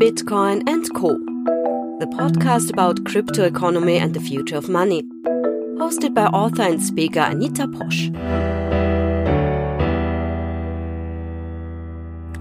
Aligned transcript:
Bitcoin 0.00 0.62
and 0.66 0.90
Co., 0.94 1.10
the 1.98 2.06
podcast 2.06 2.70
about 2.70 3.04
crypto 3.04 3.44
economy 3.44 3.98
and 3.98 4.14
the 4.14 4.20
future 4.20 4.56
of 4.56 4.66
money, 4.66 5.02
hosted 5.76 6.14
by 6.14 6.24
author 6.24 6.62
and 6.62 6.82
speaker 6.82 7.20
Anita 7.20 7.66
Posch. 7.66 8.08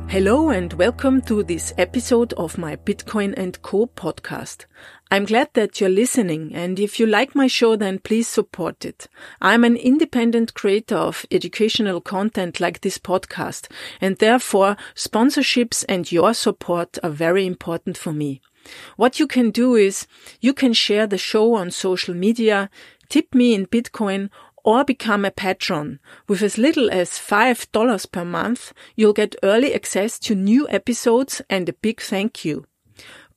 Hello 0.09 0.49
and 0.49 0.73
welcome 0.73 1.21
to 1.21 1.43
this 1.43 1.71
episode 1.77 2.33
of 2.33 2.57
my 2.57 2.75
Bitcoin 2.77 3.31
and 3.37 3.61
Co 3.61 3.85
podcast. 3.85 4.65
I'm 5.11 5.25
glad 5.25 5.49
that 5.53 5.79
you're 5.79 5.87
listening 5.87 6.51
and 6.55 6.79
if 6.79 6.99
you 6.99 7.05
like 7.05 7.35
my 7.35 7.45
show 7.45 7.75
then 7.75 7.99
please 7.99 8.27
support 8.27 8.85
it. 8.85 9.07
I'm 9.39 9.63
an 9.63 9.75
independent 9.77 10.55
creator 10.55 10.95
of 10.95 11.27
educational 11.29 12.01
content 12.01 12.59
like 12.59 12.81
this 12.81 12.97
podcast 12.97 13.67
and 14.01 14.17
therefore 14.17 14.77
sponsorships 14.95 15.85
and 15.87 16.11
your 16.11 16.33
support 16.33 16.97
are 17.03 17.11
very 17.11 17.45
important 17.45 17.95
for 17.95 18.11
me. 18.11 18.41
What 18.97 19.19
you 19.19 19.27
can 19.27 19.51
do 19.51 19.75
is 19.75 20.07
you 20.41 20.53
can 20.53 20.73
share 20.73 21.05
the 21.05 21.19
show 21.19 21.53
on 21.53 21.69
social 21.69 22.15
media, 22.15 22.71
tip 23.09 23.35
me 23.35 23.53
in 23.53 23.67
Bitcoin 23.67 24.31
or 24.63 24.83
become 24.83 25.25
a 25.25 25.31
patron. 25.31 25.99
With 26.27 26.41
as 26.41 26.57
little 26.57 26.89
as 26.91 27.11
$5 27.11 28.11
per 28.11 28.25
month, 28.25 28.73
you'll 28.95 29.13
get 29.13 29.35
early 29.43 29.73
access 29.73 30.19
to 30.19 30.35
new 30.35 30.67
episodes 30.69 31.41
and 31.49 31.67
a 31.69 31.73
big 31.73 32.01
thank 32.01 32.45
you. 32.45 32.65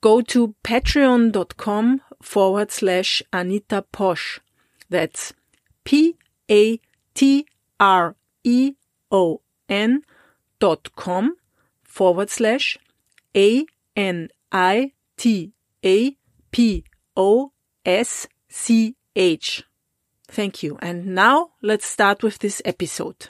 Go 0.01 0.21
to 0.21 0.55
patreon.com 0.65 2.01
forward 2.21 2.73
slash 2.73 3.23
Anita 3.33 3.85
Posch. 3.93 4.41
That's 4.91 5.33
P 5.85 6.17
A 6.51 6.81
T 7.15 7.47
R 7.79 8.17
E 8.45 8.75
O 9.11 9.41
N 9.69 10.03
dot 10.59 10.95
com 10.97 11.37
forward 11.83 12.31
slash 12.31 12.79
A 13.37 13.65
N 13.97 14.29
I 14.51 14.93
T 15.17 15.53
A 15.85 16.17
P 16.51 16.85
O 17.17 17.53
S 17.85 18.27
C 18.49 18.97
H. 19.15 19.65
Thank 20.33 20.63
you. 20.63 20.79
And 20.81 21.15
now 21.15 21.51
let's 21.61 21.85
start 21.85 22.23
with 22.23 22.39
this 22.39 22.63
episode. 22.65 23.29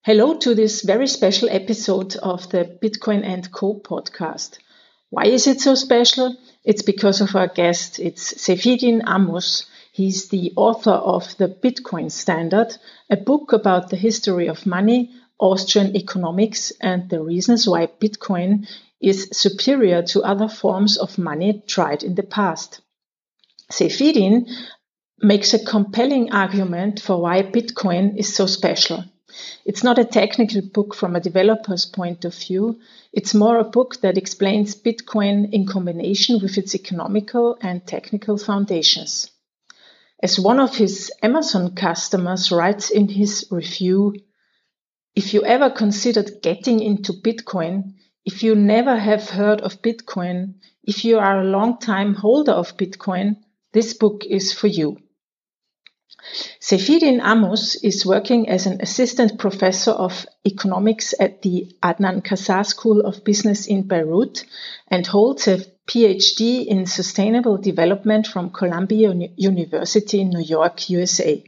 Hello 0.00 0.38
to 0.38 0.54
this 0.54 0.80
very 0.80 1.08
special 1.08 1.50
episode 1.50 2.16
of 2.16 2.48
the 2.48 2.78
Bitcoin 2.82 3.22
and 3.22 3.52
Co 3.52 3.74
podcast. 3.74 4.56
Why 5.10 5.26
is 5.26 5.46
it 5.46 5.60
so 5.60 5.74
special? 5.74 6.34
It's 6.64 6.80
because 6.80 7.20
of 7.20 7.36
our 7.36 7.48
guest. 7.48 7.98
It's 7.98 8.32
Saifedean 8.32 9.02
Ammous. 9.04 9.66
He's 9.92 10.30
the 10.30 10.54
author 10.56 10.92
of 10.92 11.36
The 11.36 11.48
Bitcoin 11.48 12.10
Standard, 12.10 12.74
a 13.10 13.16
book 13.18 13.52
about 13.52 13.90
the 13.90 13.96
history 13.96 14.48
of 14.48 14.64
money, 14.64 15.10
Austrian 15.38 15.94
economics, 15.94 16.72
and 16.80 17.10
the 17.10 17.20
reasons 17.20 17.68
why 17.68 17.88
Bitcoin 17.88 18.66
is 19.02 19.28
superior 19.32 20.02
to 20.04 20.22
other 20.22 20.48
forms 20.48 20.96
of 20.96 21.18
money 21.18 21.62
tried 21.66 22.02
in 22.02 22.14
the 22.14 22.22
past. 22.22 22.80
Saifedean 23.70 24.46
makes 25.22 25.54
a 25.54 25.64
compelling 25.64 26.32
argument 26.32 27.00
for 27.00 27.20
why 27.20 27.42
Bitcoin 27.42 28.16
is 28.16 28.34
so 28.34 28.46
special. 28.46 29.04
It's 29.64 29.82
not 29.82 29.98
a 29.98 30.04
technical 30.04 30.62
book 30.62 30.94
from 30.94 31.16
a 31.16 31.20
developer's 31.20 31.86
point 31.86 32.24
of 32.24 32.34
view. 32.34 32.78
It's 33.12 33.34
more 33.34 33.58
a 33.58 33.64
book 33.64 34.00
that 34.02 34.16
explains 34.18 34.74
Bitcoin 34.74 35.52
in 35.52 35.66
combination 35.66 36.38
with 36.40 36.56
its 36.58 36.74
economical 36.74 37.58
and 37.60 37.86
technical 37.86 38.38
foundations. 38.38 39.30
As 40.22 40.38
one 40.38 40.60
of 40.60 40.76
his 40.76 41.12
Amazon 41.22 41.74
customers 41.74 42.52
writes 42.52 42.90
in 42.90 43.08
his 43.08 43.46
review, 43.50 44.14
if 45.14 45.34
you 45.34 45.44
ever 45.44 45.70
considered 45.70 46.42
getting 46.42 46.80
into 46.80 47.12
Bitcoin, 47.12 47.94
if 48.24 48.42
you 48.42 48.54
never 48.54 48.96
have 48.96 49.30
heard 49.30 49.60
of 49.60 49.82
Bitcoin, 49.82 50.54
if 50.84 51.04
you 51.04 51.18
are 51.18 51.40
a 51.40 51.44
long 51.44 51.78
time 51.78 52.14
holder 52.14 52.52
of 52.52 52.76
Bitcoin, 52.76 53.36
this 53.72 53.94
book 53.94 54.24
is 54.24 54.52
for 54.52 54.66
you. 54.66 54.98
Saifedean 56.60 57.20
Ammous 57.20 57.76
is 57.76 58.04
working 58.04 58.48
as 58.48 58.66
an 58.66 58.80
assistant 58.80 59.38
professor 59.38 59.92
of 59.92 60.26
economics 60.44 61.14
at 61.18 61.42
the 61.42 61.76
Adnan 61.82 62.22
Kassar 62.22 62.64
School 62.64 63.00
of 63.00 63.24
Business 63.24 63.66
in 63.66 63.86
Beirut 63.86 64.44
and 64.88 65.06
holds 65.06 65.46
a 65.46 65.64
PhD 65.86 66.66
in 66.66 66.86
sustainable 66.86 67.58
development 67.58 68.26
from 68.26 68.50
Columbia 68.50 69.12
University 69.36 70.20
in 70.20 70.30
New 70.30 70.42
York, 70.42 70.90
USA. 70.90 71.44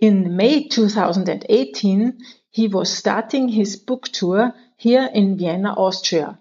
In 0.00 0.36
May 0.36 0.68
2018, 0.68 2.18
he 2.50 2.68
was 2.68 2.96
starting 2.96 3.48
his 3.48 3.76
book 3.76 4.08
tour 4.08 4.54
here 4.76 5.10
in 5.12 5.36
Vienna, 5.36 5.74
Austria. 5.74 6.38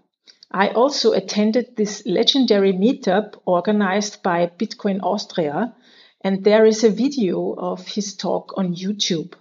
I 0.51 0.69
also 0.69 1.11
attended 1.11 1.75
this 1.75 2.05
legendary 2.05 2.71
meetup 2.71 3.35
organized 3.45 4.23
by 4.23 4.47
Bitcoin 4.47 5.01
Austria 5.03 5.75
and 6.21 6.43
there 6.43 6.65
is 6.65 6.83
a 6.83 6.89
video 6.89 7.53
of 7.57 7.87
his 7.87 8.15
talk 8.15 8.53
on 8.57 8.75
YouTube. 8.75 9.33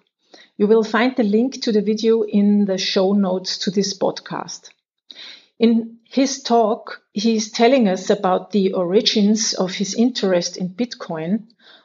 You 0.56 0.66
will 0.66 0.84
find 0.84 1.14
the 1.16 1.22
link 1.22 1.62
to 1.62 1.72
the 1.72 1.82
video 1.82 2.22
in 2.22 2.64
the 2.64 2.78
show 2.78 3.12
notes 3.12 3.58
to 3.58 3.70
this 3.70 3.96
podcast. 3.98 4.70
In 5.58 5.98
his 6.04 6.42
talk, 6.42 7.02
he 7.12 7.36
is 7.36 7.50
telling 7.50 7.88
us 7.88 8.10
about 8.10 8.50
the 8.50 8.72
origins 8.72 9.54
of 9.54 9.74
his 9.74 9.94
interest 9.94 10.56
in 10.56 10.68
Bitcoin, 10.70 11.44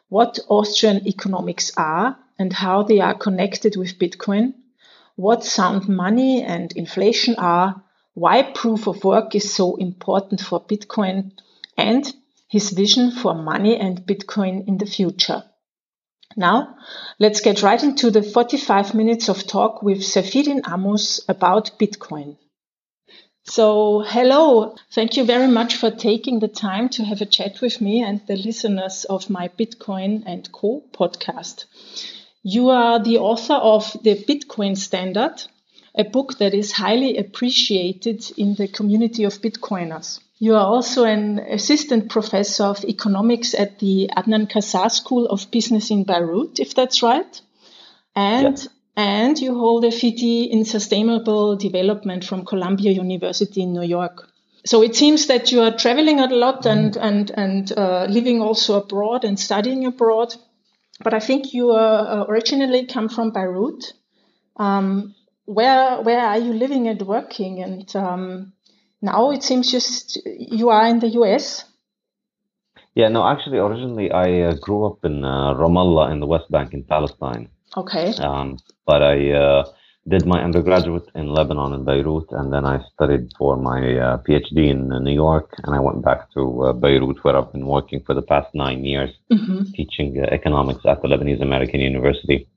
what 0.10 0.40
Austrian 0.50 1.08
economics 1.08 1.72
are 1.78 2.18
and 2.38 2.52
how 2.52 2.84
they 2.84 3.00
are 3.00 3.14
connected 3.14 3.78
with 3.78 3.98
Bitcoin, 3.98 4.54
what 5.16 5.44
sound 5.44 5.88
money 5.88 6.44
and 6.44 6.72
inflation 6.74 7.36
are, 7.38 7.82
why 8.14 8.44
proof 8.44 8.88
of 8.88 9.04
work 9.04 9.36
is 9.36 9.54
so 9.54 9.76
important 9.78 10.42
for 10.42 10.60
Bitcoin, 10.66 11.32
and 11.78 12.14
his 12.52 12.72
vision 12.72 13.12
for 13.12 13.34
money 13.34 13.78
and 13.78 14.06
Bitcoin 14.06 14.68
in 14.68 14.78
the 14.78 14.86
future. 14.86 15.42
Now, 16.36 16.76
let's 17.18 17.40
get 17.40 17.64
right 17.64 17.82
into 17.82 18.12
the 18.12 18.22
45 18.22 18.94
minutes 18.94 19.30
of 19.30 19.48
talk 19.48 19.82
with 19.82 20.00
Saifedean 20.00 20.62
Ammous 20.64 21.22
about 21.30 21.80
Bitcoin. 21.80 22.36
So, 23.44 24.02
hello. 24.06 24.76
Thank 24.92 25.16
you 25.16 25.24
very 25.24 25.48
much 25.48 25.78
for 25.78 25.92
taking 25.92 26.40
the 26.40 26.50
time 26.50 26.90
to 26.90 27.06
have 27.06 27.22
a 27.22 27.26
chat 27.26 27.62
with 27.62 27.80
me 27.80 28.04
and 28.04 28.20
the 28.28 28.36
listeners 28.36 29.06
of 29.06 29.30
my 29.30 29.48
Bitcoin 29.48 30.24
and 30.26 30.52
Co 30.52 30.84
podcast. 30.94 31.66
You 32.44 32.70
are 32.70 33.02
the 33.02 33.20
author 33.20 33.54
of 33.54 33.96
The 34.04 34.16
Bitcoin 34.16 34.78
Standard, 34.78 35.42
a 35.96 36.04
book 36.04 36.38
that 36.38 36.54
is 36.54 36.72
highly 36.72 37.18
appreciated 37.18 38.24
in 38.38 38.56
the 38.56 38.68
community 38.68 39.24
of 39.24 39.42
Bitcoiners. 39.42 40.20
You 40.40 40.56
are 40.56 40.66
also 40.66 41.04
an 41.04 41.40
assistant 41.40 42.10
professor 42.10 42.64
of 42.64 42.84
economics 42.86 43.54
at 43.54 43.80
the 43.80 44.10
Adnan 44.18 44.50
Kassar 44.50 44.90
School 44.90 45.28
of 45.28 45.52
Business 45.52 45.92
in 45.92 46.04
Beirut, 46.04 46.60
if 46.60 46.74
that's 46.74 47.04
right. 47.04 47.42
And 48.16 48.58
yeah. 48.58 48.68
and 48.96 49.40
you 49.40 49.54
hold 49.58 49.86
a 49.86 49.90
PhD 49.90 50.50
in 50.50 50.66
sustainable 50.66 51.58
development 51.58 52.24
from 52.24 52.46
Columbia 52.46 52.92
University 52.92 53.62
in 53.62 53.74
New 53.74 53.84
York. 53.84 54.28
So 54.66 54.82
it 54.82 54.96
seems 54.96 55.28
that 55.28 55.52
you 55.52 55.62
are 55.62 55.78
traveling 55.78 56.20
a 56.20 56.28
lot 56.28 56.66
and 56.66 56.94
mm-hmm. 56.94 57.08
and 57.08 57.32
and 57.38 57.72
uh, 57.78 58.08
living 58.10 58.42
also 58.42 58.82
abroad 58.82 59.24
and 59.24 59.40
studying 59.40 59.86
abroad. 59.86 60.36
But 61.04 61.14
I 61.14 61.20
think 61.20 61.54
you 61.54 61.72
uh, 61.72 62.26
originally 62.28 62.86
come 62.86 63.10
from 63.10 63.32
Beirut. 63.32 63.94
Um, 64.58 65.16
where 65.58 66.02
where 66.02 66.26
are 66.32 66.38
you 66.38 66.54
living 66.54 66.88
and 66.88 67.02
working 67.02 67.62
and 67.62 67.96
um, 67.96 68.54
now 69.02 69.32
it 69.32 69.44
seems 69.44 69.72
just 69.72 70.20
you 70.26 70.70
are 70.70 70.88
in 70.88 71.00
the 71.00 71.10
US. 71.20 71.66
Yeah, 72.94 73.08
no, 73.08 73.26
actually, 73.26 73.58
originally 73.58 74.12
I 74.12 74.42
uh, 74.42 74.54
grew 74.56 74.86
up 74.86 75.00
in 75.04 75.24
uh, 75.24 75.54
Ramallah 75.54 76.12
in 76.12 76.20
the 76.20 76.28
West 76.28 76.52
Bank 76.52 76.74
in 76.74 76.84
Palestine. 76.84 77.50
Okay. 77.76 78.14
Um, 78.16 78.58
but 78.86 79.02
I 79.02 79.32
uh, 79.32 79.64
did 80.08 80.26
my 80.26 80.44
undergraduate 80.44 81.08
in 81.16 81.28
Lebanon 81.28 81.74
in 81.74 81.86
Beirut, 81.86 82.28
and 82.32 82.52
then 82.52 82.66
I 82.66 82.80
studied 82.94 83.32
for 83.38 83.56
my 83.56 83.80
uh, 83.98 84.18
PhD 84.18 84.70
in 84.70 84.92
uh, 84.92 85.00
New 85.00 85.14
York, 85.14 85.54
and 85.64 85.74
I 85.74 85.80
went 85.80 86.04
back 86.04 86.32
to 86.34 86.64
uh, 86.64 86.74
Beirut, 86.74 87.24
where 87.24 87.38
I've 87.38 87.54
been 87.54 87.68
working 87.68 88.04
for 88.06 88.14
the 88.14 88.22
past 88.22 88.50
nine 88.54 88.84
years, 88.84 89.12
mm-hmm. 89.32 89.72
teaching 89.74 90.18
economics 90.30 90.86
at 90.86 91.02
the 91.02 91.08
Lebanese 91.08 91.42
American 91.42 91.80
University. 91.80 92.48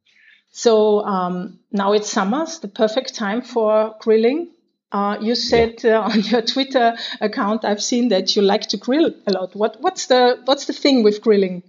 So 0.56 1.04
um, 1.04 1.58
now 1.72 1.94
it's 1.94 2.08
summer, 2.08 2.46
the 2.62 2.68
perfect 2.68 3.16
time 3.16 3.42
for 3.42 3.96
grilling. 3.98 4.52
Uh, 4.92 5.18
you 5.20 5.34
said 5.34 5.82
yeah. 5.82 5.98
uh, 5.98 6.02
on 6.12 6.20
your 6.20 6.42
Twitter 6.42 6.96
account, 7.20 7.64
I've 7.64 7.82
seen 7.82 8.10
that 8.10 8.36
you 8.36 8.42
like 8.42 8.68
to 8.68 8.76
grill 8.76 9.10
a 9.26 9.32
lot. 9.32 9.56
What 9.56 9.78
what's 9.80 10.06
the 10.06 10.40
what's 10.44 10.66
the 10.66 10.72
thing 10.72 11.02
with 11.02 11.22
grilling? 11.22 11.64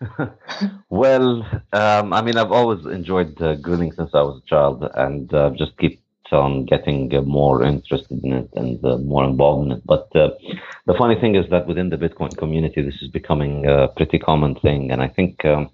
well, 0.88 1.42
um, 1.72 2.12
I 2.12 2.22
mean, 2.22 2.38
I've 2.38 2.52
always 2.52 2.86
enjoyed 2.86 3.42
uh, 3.42 3.56
grilling 3.56 3.90
since 3.90 4.10
I 4.14 4.22
was 4.22 4.42
a 4.44 4.48
child, 4.48 4.88
and 4.94 5.34
uh, 5.34 5.50
just 5.58 5.76
keep 5.76 6.00
on 6.30 6.66
getting 6.66 7.12
uh, 7.16 7.22
more 7.22 7.64
interested 7.64 8.22
in 8.22 8.32
it 8.32 8.50
and 8.54 8.84
uh, 8.84 8.98
more 8.98 9.24
involved 9.24 9.66
in 9.66 9.72
it. 9.72 9.82
But 9.84 10.08
the 10.12 10.94
funny 10.96 11.18
thing 11.20 11.34
is 11.34 11.50
that 11.50 11.66
within 11.66 11.90
the 11.90 11.96
Bitcoin 11.96 12.36
community, 12.36 12.80
this 12.80 13.02
is 13.02 13.10
becoming 13.10 13.66
a 13.66 13.88
pretty 13.88 14.20
common 14.20 14.54
thing, 14.54 14.92
and 14.92 15.02
I 15.02 15.08
think 15.08 15.44
um, 15.44 15.70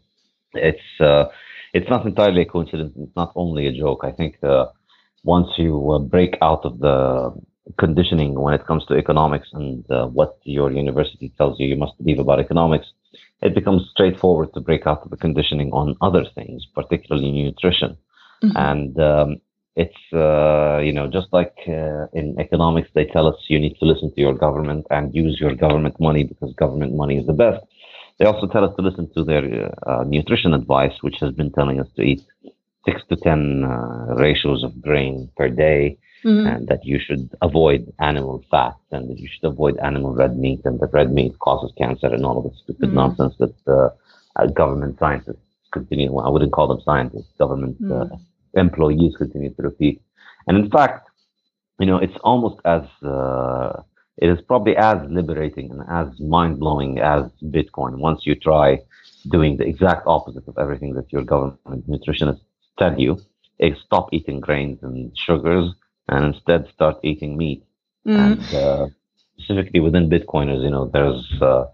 it's 0.54 0.80
it's 1.74 1.90
not 1.90 2.06
entirely 2.06 2.42
a 2.42 2.46
coincidence. 2.46 2.92
It's 2.96 3.16
not 3.16 3.32
only 3.34 3.66
a 3.66 3.72
joke. 3.72 4.00
I 4.04 4.12
think 4.12 4.36
once 5.24 5.48
you 5.56 5.92
uh, 5.92 5.98
break 5.98 6.36
out 6.40 6.64
of 6.64 6.78
the 6.78 7.32
conditioning 7.78 8.34
when 8.38 8.54
it 8.54 8.66
comes 8.66 8.84
to 8.86 8.94
economics 8.94 9.48
and 9.52 9.90
uh, 9.90 10.06
what 10.06 10.38
your 10.44 10.70
university 10.70 11.32
tells 11.38 11.58
you 11.58 11.66
you 11.66 11.76
must 11.76 11.96
believe 11.98 12.18
about 12.18 12.38
economics, 12.38 12.86
it 13.42 13.54
becomes 13.54 13.88
straightforward 13.90 14.52
to 14.54 14.60
break 14.60 14.86
out 14.86 15.02
of 15.02 15.10
the 15.10 15.16
conditioning 15.16 15.70
on 15.72 15.96
other 16.00 16.24
things, 16.34 16.66
particularly 16.74 17.30
nutrition. 17.30 17.96
Mm-hmm. 18.42 18.56
And 18.56 19.00
um, 19.00 19.40
it's 19.76 20.02
uh, 20.12 20.78
you 20.78 20.92
know 20.92 21.08
just 21.10 21.28
like 21.32 21.54
uh, 21.66 22.06
in 22.12 22.36
economics, 22.38 22.90
they 22.94 23.06
tell 23.06 23.26
us 23.26 23.36
you 23.48 23.58
need 23.58 23.76
to 23.80 23.86
listen 23.86 24.14
to 24.14 24.20
your 24.20 24.34
government 24.34 24.86
and 24.90 25.14
use 25.14 25.38
your 25.40 25.54
government 25.54 25.98
money 25.98 26.22
because 26.24 26.52
government 26.54 26.94
money 26.94 27.16
is 27.18 27.26
the 27.26 27.32
best. 27.32 27.64
They 28.18 28.26
also 28.26 28.46
tell 28.46 28.64
us 28.64 28.74
to 28.76 28.82
listen 28.82 29.10
to 29.14 29.24
their 29.24 29.74
uh, 29.88 30.04
nutrition 30.04 30.54
advice, 30.54 30.92
which 31.02 31.16
has 31.20 31.32
been 31.32 31.52
telling 31.52 31.80
us 31.80 31.88
to 31.96 32.02
eat 32.02 32.22
six 32.84 33.02
to 33.08 33.16
ten 33.16 33.64
uh, 33.64 34.14
ratios 34.14 34.62
of 34.62 34.80
grain 34.80 35.30
per 35.36 35.48
day, 35.48 35.98
mm-hmm. 36.24 36.46
and 36.46 36.68
that 36.68 36.84
you 36.84 37.00
should 37.04 37.30
avoid 37.42 37.92
animal 38.00 38.44
fat 38.50 38.76
and 38.92 39.10
that 39.10 39.18
you 39.18 39.28
should 39.32 39.46
avoid 39.48 39.76
animal 39.78 40.14
red 40.14 40.38
meat, 40.38 40.60
and 40.64 40.78
that 40.80 40.92
red 40.92 41.12
meat 41.12 41.36
causes 41.40 41.72
cancer, 41.76 42.06
and 42.06 42.24
all 42.24 42.38
of 42.38 42.44
this 42.44 42.60
stupid 42.62 42.86
mm-hmm. 42.86 42.96
nonsense 42.96 43.34
that 43.38 43.54
uh, 43.66 43.88
uh, 44.36 44.46
government 44.46 44.96
scientists 44.98 45.38
continue. 45.72 46.12
Well, 46.12 46.26
I 46.26 46.30
wouldn't 46.30 46.52
call 46.52 46.68
them 46.68 46.80
scientists. 46.84 47.32
Government 47.38 47.82
mm-hmm. 47.82 48.14
employees 48.58 49.16
continue 49.16 49.52
to 49.54 49.62
repeat, 49.62 50.00
and 50.46 50.56
in 50.56 50.70
fact, 50.70 51.08
you 51.80 51.86
know, 51.86 51.98
it's 51.98 52.16
almost 52.22 52.60
as 52.64 52.82
uh, 53.02 53.82
it 54.18 54.28
is 54.28 54.40
probably 54.42 54.76
as 54.76 54.98
liberating 55.08 55.70
and 55.70 55.82
as 55.88 56.18
mind 56.20 56.58
blowing 56.58 56.98
as 57.00 57.24
Bitcoin 57.42 57.98
once 57.98 58.20
you 58.24 58.34
try 58.34 58.78
doing 59.30 59.56
the 59.56 59.64
exact 59.64 60.06
opposite 60.06 60.46
of 60.46 60.56
everything 60.58 60.94
that 60.94 61.12
your 61.12 61.22
government 61.22 61.88
nutritionists 61.88 62.40
tell 62.78 62.98
you 62.98 63.18
is 63.58 63.76
stop 63.84 64.08
eating 64.12 64.40
grains 64.40 64.78
and 64.82 65.16
sugars 65.16 65.72
and 66.08 66.34
instead 66.34 66.66
start 66.74 66.96
eating 67.02 67.36
meat. 67.36 67.64
Mm. 68.06 68.18
And 68.18 68.54
uh, 68.54 68.86
specifically 69.38 69.80
within 69.80 70.10
Bitcoiners, 70.10 70.62
you 70.62 70.70
know, 70.70 70.86
there's 70.92 71.26
uh, 71.40 71.64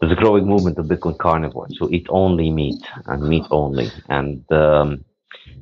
there's 0.00 0.12
a 0.12 0.16
growing 0.16 0.46
movement 0.46 0.78
of 0.78 0.86
Bitcoin 0.86 1.18
carnivores 1.18 1.76
who 1.78 1.90
eat 1.90 2.06
only 2.08 2.50
meat 2.50 2.82
and 3.06 3.22
meat 3.22 3.44
only. 3.50 3.90
And 4.08 4.50
um, 4.50 5.04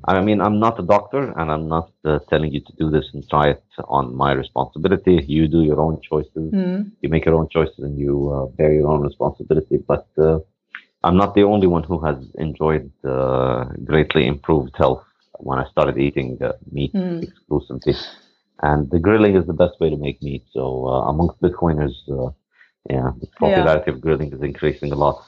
I 0.04 0.20
mean, 0.20 0.40
I'm 0.40 0.58
not 0.58 0.78
a 0.78 0.82
doctor, 0.82 1.32
and 1.38 1.50
I'm 1.50 1.68
not 1.68 1.90
uh, 2.04 2.18
telling 2.30 2.52
you 2.52 2.60
to 2.60 2.72
do 2.78 2.90
this 2.90 3.06
and 3.12 3.28
try 3.28 3.50
it 3.50 3.62
on 3.84 4.14
my 4.14 4.32
responsibility. 4.32 5.24
You 5.26 5.48
do 5.48 5.62
your 5.62 5.80
own 5.80 6.00
choices. 6.00 6.52
Mm. 6.52 6.92
You 7.02 7.08
make 7.08 7.26
your 7.26 7.34
own 7.34 7.48
choices, 7.48 7.78
and 7.78 7.98
you 7.98 8.30
uh, 8.30 8.46
bear 8.56 8.72
your 8.72 8.88
own 8.88 9.02
responsibility. 9.02 9.78
But 9.86 10.06
uh, 10.16 10.38
I'm 11.04 11.16
not 11.16 11.34
the 11.34 11.42
only 11.42 11.66
one 11.66 11.82
who 11.82 11.98
has 12.04 12.16
enjoyed 12.38 12.90
uh, 13.04 13.64
greatly 13.84 14.26
improved 14.26 14.74
health 14.76 15.04
when 15.34 15.58
I 15.58 15.68
started 15.70 15.98
eating 15.98 16.38
uh, 16.42 16.52
meat 16.72 16.92
mm. 16.94 17.22
exclusively. 17.22 17.94
And 18.62 18.90
the 18.90 18.98
grilling 18.98 19.36
is 19.36 19.46
the 19.46 19.52
best 19.52 19.78
way 19.80 19.90
to 19.90 19.96
make 19.96 20.22
meat. 20.22 20.44
So 20.52 20.88
uh, 20.88 21.02
amongst 21.10 21.40
Bitcoiners, 21.40 21.94
yeah, 22.88 23.10
the 23.20 23.26
popularity 23.38 23.90
yeah. 23.90 23.94
of 23.94 24.00
grilling 24.00 24.32
is 24.32 24.42
increasing 24.42 24.92
a 24.92 24.96
lot. 24.96 25.22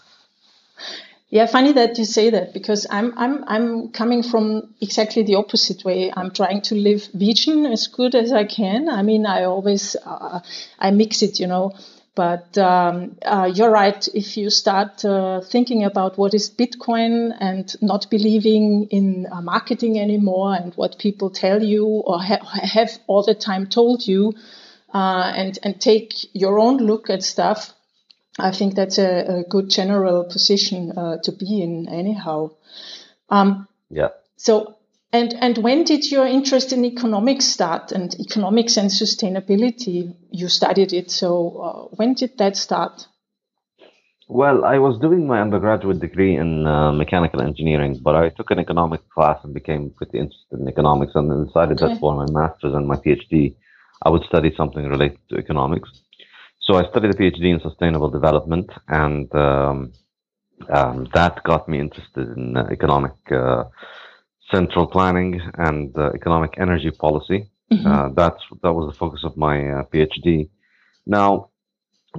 Yeah, 1.30 1.46
funny 1.46 1.72
that 1.74 1.96
you 1.96 2.04
say 2.04 2.30
that 2.30 2.52
because 2.52 2.86
I'm 2.90 3.16
I'm 3.16 3.44
I'm 3.46 3.88
coming 3.90 4.22
from 4.24 4.74
exactly 4.80 5.22
the 5.22 5.36
opposite 5.36 5.84
way. 5.84 6.12
I'm 6.14 6.32
trying 6.32 6.62
to 6.62 6.74
live 6.74 7.08
vegan 7.14 7.66
as 7.66 7.86
good 7.86 8.16
as 8.16 8.32
I 8.32 8.44
can. 8.44 8.88
I 8.88 9.02
mean, 9.02 9.26
I 9.26 9.44
always 9.44 9.94
uh, 10.04 10.40
I 10.78 10.90
mix 10.90 11.22
it, 11.22 11.38
you 11.38 11.46
know. 11.46 11.72
But 12.16 12.58
um, 12.58 13.16
uh, 13.24 13.48
you're 13.54 13.70
right. 13.70 14.06
If 14.12 14.36
you 14.36 14.50
start 14.50 15.04
uh, 15.04 15.40
thinking 15.40 15.84
about 15.84 16.18
what 16.18 16.34
is 16.34 16.50
Bitcoin 16.50 17.32
and 17.40 17.72
not 17.80 18.10
believing 18.10 18.88
in 18.90 19.28
uh, 19.30 19.40
marketing 19.40 20.00
anymore 20.00 20.54
and 20.56 20.74
what 20.74 20.98
people 20.98 21.30
tell 21.30 21.62
you 21.62 21.86
or 21.86 22.20
ha- 22.20 22.44
have 22.44 22.90
all 23.06 23.22
the 23.22 23.34
time 23.34 23.68
told 23.68 24.04
you, 24.04 24.34
uh, 24.92 25.32
and 25.36 25.56
and 25.62 25.80
take 25.80 26.12
your 26.34 26.58
own 26.58 26.78
look 26.78 27.08
at 27.08 27.22
stuff, 27.22 27.72
I 28.40 28.52
think 28.52 28.74
that's 28.74 28.98
a, 28.98 29.40
a 29.40 29.44
good 29.44 29.70
general 29.70 30.24
position 30.24 30.92
uh, 30.92 31.18
to 31.24 31.32
be 31.32 31.62
in, 31.62 31.88
anyhow. 31.88 32.50
Um, 33.28 33.68
yeah. 33.90 34.08
So, 34.36 34.76
and 35.12 35.34
and 35.34 35.58
when 35.58 35.84
did 35.84 36.10
your 36.10 36.26
interest 36.26 36.72
in 36.72 36.84
economics 36.84 37.46
start? 37.46 37.92
And 37.92 38.14
economics 38.18 38.76
and 38.76 38.90
sustainability, 38.90 40.14
you 40.30 40.48
studied 40.48 40.92
it. 40.92 41.10
So, 41.10 41.28
uh, 41.58 41.96
when 41.96 42.14
did 42.14 42.38
that 42.38 42.56
start? 42.56 43.06
Well, 44.28 44.64
I 44.64 44.78
was 44.78 44.96
doing 45.00 45.26
my 45.26 45.40
undergraduate 45.40 45.98
degree 45.98 46.36
in 46.36 46.64
uh, 46.64 46.92
mechanical 46.92 47.42
engineering, 47.42 47.98
but 48.00 48.14
I 48.14 48.28
took 48.28 48.52
an 48.52 48.60
economics 48.60 49.02
class 49.12 49.38
and 49.42 49.52
became 49.52 49.90
pretty 49.90 50.18
interested 50.18 50.60
in 50.60 50.68
economics, 50.68 51.12
and 51.16 51.28
then 51.28 51.46
decided 51.46 51.82
okay. 51.82 51.94
that 51.94 52.00
for 52.00 52.14
my 52.14 52.26
master's 52.30 52.72
and 52.72 52.86
my 52.86 52.94
PhD, 52.94 53.56
I 54.02 54.08
would 54.08 54.22
study 54.22 54.54
something 54.56 54.86
related 54.86 55.18
to 55.30 55.36
economics. 55.36 55.90
So 56.70 56.76
I 56.76 56.88
studied 56.88 57.10
a 57.10 57.14
PhD 57.14 57.46
in 57.52 57.60
sustainable 57.60 58.10
development, 58.10 58.70
and 58.86 59.26
um, 59.34 59.92
um, 60.68 61.08
that 61.14 61.42
got 61.42 61.68
me 61.68 61.80
interested 61.80 62.28
in 62.36 62.56
uh, 62.56 62.68
economic 62.70 63.14
uh, 63.32 63.64
central 64.52 64.86
planning 64.86 65.40
and 65.54 65.98
uh, 65.98 66.10
economic 66.14 66.54
energy 66.58 66.92
policy. 66.92 67.50
Mm-hmm. 67.72 67.86
Uh, 67.88 68.08
that's 68.10 68.40
that 68.62 68.72
was 68.72 68.92
the 68.92 68.96
focus 68.96 69.22
of 69.24 69.36
my 69.36 69.56
uh, 69.68 69.82
PhD. 69.92 70.48
Now, 71.06 71.50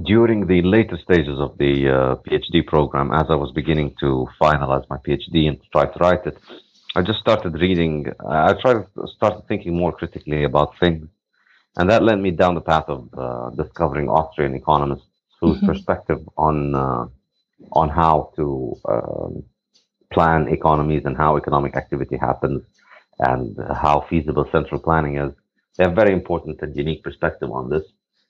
during 0.04 0.48
the 0.48 0.62
later 0.64 1.00
stages 1.02 1.40
of 1.40 1.58
the 1.58 1.74
uh, 1.88 2.16
PhD 2.26 2.68
program, 2.68 3.14
as 3.14 3.28
I 3.30 3.36
was 3.36 3.54
beginning 3.54 3.96
to 4.02 4.28
finalize 4.42 4.84
my 4.90 4.98
PhD 4.98 5.48
and 5.48 5.60
try 5.72 5.86
to 5.86 6.00
write 6.02 6.26
it, 6.26 6.38
I 6.98 7.04
just 7.04 7.20
started 7.20 7.54
reading. 7.54 8.08
I 8.20 8.52
tried 8.62 8.86
started 9.16 9.48
thinking 9.48 9.78
more 9.78 9.94
critically 9.94 10.44
about 10.44 10.78
things 10.78 11.08
and 11.78 11.90
that 11.90 12.04
led 12.04 12.20
me 12.20 12.32
down 12.32 12.56
the 12.56 12.62
path 12.62 12.86
of 12.88 13.08
uh, 13.18 13.50
discovering 13.52 14.10
Austrian 14.10 14.56
economists 14.56 15.08
whose 15.40 15.58
mm-hmm. 15.58 15.68
perspective 15.68 16.20
on 16.38 16.76
uh, 16.76 17.06
on 17.72 17.90
how 17.90 18.32
to 18.36 18.76
um, 18.90 19.44
plan 20.12 20.48
economies 20.50 21.04
and 21.06 21.16
how 21.16 21.38
economic 21.38 21.76
activity 21.76 22.18
happens 22.18 22.62
and 23.20 23.58
how 23.74 24.06
feasible 24.10 24.48
central 24.52 24.82
planning 24.82 25.18
is. 25.18 25.32
They 25.78 25.86
have 25.86 25.96
very 25.96 26.14
important 26.14 26.62
and 26.62 26.76
unique 26.76 27.04
perspective 27.04 27.50
on 27.52 27.70
this. 27.70 27.84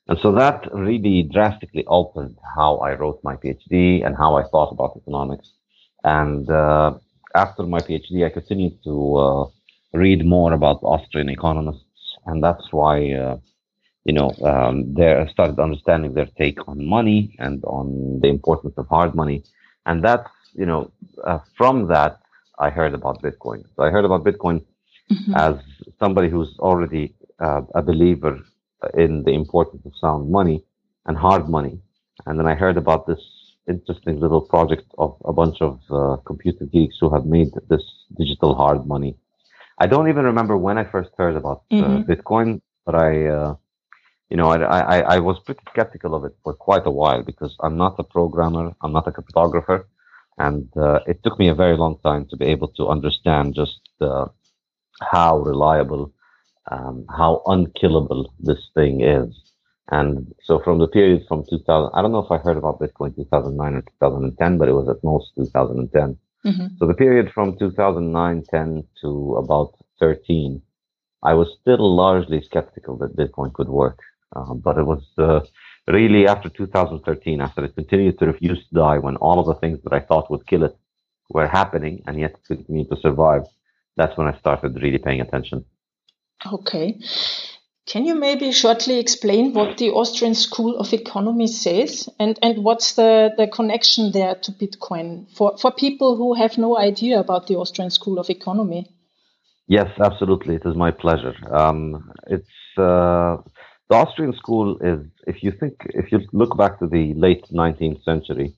And 0.08 0.20
so 0.20 0.32
that 0.34 0.68
really 0.74 1.24
drastically 1.24 1.86
altered 1.86 2.36
how 2.56 2.78
I 2.78 2.94
wrote 2.96 3.20
my 3.24 3.36
PhD 3.36 4.06
and 4.06 4.16
how 4.16 4.36
I 4.36 4.44
thought 4.44 4.72
about 4.72 4.98
economics. 4.98 5.50
And 6.04 6.50
uh, 6.50 6.96
after 7.36 7.64
my 7.64 7.80
PhD, 7.80 8.26
I 8.26 8.30
continued 8.30 8.84
to 8.84 9.16
uh, 9.16 9.46
read 9.94 10.26
more 10.26 10.54
about 10.54 10.84
Austrian 10.84 11.30
economists 11.30 11.86
and 12.26 12.44
that's 12.44 12.68
why 12.72 13.12
uh, 13.12 13.38
you 14.04 14.14
know 14.14 14.32
um, 14.44 14.94
they 14.94 15.28
started 15.32 15.60
understanding 15.60 16.14
their 16.14 16.30
take 16.38 16.68
on 16.68 16.86
money 16.86 17.36
and 17.40 17.64
on 17.66 18.20
the 18.22 18.28
importance 18.28 18.74
of 18.78 18.88
hard 18.88 19.16
money, 19.16 19.44
and 19.86 20.04
that's 20.04 20.30
you 20.54 20.66
know 20.66 20.92
uh, 21.24 21.40
from 21.58 21.88
that 21.88 22.20
I 22.60 22.70
heard 22.70 22.94
about 22.94 23.22
Bitcoin. 23.22 23.64
So 23.76 23.84
I 23.84 23.90
heard 23.90 24.06
about 24.06 24.24
Bitcoin 24.24 24.64
mm-hmm. 25.12 25.34
as 25.36 25.56
somebody 26.00 26.30
who's 26.30 26.56
already 26.60 27.16
uh, 27.40 27.62
a 27.76 27.82
believer 27.82 28.40
in 28.96 29.24
the 29.24 29.32
importance 29.32 29.84
of 29.86 29.94
sound 30.00 30.32
money 30.32 30.64
and 31.06 31.18
hard 31.18 31.50
money, 31.50 31.80
and 32.26 32.40
then 32.40 32.48
I 32.48 32.56
heard 32.56 32.78
about 32.78 33.08
this 33.08 33.22
interesting 33.68 34.20
little 34.20 34.42
project 34.42 34.86
of 34.98 35.16
a 35.26 35.34
bunch 35.34 35.58
of 35.62 35.80
uh, 35.90 36.18
computer 36.26 36.66
geeks 36.66 36.98
who 37.00 37.14
have 37.14 37.26
made 37.26 37.50
this 37.70 37.84
digital 38.18 38.56
hard 38.56 38.86
money 38.86 39.16
I 39.82 39.88
don't 39.88 40.10
even 40.10 40.26
remember 40.26 40.56
when 40.58 40.78
I 40.78 40.84
first 40.84 41.10
heard 41.18 41.36
about 41.36 41.64
uh, 41.72 41.76
mm-hmm. 41.76 42.12
Bitcoin, 42.12 42.62
but 42.86 42.94
I, 42.94 43.26
uh, 43.26 43.56
you 44.30 44.38
know, 44.38 44.50
I, 44.52 44.58
I, 44.96 45.00
I 45.16 45.20
was 45.20 45.40
pretty 45.44 45.64
skeptical 45.72 46.14
of 46.14 46.24
it 46.24 46.36
for 46.44 46.54
quite 46.54 46.86
a 46.86 46.92
while 46.92 47.24
because 47.24 47.56
I'm 47.62 47.78
not 47.78 47.96
a 47.98 48.04
programmer, 48.04 48.76
I'm 48.84 48.94
not 48.94 49.08
a 49.08 49.12
cryptographer, 49.12 49.86
and 50.38 50.70
uh, 50.78 51.00
it 51.08 51.24
took 51.24 51.40
me 51.40 51.48
a 51.48 51.56
very 51.56 51.78
long 51.78 51.98
time 52.04 52.28
to 52.30 52.38
be 52.38 52.46
able 52.46 52.68
to 52.78 52.90
understand 52.90 53.56
just 53.56 53.82
uh, 54.02 54.28
how 55.02 55.40
reliable, 55.40 56.14
um, 56.70 57.06
how 57.10 57.42
unkillable 57.48 58.32
this 58.40 58.64
thing 58.76 59.02
is. 59.02 59.30
And 59.90 60.32
so 60.44 60.60
from 60.64 60.78
the 60.78 60.90
period 60.90 61.24
from 61.28 61.44
2000, 61.50 61.90
I 61.96 62.04
don't 62.04 62.12
know 62.12 62.24
if 62.24 62.32
I 62.32 62.38
heard 62.38 62.58
about 62.58 62.80
Bitcoin 62.80 63.16
2009 63.16 63.74
or 63.74 63.82
2010, 63.82 64.58
but 64.60 64.70
it 64.70 64.74
was 64.74 64.88
at 64.90 65.04
most 65.04 65.32
2010. 65.36 66.20
Mm-hmm. 66.46 66.76
So 66.80 66.88
the 66.88 66.94
period 66.94 67.32
from 67.34 67.58
2009, 67.58 68.44
10 68.50 68.84
to 69.02 69.36
about 69.36 69.74
13, 70.00 70.62
I 71.24 71.34
was 71.34 71.56
still 71.62 71.96
largely 71.96 72.42
skeptical 72.42 72.98
that 72.98 73.16
Bitcoin 73.16 73.54
could 73.54 73.70
work. 73.70 74.00
Um, 74.36 74.62
but 74.64 74.78
it 74.78 74.84
was 74.84 75.04
uh, 75.18 75.42
really 75.88 76.28
after 76.28 76.50
2013, 76.50 77.42
after 77.42 77.66
it 77.66 77.76
continued 77.76 78.18
to 78.20 78.26
refuse 78.26 78.60
to 78.70 78.76
die, 78.76 78.98
when 78.98 79.18
all 79.18 79.40
of 79.40 79.46
the 79.46 79.56
things 79.56 79.80
that 79.84 79.94
I 79.94 80.00
thought 80.00 80.32
would 80.32 80.48
kill 80.48 80.64
it 80.64 80.76
were 81.30 81.48
happening 81.48 82.02
and 82.08 82.20
yet 82.20 82.32
it 82.32 82.48
continued 82.48 82.90
to 82.90 82.98
survive, 83.02 83.44
that's 83.98 84.18
when 84.18 84.28
I 84.28 84.38
started 84.40 84.82
really 84.82 84.98
paying 84.98 85.22
attention. 85.22 85.66
Okay. 86.52 86.98
Can 87.88 88.06
you 88.06 88.16
maybe 88.16 88.52
shortly 88.52 89.00
explain 89.00 89.54
what 89.54 89.78
the 89.78 89.90
Austrian 89.90 90.36
School 90.36 90.78
of 90.78 90.94
Economy 90.94 91.48
says 91.48 92.08
and, 92.20 92.38
and 92.42 92.64
what's 92.64 92.94
the, 92.94 93.32
the 93.38 93.48
connection 93.48 94.12
there 94.12 94.36
to 94.36 94.52
Bitcoin 94.52 95.30
for, 95.36 95.58
for 95.58 95.72
people 95.72 96.16
who 96.16 96.36
have 96.36 96.58
no 96.58 96.78
idea 96.78 97.20
about 97.20 97.48
the 97.48 97.56
Austrian 97.56 97.90
School 97.90 98.20
of 98.20 98.30
Economy? 98.30 98.88
Yes, 99.68 99.90
absolutely. 100.00 100.56
It 100.56 100.64
is 100.66 100.76
my 100.76 100.92
pleasure. 100.92 101.34
Um, 101.52 102.12
it's 102.28 102.48
uh, 102.78 103.38
the 103.90 103.96
Austrian 103.96 104.34
school 104.34 104.78
is, 104.80 105.00
if 105.28 105.44
you 105.44 105.52
think, 105.52 105.74
if 105.90 106.12
you 106.12 106.20
look 106.34 106.58
back 106.58 106.80
to 106.80 106.88
the 106.88 107.14
late 107.16 107.44
19th 107.52 108.04
century, 108.04 108.54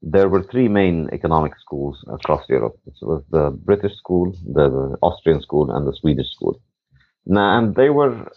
there 0.00 0.28
were 0.28 0.42
three 0.44 0.68
main 0.68 1.10
economic 1.12 1.52
schools 1.58 2.02
across 2.08 2.48
Europe. 2.48 2.78
It 2.86 2.94
was 3.02 3.22
the 3.30 3.50
British 3.50 3.94
school, 3.96 4.32
the 4.46 4.96
Austrian 5.02 5.42
school, 5.42 5.70
and 5.70 5.86
the 5.86 5.96
Swedish 6.00 6.30
school. 6.32 6.60
Now, 7.26 7.58
and 7.58 7.74
they 7.74 7.90
were, 7.90 8.30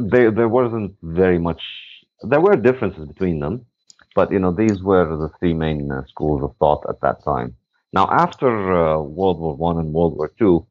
they, 0.00 0.30
there 0.30 0.48
wasn't 0.48 0.96
very 1.02 1.38
much, 1.38 1.62
there 2.22 2.40
were 2.40 2.56
differences 2.56 3.06
between 3.06 3.40
them, 3.40 3.66
but 4.14 4.30
you 4.32 4.38
know, 4.38 4.52
these 4.52 4.82
were 4.82 5.16
the 5.16 5.30
three 5.38 5.54
main 5.54 5.90
uh, 5.90 6.04
schools 6.06 6.42
of 6.42 6.56
thought 6.56 6.84
at 6.88 7.00
that 7.00 7.22
time. 7.24 7.56
Now, 7.92 8.08
after 8.10 8.48
uh, 8.48 9.00
World 9.00 9.38
War 9.40 9.56
One 9.56 9.78
and 9.78 9.92
World 9.92 10.16
War 10.16 10.32
Two, 10.38 10.66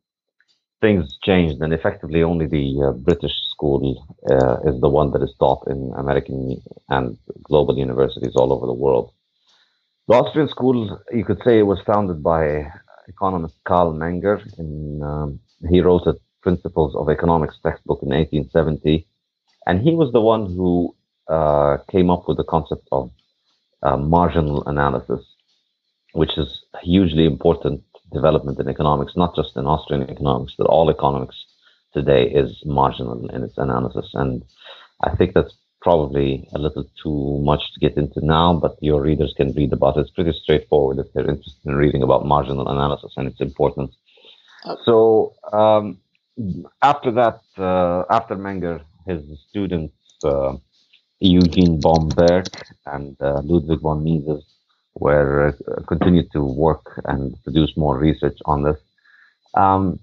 things 0.82 1.18
changed, 1.24 1.62
and 1.62 1.74
effectively 1.74 2.22
only 2.24 2.48
the 2.48 2.68
uh, 2.88 2.92
British 2.92 3.34
school 3.50 4.06
uh, 4.30 4.58
is 4.70 4.80
the 4.82 4.90
one 4.90 5.12
that 5.12 5.24
is 5.24 5.34
taught 5.40 5.64
in 5.68 5.94
American 5.98 6.62
and 6.90 7.18
global 7.44 7.78
universities 7.78 8.36
all 8.36 8.54
over 8.54 8.68
the 8.68 8.74
world. 8.74 9.12
The 10.08 10.16
Austrian 10.16 10.50
school, 10.50 11.00
you 11.12 11.26
could 11.26 11.42
say, 11.44 11.64
was 11.64 11.80
founded 11.86 12.22
by 12.22 12.72
economist 13.08 13.56
Carl 13.64 13.94
Menger. 13.94 14.38
In, 14.60 15.02
um, 15.02 15.40
he 15.70 15.82
wrote 15.82 16.06
a 16.06 16.16
Principles 16.48 16.96
of 16.96 17.10
Economics 17.10 17.58
textbook 17.66 18.00
in 18.04 18.10
1870, 18.10 19.08
and 19.68 19.82
he 19.82 19.94
was 20.02 20.12
the 20.12 20.22
one 20.22 20.46
who 20.56 20.96
uh, 21.28 21.78
came 21.92 22.10
up 22.12 22.24
with 22.28 22.38
the 22.38 22.50
concept 22.56 22.88
of 22.92 23.10
uh, 23.82 23.98
marginal 23.98 24.64
analysis, 24.68 25.24
which 26.14 26.38
is 26.38 26.50
a 26.76 26.80
hugely 26.92 27.26
important 27.26 27.82
development 28.14 28.60
in 28.60 28.70
economics, 28.70 29.14
not 29.16 29.36
just 29.36 29.58
in 29.58 29.66
Austrian 29.66 30.04
economics, 30.10 30.54
but 30.58 30.68
all 30.68 30.90
economics 30.90 31.38
today 31.96 32.24
is 32.42 32.52
marginal 32.64 33.28
in 33.36 33.42
its 33.44 33.58
analysis. 33.58 34.08
And 34.14 34.44
I 35.02 35.16
think 35.16 35.34
that's 35.34 35.56
probably 35.82 36.48
a 36.54 36.60
little 36.60 36.86
too 37.02 37.40
much 37.44 37.64
to 37.74 37.80
get 37.80 37.98
into 37.98 38.24
now, 38.24 38.54
but 38.54 38.76
your 38.82 39.02
readers 39.02 39.34
can 39.36 39.54
read 39.54 39.74
about 39.74 39.98
it. 39.98 40.02
It's 40.02 40.12
pretty 40.12 40.34
straightforward 40.44 41.00
if 41.00 41.12
they're 41.14 41.30
interested 41.30 41.66
in 41.66 41.76
reading 41.76 42.04
about 42.04 42.26
marginal 42.26 42.68
analysis 42.68 43.14
and 43.18 43.28
its 43.28 43.42
importance. 43.42 43.94
Okay. 44.66 44.82
So 44.86 45.34
um, 45.54 46.00
after 46.82 47.12
that, 47.12 47.40
uh, 47.58 48.04
after 48.10 48.36
Menger, 48.36 48.82
his 49.08 49.22
students 49.50 49.94
uh, 50.24 50.56
Eugene 51.20 51.80
Böhm-Bawerk 51.80 52.48
and 52.88 53.16
uh, 53.22 53.42
Ludwig 53.44 53.80
von 53.82 54.04
Mises 54.04 54.44
were 54.96 55.54
continued 55.88 56.32
to 56.34 56.44
work 56.44 57.02
and 57.06 57.36
produce 57.44 57.76
more 57.76 57.98
research 57.98 58.38
on 58.46 58.64
this. 58.64 58.78
Um, 59.54 60.00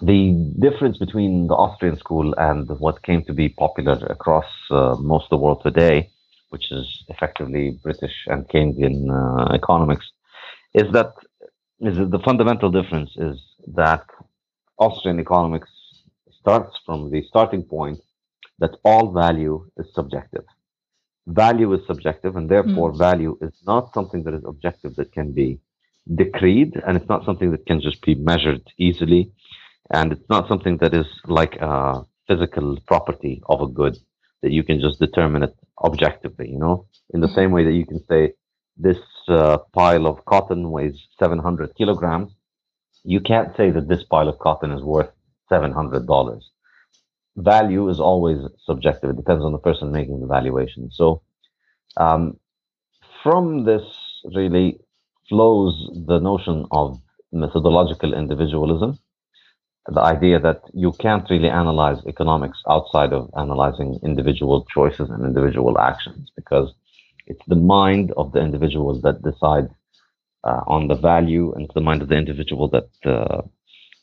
the 0.00 0.32
difference 0.58 0.96
between 0.98 1.46
the 1.46 1.54
Austrian 1.54 1.96
school 1.98 2.34
and 2.38 2.68
what 2.78 3.02
came 3.02 3.22
to 3.24 3.34
be 3.34 3.50
popular 3.50 3.98
across 4.08 4.46
uh, 4.70 4.96
most 4.98 5.24
of 5.24 5.30
the 5.30 5.36
world 5.36 5.62
today, 5.62 6.10
which 6.50 6.72
is 6.72 7.04
effectively 7.08 7.78
British 7.82 8.14
and 8.26 8.48
Keynesian 8.48 9.10
uh, 9.10 9.54
economics, 9.54 10.06
is 10.74 10.90
that 10.92 11.12
is 11.80 11.96
that 11.96 12.10
the 12.10 12.18
fundamental 12.20 12.70
difference 12.70 13.10
is 13.16 13.36
that 13.74 14.04
Austrian 14.80 15.20
economics 15.20 15.70
starts 16.40 16.74
from 16.84 17.10
the 17.12 17.22
starting 17.28 17.62
point 17.62 18.00
that 18.58 18.76
all 18.84 19.12
value 19.12 19.56
is 19.76 19.86
subjective. 19.94 20.44
Value 21.26 21.72
is 21.74 21.86
subjective, 21.86 22.34
and 22.36 22.48
therefore, 22.50 22.92
mm. 22.92 22.98
value 22.98 23.38
is 23.40 23.52
not 23.66 23.92
something 23.94 24.24
that 24.24 24.34
is 24.34 24.42
objective 24.44 24.96
that 24.96 25.12
can 25.12 25.32
be 25.32 25.60
decreed, 26.22 26.72
and 26.86 26.96
it's 26.96 27.08
not 27.08 27.24
something 27.24 27.50
that 27.52 27.64
can 27.66 27.80
just 27.80 28.00
be 28.02 28.14
measured 28.14 28.62
easily 28.78 29.30
and 29.90 30.12
it's 30.12 30.28
not 30.28 30.48
something 30.48 30.76
that 30.78 30.94
is 30.94 31.06
like 31.26 31.56
a 31.56 32.02
physical 32.28 32.78
property 32.86 33.42
of 33.48 33.60
a 33.60 33.66
good 33.66 33.96
that 34.42 34.52
you 34.52 34.62
can 34.62 34.80
just 34.80 34.98
determine 34.98 35.42
it 35.42 35.54
objectively, 35.82 36.48
you 36.48 36.58
know, 36.58 36.86
in 37.12 37.20
the 37.20 37.26
mm-hmm. 37.26 37.36
same 37.36 37.50
way 37.50 37.64
that 37.64 37.72
you 37.72 37.84
can 37.84 38.02
say 38.08 38.32
this 38.76 38.98
uh, 39.28 39.58
pile 39.74 40.06
of 40.06 40.24
cotton 40.24 40.70
weighs 40.70 40.96
700 41.18 41.74
kilograms. 41.76 42.32
You 43.04 43.20
can't 43.20 43.56
say 43.56 43.70
that 43.70 43.88
this 43.88 44.04
pile 44.04 44.28
of 44.28 44.38
cotton 44.38 44.72
is 44.72 44.82
worth 44.82 45.10
$700. 45.50 46.40
Value 47.36 47.88
is 47.88 48.00
always 48.00 48.38
subjective. 48.64 49.10
It 49.10 49.16
depends 49.16 49.44
on 49.44 49.52
the 49.52 49.58
person 49.58 49.92
making 49.92 50.20
the 50.20 50.26
valuation. 50.26 50.90
So, 50.92 51.22
um, 51.96 52.38
from 53.22 53.64
this 53.64 53.82
really 54.34 54.78
flows 55.28 55.74
the 56.06 56.18
notion 56.18 56.66
of 56.70 56.98
methodological 57.32 58.14
individualism 58.14 58.98
the 59.88 60.00
idea 60.00 60.38
that 60.38 60.62
you 60.72 60.92
can't 60.92 61.28
really 61.30 61.48
analyze 61.48 61.98
economics 62.06 62.58
outside 62.68 63.12
of 63.12 63.30
analyzing 63.36 63.98
individual 64.02 64.66
choices 64.72 65.08
and 65.10 65.24
individual 65.24 65.78
actions 65.78 66.30
because 66.36 66.72
it's 67.26 67.42
the 67.48 67.56
mind 67.56 68.12
of 68.16 68.32
the 68.32 68.40
individual 68.40 69.00
that 69.00 69.22
decides 69.22 69.68
uh, 70.44 70.62
on 70.66 70.88
the 70.88 70.94
value 70.94 71.52
and 71.54 71.70
the 71.74 71.80
mind 71.80 72.02
of 72.02 72.08
the 72.08 72.16
individual 72.16 72.68
that 72.68 73.10
uh, 73.10 73.42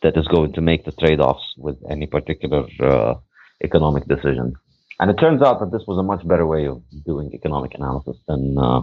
that 0.04 0.16
is 0.18 0.28
going 0.28 0.54
to 0.54 0.62
make 0.62 0.86
the 0.86 0.92
trade-offs 0.92 1.44
with 1.58 1.78
any 1.90 2.06
particular 2.06 2.68
uh, 2.80 3.16
economic 3.64 4.06
decision. 4.08 4.54
And 5.00 5.10
it 5.10 5.16
turns 5.16 5.42
out 5.42 5.60
that 5.60 5.72
this 5.72 5.82
was 5.88 5.98
a 5.98 6.04
much 6.04 6.28
better 6.28 6.46
way 6.46 6.68
of 6.68 6.84
doing 7.06 7.32
economic 7.34 7.74
analysis 7.74 8.18
than 8.28 8.58
uh, 8.58 8.82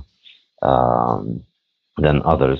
um, 0.62 1.44
than 1.98 2.22
others. 2.24 2.58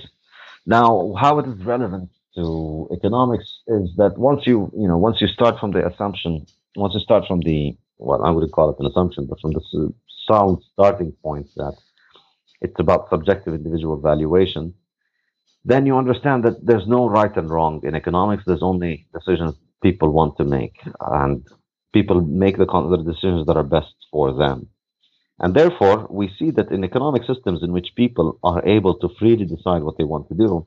Now, 0.67 1.15
how 1.21 1.39
it 1.41 1.47
is 1.49 1.65
relevant 1.65 2.11
to 2.37 2.89
economics 2.93 3.45
is 3.69 3.91
that 3.97 4.19
once 4.19 4.43
you 4.47 4.71
you 4.75 4.89
know 4.89 4.99
once 4.99 5.21
you 5.21 5.29
start 5.29 5.59
from 5.61 5.73
the 5.73 5.87
assumption 5.87 6.45
once 6.77 6.95
you 6.95 7.01
start 7.01 7.25
from 7.29 7.41
the 7.41 7.77
well 7.99 8.25
I 8.25 8.31
wouldn't 8.31 8.53
call 8.53 8.71
it 8.71 8.77
an 8.81 8.87
assumption 8.87 9.27
but 9.27 9.41
from 9.41 9.53
the 9.53 9.93
sound 10.29 10.59
starting 10.73 11.13
point 11.23 11.47
that 11.57 11.75
it's 12.61 12.79
about 12.79 13.09
subjective 13.09 13.55
individual 13.55 14.01
valuation 14.01 14.75
then 15.65 15.87
you 15.87 15.97
understand 15.97 16.45
that 16.45 16.65
there's 16.65 16.87
no 16.87 17.09
right 17.09 17.37
and 17.37 17.51
wrong 17.51 17.81
in 17.85 17.95
economics 17.95 18.43
there's 18.47 18.63
only 18.63 19.07
decisions 19.13 19.55
people 19.83 20.11
want 20.11 20.37
to 20.37 20.45
make 20.45 20.77
and 21.23 21.47
people 21.93 22.21
make 22.21 22.57
the, 22.57 23.03
decisions 23.07 23.47
that 23.47 23.57
are 23.57 23.63
best 23.63 23.95
for 24.11 24.33
them 24.35 24.69
and 25.41 25.55
therefore 25.55 26.07
we 26.11 26.31
see 26.39 26.51
that 26.51 26.71
in 26.71 26.85
economic 26.85 27.23
systems 27.25 27.63
in 27.63 27.73
which 27.73 27.89
people 27.97 28.39
are 28.43 28.65
able 28.67 28.95
to 28.99 29.09
freely 29.19 29.45
decide 29.45 29.83
what 29.83 29.97
they 29.99 30.05
want 30.05 30.29
to 30.29 30.35
do 30.35 30.67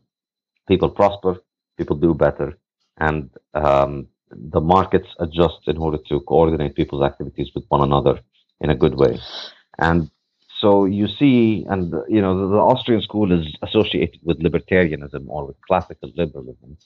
people 0.68 0.90
prosper 0.90 1.38
people 1.78 1.96
do 1.96 2.14
better, 2.14 2.58
and 2.98 3.30
um, 3.54 4.08
the 4.32 4.60
markets 4.60 5.08
adjust 5.20 5.62
in 5.68 5.78
order 5.78 6.00
to 6.10 6.20
coordinate 6.22 6.76
people's 6.76 7.04
activities 7.04 7.50
with 7.56 7.64
one 7.70 7.82
another 7.82 8.20
in 8.60 8.70
a 8.70 8.76
good 8.76 8.96
way. 8.96 9.18
And 9.78 10.10
so 10.60 10.86
you 10.86 11.08
see, 11.08 11.66
and 11.70 11.94
you 12.08 12.22
know, 12.22 12.40
the, 12.40 12.48
the 12.48 12.58
Austrian 12.58 13.02
school 13.02 13.32
is 13.32 13.46
associated 13.62 14.20
with 14.24 14.40
libertarianism 14.40 15.26
or 15.28 15.46
with 15.48 15.56
classical 15.68 16.12
liberalism 16.16 16.78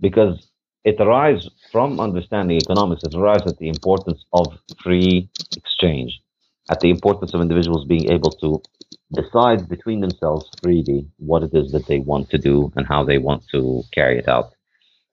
because 0.00 0.48
it 0.84 1.00
arises 1.00 1.50
from 1.72 1.98
understanding 1.98 2.56
economics. 2.56 3.02
It 3.02 3.14
arises 3.14 3.52
at 3.52 3.58
the 3.58 3.68
importance 3.68 4.24
of 4.32 4.46
free 4.82 5.28
exchange, 5.56 6.20
at 6.70 6.80
the 6.80 6.90
importance 6.90 7.34
of 7.34 7.40
individuals 7.40 7.84
being 7.86 8.10
able 8.10 8.30
to 8.30 8.62
decide 9.12 9.68
between 9.68 10.00
themselves 10.00 10.48
freely 10.62 11.06
what 11.16 11.42
it 11.42 11.50
is 11.54 11.72
that 11.72 11.86
they 11.86 11.98
want 11.98 12.30
to 12.30 12.38
do 12.38 12.72
and 12.76 12.86
how 12.86 13.02
they 13.04 13.18
want 13.18 13.42
to 13.52 13.82
carry 13.92 14.18
it 14.18 14.28
out. 14.28 14.52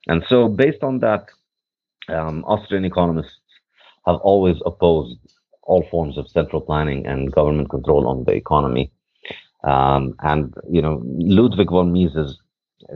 And 0.08 0.24
so, 0.30 0.48
based 0.48 0.84
on 0.84 1.00
that, 1.00 1.26
um, 2.10 2.44
Austrian 2.46 2.86
economists 2.86 3.40
have 4.06 4.18
always 4.18 4.58
opposed 4.64 5.18
all 5.66 5.86
forms 5.90 6.18
of 6.18 6.30
central 6.30 6.62
planning 6.62 7.06
and 7.06 7.32
government 7.32 7.70
control 7.70 8.08
on 8.08 8.24
the 8.24 8.34
economy. 8.34 8.92
Um, 9.64 10.16
and, 10.20 10.54
you 10.70 10.82
know, 10.82 11.02
Ludwig 11.06 11.70
von 11.70 11.92
Mises 11.92 12.38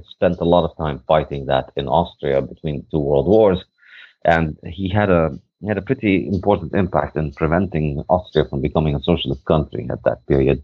spent 0.10 0.40
a 0.40 0.46
lot 0.46 0.70
of 0.70 0.78
time 0.78 1.02
fighting 1.08 1.48
that 1.48 1.72
in 1.76 1.88
Austria 1.88 2.42
between 2.42 2.78
the 2.78 2.86
two 2.92 3.00
world 3.00 3.28
wars. 3.28 3.64
And 4.24 4.58
he 4.66 4.90
had 4.90 5.10
a 5.10 5.32
he 5.62 5.68
had 5.68 5.78
a 5.78 5.82
pretty 5.82 6.26
important 6.28 6.74
impact 6.74 7.18
in 7.18 7.34
preventing 7.34 8.04
Austria 8.08 8.46
from 8.50 8.62
becoming 8.62 8.96
a 8.96 9.04
socialist 9.04 9.44
country 9.46 9.90
at 9.92 10.04
that 10.04 10.26
period 10.26 10.64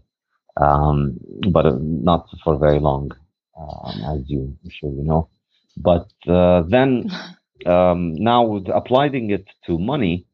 um, 0.60 1.18
but 1.50 1.66
uh, 1.66 1.76
not 1.80 2.28
for 2.42 2.58
very 2.58 2.80
long, 2.80 3.10
um, 3.58 4.16
as 4.16 4.28
you 4.28 4.56
I'm 4.64 4.70
sure 4.70 4.90
you 4.90 5.04
know. 5.04 5.28
But 5.76 6.08
uh, 6.26 6.62
then 6.62 7.10
um, 7.66 8.14
now 8.14 8.56
applying 8.56 9.30
it 9.30 9.46
to 9.66 9.78
money, 9.78 10.26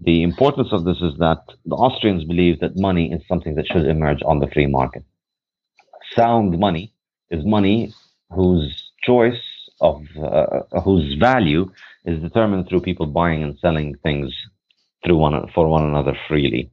the 0.00 0.22
importance 0.22 0.68
of 0.72 0.84
this 0.84 0.96
is 1.00 1.16
that 1.18 1.42
the 1.64 1.76
Austrians 1.76 2.24
believe 2.24 2.60
that 2.60 2.76
money 2.76 3.12
is 3.12 3.22
something 3.28 3.54
that 3.54 3.66
should 3.66 3.86
emerge 3.86 4.20
on 4.26 4.40
the 4.40 4.48
free 4.48 4.66
market. 4.66 5.04
Sound 6.16 6.58
money 6.58 6.92
is 7.30 7.44
money 7.44 7.92
whose 8.30 8.90
choice 9.02 9.40
of 9.80 10.02
uh, 10.22 10.80
whose 10.80 11.14
value 11.18 11.70
is 12.04 12.20
determined 12.20 12.68
through 12.68 12.80
people 12.80 13.06
buying 13.06 13.42
and 13.42 13.58
selling 13.58 13.94
things 14.02 14.32
through 15.04 15.16
one 15.16 15.48
for 15.54 15.68
one 15.68 15.84
another 15.84 16.16
freely, 16.28 16.70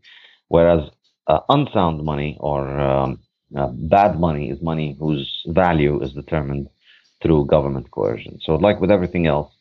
whereas 0.47 0.89
uh, 1.27 1.39
unsound 1.49 2.03
money 2.03 2.37
or 2.39 2.79
um, 2.79 3.19
uh, 3.57 3.67
bad 3.67 4.19
money 4.19 4.49
is 4.49 4.61
money 4.61 4.95
whose 4.99 5.43
value 5.47 6.01
is 6.01 6.11
determined 6.13 6.67
through 7.21 7.45
government 7.45 7.89
coercion. 7.91 8.39
So, 8.41 8.55
like 8.55 8.79
with 8.79 8.91
everything 8.91 9.27
else, 9.27 9.51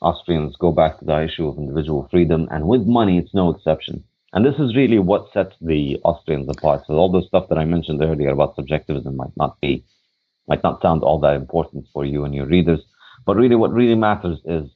Austrians 0.00 0.56
go 0.56 0.72
back 0.72 0.98
to 0.98 1.04
the 1.04 1.22
issue 1.22 1.46
of 1.48 1.58
individual 1.58 2.08
freedom, 2.10 2.48
and 2.50 2.66
with 2.66 2.86
money, 2.86 3.18
it's 3.18 3.34
no 3.34 3.50
exception. 3.50 4.04
And 4.32 4.44
this 4.44 4.58
is 4.58 4.76
really 4.76 4.98
what 4.98 5.32
sets 5.32 5.54
the 5.60 5.98
Austrians 6.04 6.48
apart. 6.48 6.82
So 6.86 6.94
all 6.94 7.10
the 7.10 7.26
stuff 7.26 7.48
that 7.48 7.58
I 7.58 7.64
mentioned 7.64 8.02
earlier 8.02 8.30
about 8.30 8.56
subjectivism 8.56 9.16
might 9.16 9.36
not 9.36 9.60
be, 9.60 9.84
might 10.48 10.62
not 10.64 10.82
sound 10.82 11.02
all 11.02 11.20
that 11.20 11.36
important 11.36 11.86
for 11.92 12.04
you 12.04 12.24
and 12.24 12.34
your 12.34 12.46
readers. 12.46 12.80
But 13.26 13.36
really, 13.36 13.54
what 13.54 13.72
really 13.72 13.94
matters 13.94 14.38
is 14.44 14.68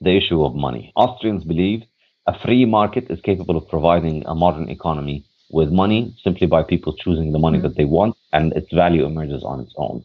the 0.00 0.16
issue 0.16 0.44
of 0.44 0.54
money. 0.54 0.92
Austrians 0.94 1.44
believe 1.44 1.82
a 2.26 2.38
free 2.44 2.64
market 2.64 3.10
is 3.10 3.20
capable 3.20 3.56
of 3.56 3.68
providing 3.68 4.24
a 4.26 4.34
modern 4.34 4.68
economy 4.68 5.24
with 5.50 5.70
money 5.70 6.14
simply 6.22 6.46
by 6.46 6.62
people 6.62 6.92
choosing 6.96 7.32
the 7.32 7.38
money 7.38 7.58
mm-hmm. 7.58 7.68
that 7.68 7.76
they 7.76 7.84
want, 7.84 8.16
and 8.32 8.52
its 8.52 8.72
value 8.72 9.04
emerges 9.04 9.42
on 9.44 9.60
its 9.60 9.74
own. 9.76 10.04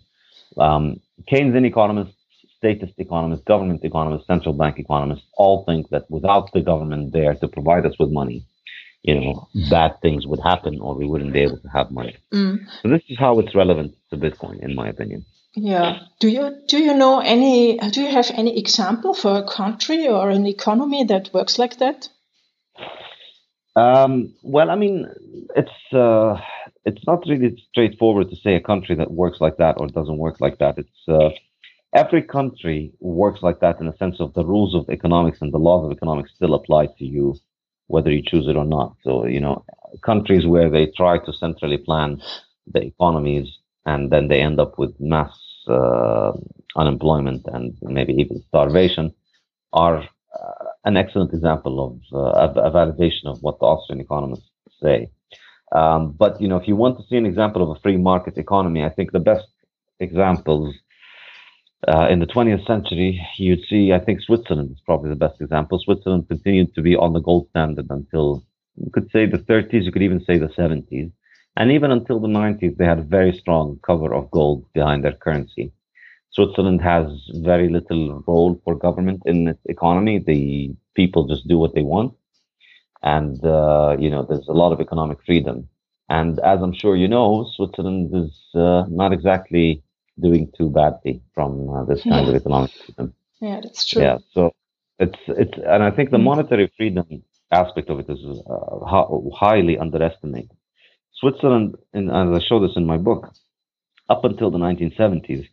Um, 0.58 1.00
Keynesian 1.32 1.66
economists, 1.66 2.16
statist 2.62 2.94
economists, 2.98 3.44
government 3.46 3.84
economists, 3.84 4.28
central 4.28 4.54
bank 4.54 4.78
economists 4.78 5.26
all 5.34 5.66
think 5.66 5.90
that 5.90 6.10
without 6.10 6.54
the 6.54 6.62
government 6.62 7.12
there 7.12 7.34
to 7.36 7.48
provide 7.48 7.86
us 7.86 7.96
with 8.00 8.12
money, 8.12 8.46
you 9.02 9.16
know, 9.20 9.48
bad 9.70 10.00
things 10.02 10.28
would 10.28 10.40
happen 10.40 10.80
or 10.80 10.94
we 10.94 11.08
wouldn't 11.08 11.34
be 11.34 11.42
able 11.42 11.58
to 11.58 11.68
have 11.70 11.90
money. 11.90 12.16
Mm. 12.32 12.60
So 12.84 12.90
this 12.90 13.02
is 13.10 13.18
how 13.18 13.40
it's 13.40 13.56
relevant 13.56 13.96
to 14.12 14.18
Bitcoin, 14.18 14.64
in 14.64 14.76
my 14.76 14.88
opinion. 14.90 15.26
Yeah. 15.56 16.00
Do 16.20 16.30
you 16.30 16.56
do 16.68 16.78
you 16.78 16.94
know 16.94 17.20
any? 17.20 17.78
Do 17.78 18.02
you 18.02 18.12
have 18.12 18.32
any 18.34 18.58
example 18.58 19.14
for 19.14 19.38
a 19.38 19.44
country 19.44 20.08
or 20.08 20.30
an 20.30 20.46
economy 20.46 21.04
that 21.06 21.34
works 21.34 21.60
like 21.60 21.80
that? 21.80 22.08
Um, 23.76 24.34
well, 24.44 24.70
I 24.70 24.76
mean, 24.76 25.08
it's 25.56 25.94
uh, 25.94 26.40
it's 26.86 27.06
not 27.06 27.24
really 27.28 27.62
straightforward 27.70 28.30
to 28.30 28.36
say 28.38 28.56
a 28.56 28.62
country 28.62 28.96
that 28.96 29.12
works 29.12 29.42
like 29.42 29.58
that 29.58 29.76
or 29.78 29.88
doesn't 29.88 30.18
work 30.18 30.40
like 30.40 30.60
that. 30.60 30.78
It's 30.78 31.08
uh, 31.10 31.30
every 31.94 32.22
country 32.22 32.92
works 33.00 33.42
like 33.42 33.60
that 33.60 33.80
in 33.80 33.86
the 33.86 33.98
sense 33.98 34.20
of 34.20 34.34
the 34.34 34.46
rules 34.46 34.74
of 34.76 34.90
economics 34.90 35.40
and 35.42 35.54
the 35.54 35.58
laws 35.58 35.86
of 35.86 35.92
economics 35.92 36.32
still 36.36 36.54
apply 36.54 36.88
to 36.98 37.06
you, 37.06 37.36
whether 37.88 38.12
you 38.12 38.24
choose 38.26 38.48
it 38.48 38.56
or 38.56 38.66
not. 38.66 38.96
So, 39.04 39.26
you 39.26 39.40
know, 39.40 39.66
countries 40.04 40.46
where 40.46 40.70
they 40.70 40.88
try 40.96 41.18
to 41.20 41.34
centrally 41.34 41.78
plan 41.78 42.22
the 42.72 42.82
economies 42.82 43.48
and 43.86 44.12
then 44.12 44.28
they 44.28 44.42
end 44.42 44.60
up 44.60 44.78
with 44.78 44.94
mass 45.00 45.34
uh, 45.68 46.32
unemployment 46.76 47.46
and 47.48 47.78
maybe 47.82 48.14
even 48.14 48.44
starvation 48.48 49.14
are 49.74 49.98
uh, 50.00 50.66
an 50.86 50.98
excellent 50.98 51.34
example 51.34 52.02
of 52.12 52.18
uh, 52.18 52.62
a, 52.62 52.72
validation 52.72 53.26
of 53.26 53.42
what 53.42 53.60
the 53.60 53.66
Austrian 53.66 54.02
economists 54.02 54.50
say. 54.82 55.10
Um, 55.74 56.14
but 56.18 56.42
you 56.42 56.48
know, 56.48 56.58
if 56.58 56.68
you 56.68 56.76
want 56.76 56.98
to 56.98 57.06
see 57.08 57.18
an 57.18 57.26
example 57.26 57.62
of 57.62 57.78
a 57.78 57.80
free 57.82 57.98
market 57.98 58.38
economy, 58.38 58.84
I 58.84 58.90
think 58.90 59.12
the 59.12 59.20
best 59.20 59.48
examples 60.00 60.74
uh, 61.88 62.08
in 62.10 62.20
the 62.20 62.28
20th 62.28 62.66
century, 62.68 63.20
you'd 63.38 63.66
see, 63.68 63.92
I 63.92 64.00
think 64.00 64.22
Switzerland 64.22 64.72
is 64.72 64.82
probably 64.86 65.10
the 65.10 65.16
best 65.16 65.42
example. 65.42 65.80
Switzerland 65.80 66.28
continued 66.28 66.76
to 66.76 66.82
be 66.82 66.96
on 66.96 67.14
the 67.14 67.22
gold 67.22 67.48
standard 67.50 67.88
until 67.90 68.44
you 68.76 68.92
could 68.92 69.10
say 69.12 69.26
the 69.26 69.38
30s, 69.38 69.84
you 69.84 69.92
could 69.92 70.04
even 70.04 70.24
say 70.24 70.38
the 70.38 70.48
70s. 70.48 71.12
And 71.58 71.72
even 71.72 71.92
until 71.92 72.20
the 72.20 72.28
90s, 72.28 72.78
they 72.78 72.86
had 72.86 73.00
a 73.00 73.04
very 73.04 73.34
strong 73.34 73.80
cover 73.86 74.14
of 74.14 74.32
gold 74.32 74.66
behind 74.74 75.04
their 75.04 75.14
currency. 75.14 75.72
Switzerland 76.32 76.82
has 76.82 77.08
very 77.36 77.68
little 77.68 78.24
role 78.26 78.62
for 78.64 78.76
government 78.76 79.24
in 79.26 79.50
its 79.50 79.60
economy. 79.66 80.20
The 80.20 80.74
people 80.96 81.28
just 81.28 81.48
do 81.48 81.58
what 81.58 81.74
they 81.76 81.82
want. 81.82 82.14
And, 83.04 83.44
uh, 83.44 83.98
you 84.00 84.10
know, 84.10 84.24
there's 84.24 84.48
a 84.48 84.54
lot 84.54 84.72
of 84.72 84.80
economic 84.80 85.18
freedom. 85.26 85.68
And 86.10 86.40
as 86.40 86.62
I'm 86.62 86.74
sure 86.74 86.96
you 86.96 87.08
know, 87.08 87.50
Switzerland 87.56 88.12
is 88.14 88.32
uh, 88.54 88.84
not 88.88 89.12
exactly 89.12 89.84
doing 90.22 90.52
too 90.58 90.70
badly 90.70 91.22
from 91.34 91.70
uh, 91.70 91.86
this 91.86 92.04
kind 92.04 92.26
yeah. 92.26 92.30
of 92.32 92.36
economic 92.36 92.72
freedom. 92.72 93.14
Yeah, 93.40 93.60
that's 93.64 93.86
true. 93.86 94.02
Yeah, 94.02 94.18
so 94.34 94.54
it's, 95.00 95.20
it's, 95.28 95.58
and 95.66 95.84
I 95.84 95.92
think 95.92 96.12
the 96.12 96.18
mm. 96.18 96.24
monetary 96.24 96.72
freedom 96.78 97.24
aspect 97.52 97.90
of 97.90 98.00
it 98.00 98.10
is 98.10 98.20
uh, 98.50 99.30
highly 99.36 99.78
underestimated. 99.78 100.52
Switzerland, 101.14 101.76
and 101.94 102.10
as 102.10 102.42
I 102.42 102.46
show 102.46 102.60
this 102.60 102.76
in 102.76 102.86
my 102.86 102.98
book, 102.98 103.32
up 104.10 104.26
until 104.26 104.52
the 104.52 104.58
1970s, 104.58 105.48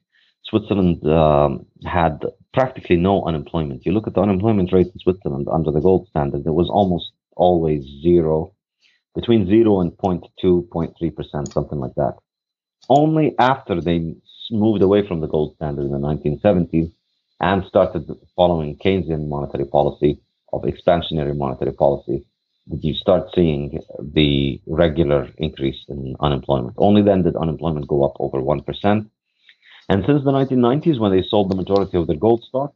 Switzerland 0.45 1.07
um, 1.07 1.67
had 1.85 2.25
practically 2.55 2.97
no 2.97 3.25
unemployment. 3.25 3.85
You 3.85 3.93
look 3.93 4.07
at 4.07 4.15
the 4.15 4.21
unemployment 4.21 4.73
rate 4.73 4.87
in 4.87 4.99
Switzerland 4.99 5.47
under 5.53 5.71
the 5.71 5.81
gold 5.81 6.09
standard, 6.09 6.47
it 6.47 6.55
was 6.55 6.71
almost 6.71 7.13
always 7.37 7.85
zero, 8.03 8.55
between 9.15 9.47
zero 9.47 9.81
and 9.81 9.93
0.2, 9.93 10.69
0.3%, 10.69 11.53
something 11.53 11.79
like 11.79 11.95
that. 11.97 12.15
Only 12.89 13.35
after 13.39 13.81
they 13.81 14.15
moved 14.51 14.83
away 14.83 15.07
from 15.07 15.21
the 15.21 15.27
gold 15.27 15.55
standard 15.57 15.87
in 15.87 15.93
the 15.93 15.99
1970s 15.99 16.91
and 17.41 17.65
started 17.65 18.11
following 18.35 18.77
Keynesian 18.77 19.29
monetary 19.29 19.65
policy 19.65 20.21
of 20.53 20.63
expansionary 20.63 21.37
monetary 21.37 21.73
policy, 21.73 22.25
you 22.71 22.95
start 22.95 23.29
seeing 23.35 23.81
the 24.01 24.61
regular 24.67 25.29
increase 25.39 25.85
in 25.89 26.17
unemployment. 26.21 26.75
Only 26.79 27.03
then 27.03 27.23
did 27.23 27.37
unemployment 27.37 27.89
go 27.89 28.05
up 28.05 28.17
over 28.19 28.41
1%. 28.41 29.11
And 29.91 30.05
since 30.07 30.25
the 30.25 30.33
1990s, 30.33 30.99
when 30.99 31.13
they 31.13 31.23
sold 31.23 31.51
the 31.51 31.57
majority 31.57 31.97
of 31.97 32.07
their 32.07 32.17
gold 32.17 32.45
stock, 32.45 32.75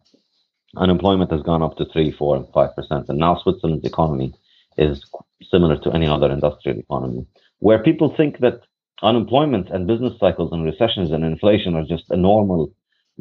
unemployment 0.76 1.30
has 1.30 1.42
gone 1.42 1.62
up 1.62 1.76
to 1.76 1.85
3, 1.85 2.11
4, 2.12 2.37
and 2.37 2.46
5%. 2.46 3.08
And 3.08 3.18
now 3.18 3.37
Switzerland's 3.42 3.85
economy 3.85 4.32
is 4.78 5.04
similar 5.50 5.76
to 5.78 5.92
any 5.92 6.06
other 6.06 6.30
industrial 6.30 6.78
economy, 6.78 7.26
where 7.58 7.82
people 7.82 8.14
think 8.16 8.38
that 8.38 8.62
unemployment 9.03 9.71
and 9.71 9.87
business 9.87 10.15
cycles 10.19 10.53
and 10.53 10.65
recessions 10.65 11.11
and 11.11 11.25
inflation 11.25 11.75
are 11.75 11.85
just 11.85 12.05
a 12.11 12.17
normal 12.17 12.73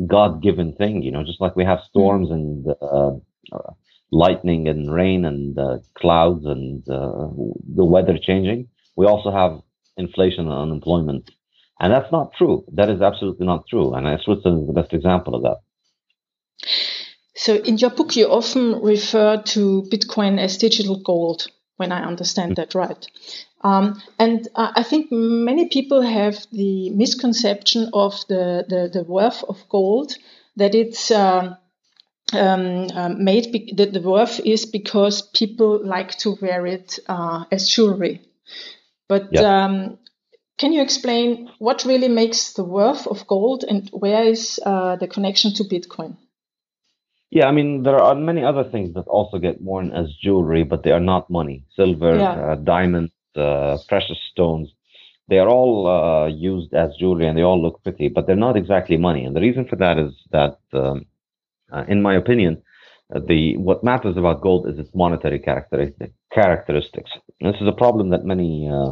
God 0.07 0.41
given 0.41 0.73
thing, 0.75 1.01
you 1.01 1.11
know, 1.11 1.23
just 1.23 1.41
like 1.41 1.55
we 1.55 1.65
have 1.65 1.79
storms 1.89 2.29
and 2.31 2.65
uh, 2.81 3.11
lightning 4.11 4.67
and 4.67 4.93
rain 4.93 5.25
and 5.25 5.57
uh, 5.57 5.77
clouds 5.97 6.45
and 6.45 6.87
uh, 6.89 7.27
the 7.75 7.85
weather 7.85 8.17
changing. 8.21 8.67
We 8.95 9.05
also 9.05 9.31
have 9.31 9.59
inflation 9.97 10.47
and 10.47 10.53
unemployment. 10.53 11.31
And 11.79 11.91
that's 11.91 12.11
not 12.11 12.33
true. 12.37 12.63
That 12.73 12.89
is 12.89 13.01
absolutely 13.01 13.45
not 13.45 13.65
true. 13.67 13.93
And 13.93 14.05
Switzerland 14.21 14.61
is 14.61 14.67
the 14.67 14.81
best 14.81 14.93
example 14.93 15.35
of 15.35 15.41
that. 15.43 15.57
So, 17.35 17.55
in 17.55 17.79
your 17.79 17.89
book, 17.89 18.15
you 18.15 18.27
often 18.27 18.81
refer 18.83 19.41
to 19.41 19.83
Bitcoin 19.91 20.39
as 20.39 20.57
digital 20.57 21.01
gold, 21.01 21.47
when 21.77 21.91
I 21.91 22.03
understand 22.03 22.57
that 22.57 22.75
right. 22.75 23.07
Um, 23.63 24.01
and 24.17 24.47
uh, 24.55 24.71
I 24.75 24.83
think 24.83 25.11
many 25.11 25.69
people 25.69 26.01
have 26.01 26.45
the 26.51 26.89
misconception 26.89 27.89
of 27.93 28.13
the, 28.27 28.65
the, 28.67 28.89
the 28.91 29.03
worth 29.03 29.43
of 29.43 29.57
gold, 29.69 30.15
that 30.55 30.73
it's 30.73 31.11
uh, 31.11 31.55
um, 32.33 32.87
um, 32.93 33.23
made 33.23 33.51
be- 33.51 33.73
that 33.77 33.93
the 33.93 34.01
worth 34.01 34.39
is 34.39 34.65
because 34.65 35.21
people 35.21 35.85
like 35.85 36.17
to 36.19 36.37
wear 36.41 36.65
it 36.65 36.99
uh, 37.07 37.45
as 37.51 37.69
jewelry. 37.69 38.21
But 39.07 39.29
yeah. 39.31 39.65
um, 39.65 39.99
can 40.57 40.73
you 40.73 40.81
explain 40.81 41.49
what 41.59 41.85
really 41.85 42.07
makes 42.07 42.53
the 42.53 42.63
worth 42.63 43.07
of 43.07 43.27
gold 43.27 43.65
and 43.67 43.89
where 43.89 44.23
is 44.23 44.59
uh, 44.65 44.95
the 44.95 45.07
connection 45.07 45.53
to 45.55 45.63
Bitcoin? 45.63 46.17
Yeah, 47.29 47.47
I 47.47 47.51
mean, 47.51 47.83
there 47.83 47.97
are 47.97 48.13
many 48.13 48.43
other 48.43 48.65
things 48.65 48.93
that 48.93 49.07
also 49.07 49.39
get 49.39 49.61
worn 49.61 49.91
as 49.91 50.13
jewelry, 50.21 50.63
but 50.63 50.83
they 50.83 50.91
are 50.91 50.99
not 50.99 51.29
money. 51.29 51.65
Silver, 51.75 52.17
yeah. 52.17 52.31
uh, 52.31 52.55
diamonds, 52.55 53.13
precious 53.33 54.17
stones, 54.31 54.69
they 55.27 55.39
are 55.39 55.47
all 55.47 55.87
uh, 55.87 56.27
used 56.27 56.73
as 56.73 56.89
jewelry 56.99 57.27
and 57.27 57.37
they 57.37 57.43
all 57.43 57.61
look 57.61 57.81
pretty, 57.83 58.09
but 58.09 58.27
they're 58.27 58.35
not 58.35 58.57
exactly 58.57 58.97
money. 58.97 59.23
And 59.23 59.35
the 59.35 59.41
reason 59.41 59.65
for 59.65 59.77
that 59.77 59.97
is 59.97 60.11
that 60.31 60.57
um, 60.73 61.05
uh, 61.71 61.85
in 61.87 62.01
my 62.01 62.15
opinion, 62.15 62.61
uh, 63.15 63.19
the 63.27 63.57
what 63.57 63.83
matters 63.83 64.17
about 64.17 64.41
gold 64.41 64.67
is 64.67 64.77
its 64.77 64.89
monetary 64.93 65.39
characteristic, 65.39 66.11
characteristics. 66.33 67.11
And 67.39 67.53
this 67.53 67.61
is 67.61 67.67
a 67.67 67.71
problem 67.83 68.09
that 68.09 68.25
many 68.25 68.69
uh, 68.69 68.91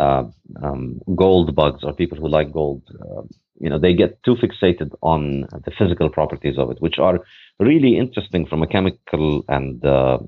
uh, 0.00 0.24
um, 0.62 1.00
gold 1.16 1.54
bugs 1.54 1.84
or 1.84 1.92
people 1.92 2.18
who 2.18 2.28
like 2.28 2.52
gold, 2.52 2.82
uh, 3.00 3.22
you 3.60 3.68
know, 3.68 3.78
they 3.78 3.94
get 3.94 4.22
too 4.24 4.36
fixated 4.36 4.90
on 5.02 5.42
the 5.64 5.72
physical 5.78 6.08
properties 6.08 6.58
of 6.58 6.70
it, 6.70 6.80
which 6.80 6.98
are 6.98 7.20
really 7.58 7.98
interesting 7.98 8.46
from 8.46 8.62
a 8.62 8.66
chemical 8.66 9.44
and 9.48 9.84
uh, 9.84 10.18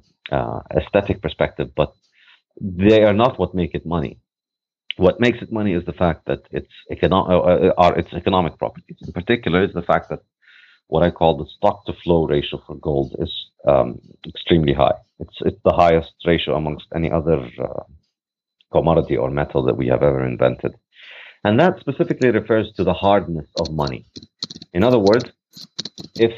aesthetic 0.76 1.22
perspective, 1.22 1.70
but 1.76 1.92
they 2.60 3.02
are 3.02 3.12
not 3.12 3.38
what 3.38 3.54
make 3.54 3.74
it 3.74 3.86
money. 3.86 4.18
What 4.96 5.20
makes 5.20 5.38
it 5.40 5.52
money 5.52 5.72
is 5.74 5.84
the 5.86 5.92
fact 5.92 6.26
that 6.26 6.42
it's 6.50 6.72
economic, 6.90 7.72
are 7.78 7.98
its 7.98 8.12
economic 8.12 8.58
properties. 8.58 8.98
In 9.06 9.12
particular, 9.12 9.64
is 9.64 9.72
the 9.72 9.82
fact 9.82 10.10
that 10.10 10.20
what 10.88 11.02
I 11.02 11.10
call 11.10 11.36
the 11.36 11.46
stock 11.56 11.86
to 11.86 11.92
flow 12.02 12.26
ratio 12.26 12.60
for 12.66 12.74
gold 12.76 13.14
is 13.18 13.32
um, 13.66 14.00
extremely 14.26 14.74
high. 14.74 14.98
It's 15.20 15.36
it's 15.40 15.60
the 15.64 15.72
highest 15.72 16.12
ratio 16.26 16.56
amongst 16.56 16.86
any 16.94 17.10
other 17.10 17.38
uh, 17.62 17.84
commodity 18.72 19.16
or 19.16 19.30
metal 19.30 19.64
that 19.64 19.76
we 19.76 19.86
have 19.88 20.02
ever 20.02 20.26
invented, 20.26 20.74
and 21.44 21.58
that 21.60 21.78
specifically 21.80 22.30
refers 22.30 22.72
to 22.76 22.84
the 22.84 22.92
hardness 22.92 23.46
of 23.60 23.72
money. 23.72 24.04
In 24.72 24.82
other 24.82 24.98
words, 24.98 25.26
if 26.16 26.32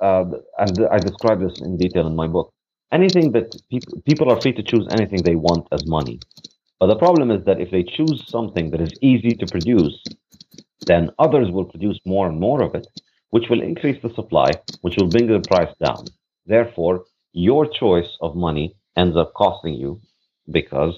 uh, 0.00 0.24
and 0.58 0.86
I 0.90 0.98
describe 0.98 1.40
this 1.40 1.60
in 1.60 1.76
detail 1.76 2.06
in 2.06 2.16
my 2.16 2.26
book, 2.26 2.52
anything 2.92 3.32
that 3.32 3.54
people 3.70 4.00
people 4.06 4.30
are 4.30 4.40
free 4.40 4.52
to 4.52 4.62
choose 4.62 4.86
anything 4.90 5.22
they 5.22 5.36
want 5.36 5.66
as 5.72 5.86
money. 5.86 6.20
But 6.80 6.88
the 6.88 6.96
problem 6.96 7.30
is 7.30 7.44
that 7.46 7.60
if 7.60 7.70
they 7.70 7.84
choose 7.84 8.24
something 8.28 8.70
that 8.70 8.80
is 8.80 8.92
easy 9.00 9.34
to 9.36 9.46
produce, 9.46 10.02
then 10.86 11.10
others 11.18 11.50
will 11.50 11.64
produce 11.64 11.98
more 12.04 12.28
and 12.28 12.38
more 12.40 12.62
of 12.62 12.74
it 12.74 12.86
which 13.32 13.48
will 13.48 13.62
increase 13.62 14.00
the 14.02 14.14
supply, 14.14 14.50
which 14.82 14.96
will 14.98 15.08
bring 15.08 15.26
the 15.26 15.40
price 15.40 15.74
down. 15.82 16.04
Therefore, 16.44 17.04
your 17.32 17.66
choice 17.66 18.10
of 18.20 18.36
money 18.36 18.76
ends 18.96 19.16
up 19.16 19.32
costing 19.34 19.74
you 19.74 20.00
because 20.50 20.94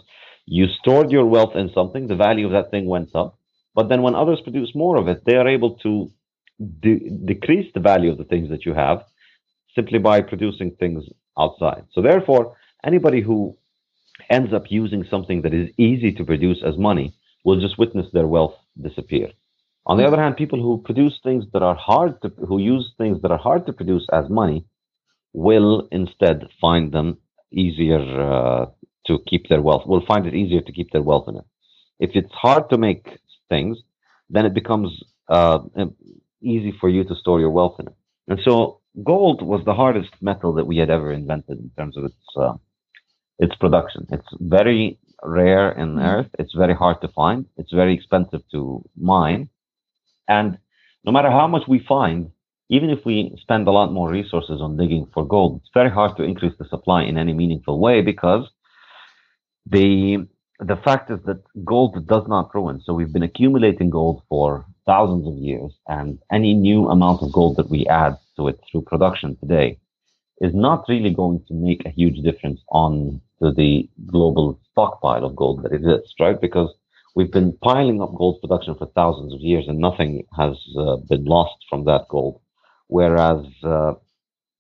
you 0.47 0.67
stored 0.81 1.13
your 1.13 1.27
wealth 1.27 1.55
in 1.55 1.71
something, 1.73 2.09
the 2.09 2.17
value 2.17 2.47
of 2.47 2.53
that 2.53 2.73
thing 2.73 2.87
went 2.87 3.15
up. 3.15 3.39
But 3.75 3.89
then 3.89 4.03
when 4.03 4.17
others 4.17 4.41
produce 4.43 4.75
more 4.75 4.97
of 4.97 5.07
it, 5.07 5.23
they 5.25 5.37
are 5.37 5.47
able 5.49 5.77
to 5.85 6.11
de- 6.81 7.09
decrease 7.25 7.71
the 7.73 7.81
value 7.81 8.11
of 8.11 8.19
the 8.19 8.25
things 8.25 8.51
that 8.51 8.67
you 8.67 8.75
have 8.75 9.05
simply 9.77 10.01
by 10.01 10.21
producing 10.21 10.73
things 10.73 11.05
outside. 11.39 11.85
So 11.93 12.03
therefore, 12.03 12.57
anybody 12.85 13.21
who 13.21 13.57
ends 14.31 14.53
up 14.53 14.65
using 14.71 15.05
something 15.11 15.43
that 15.43 15.55
is 15.55 15.69
easy 15.77 16.13
to 16.13 16.25
produce 16.25 16.63
as 16.65 16.77
money 16.77 17.15
will 17.45 17.61
just 17.61 17.79
witness 17.79 18.07
their 18.13 18.27
wealth 18.27 18.55
disappear. 18.81 19.31
On 19.87 19.99
the 19.99 20.07
other 20.07 20.17
hand, 20.17 20.37
people 20.37 20.61
who 20.63 20.83
produce 20.83 21.19
things 21.23 21.45
that 21.53 21.63
are 21.63 21.75
hard 21.75 22.21
to, 22.23 22.29
who 22.49 22.59
use 22.59 22.93
things 22.97 23.21
that 23.23 23.31
are 23.31 23.39
hard 23.39 23.67
to 23.67 23.73
produce 23.73 24.07
as 24.13 24.31
money, 24.31 24.65
will 25.35 25.89
instead 25.91 26.49
find 26.61 26.93
them 26.93 27.19
easier 27.51 27.99
uh, 27.99 28.67
to 29.07 29.19
keep 29.27 29.49
their 29.49 29.61
wealth. 29.61 29.87
Will 29.87 30.07
find 30.07 30.27
it 30.27 30.35
easier 30.35 30.63
to 30.63 30.73
keep 30.73 30.91
their 30.93 31.03
wealth 31.03 31.29
in 31.29 31.37
it. 31.37 31.45
If 31.99 32.11
it's 32.15 32.33
hard 32.33 32.71
to 32.71 32.79
make 32.79 33.07
things, 33.49 33.79
then 34.31 34.47
it 34.47 34.55
becomes 34.55 34.91
uh, 35.29 35.59
easy 36.41 36.73
for 36.81 36.89
you 36.89 37.05
to 37.05 37.15
store 37.17 37.41
your 37.41 37.51
wealth 37.51 37.77
in 37.79 37.89
it. 37.89 37.95
And 38.29 38.41
so, 38.43 38.81
gold 39.03 39.43
was 39.43 39.65
the 39.65 39.75
hardest 39.75 40.11
metal 40.21 40.53
that 40.55 40.67
we 40.67 40.77
had 40.77 40.91
ever 40.91 41.13
invented 41.13 41.59
in 41.59 41.71
terms 41.77 41.97
of 41.97 42.05
its 42.05 42.37
uh, 42.37 42.55
its 43.39 43.55
production. 43.57 44.07
It's 44.11 44.29
very 44.41 44.99
rare 45.23 45.73
in 45.73 45.97
mm-hmm. 45.97 46.07
Earth. 46.07 46.31
It's 46.39 46.55
very 46.55 46.75
hard 46.75 47.01
to 47.01 47.09
find. 47.09 47.47
It's 47.57 47.73
very 47.73 47.95
expensive 47.95 48.43
to 48.53 48.85
mine 48.97 49.49
and 50.29 50.59
no 51.05 51.13
matter 51.13 51.31
how 51.31 51.47
much 51.47 51.63
we 51.69 51.85
find, 51.87 52.31
even 52.71 52.91
if 52.91 53.05
we 53.05 53.37
spend 53.41 53.69
a 53.69 53.71
lot 53.71 53.93
more 53.93 54.11
resources 54.11 54.61
on 54.61 54.77
digging 54.77 55.07
for 55.13 55.27
gold, 55.27 55.61
it's 55.61 55.71
very 55.75 55.91
hard 55.91 56.17
to 56.17 56.23
increase 56.23 56.55
the 56.59 56.65
supply 56.69 57.03
in 57.05 57.19
any 57.19 57.35
meaningful 57.35 57.79
way 57.79 58.01
because 58.01 58.49
the 59.67 60.27
the 60.61 60.77
fact 60.77 61.11
is 61.11 61.19
that 61.27 61.43
gold 61.65 62.07
does 62.07 62.23
not 62.29 62.55
ruin. 62.55 62.81
So 62.85 62.95
we've 62.95 63.13
been 63.13 63.25
accumulating 63.25 63.91
gold 63.91 64.23
for 64.29 64.65
thousands 64.87 65.27
of 65.27 65.35
years, 65.35 65.73
and 65.89 66.19
any 66.33 66.55
new 66.55 66.89
amount 66.89 67.23
of 67.23 67.33
gold 67.33 67.57
that 67.57 67.69
we 67.69 67.87
add 67.87 68.17
to 68.37 68.49
it 68.49 68.61
through 68.71 68.83
production 68.83 69.37
today 69.37 69.79
is 70.41 70.55
not 70.55 70.85
really 70.89 71.13
going 71.15 71.43
to 71.49 71.55
make 71.55 71.85
a 71.85 71.91
huge 71.91 72.19
difference 72.23 72.61
on 72.71 73.21
to 73.41 73.53
the 73.53 73.89
global 74.07 74.59
stockpile 74.73 75.25
of 75.25 75.37
gold 75.37 75.63
that 75.63 75.73
exists, 75.73 76.15
right? 76.19 76.41
Because 76.41 76.71
we've 77.15 77.31
been 77.31 77.57
piling 77.63 78.03
up 78.03 78.15
gold 78.17 78.41
production 78.41 78.75
for 78.75 78.87
thousands 78.95 79.33
of 79.33 79.41
years 79.41 79.67
and 79.69 79.79
nothing 79.79 80.25
has 80.37 80.57
uh, 80.79 80.97
been 81.09 81.25
lost 81.25 81.57
from 81.71 81.85
that 81.85 82.07
gold. 82.09 82.41
Whereas 82.89 83.47
uh, 83.63 83.95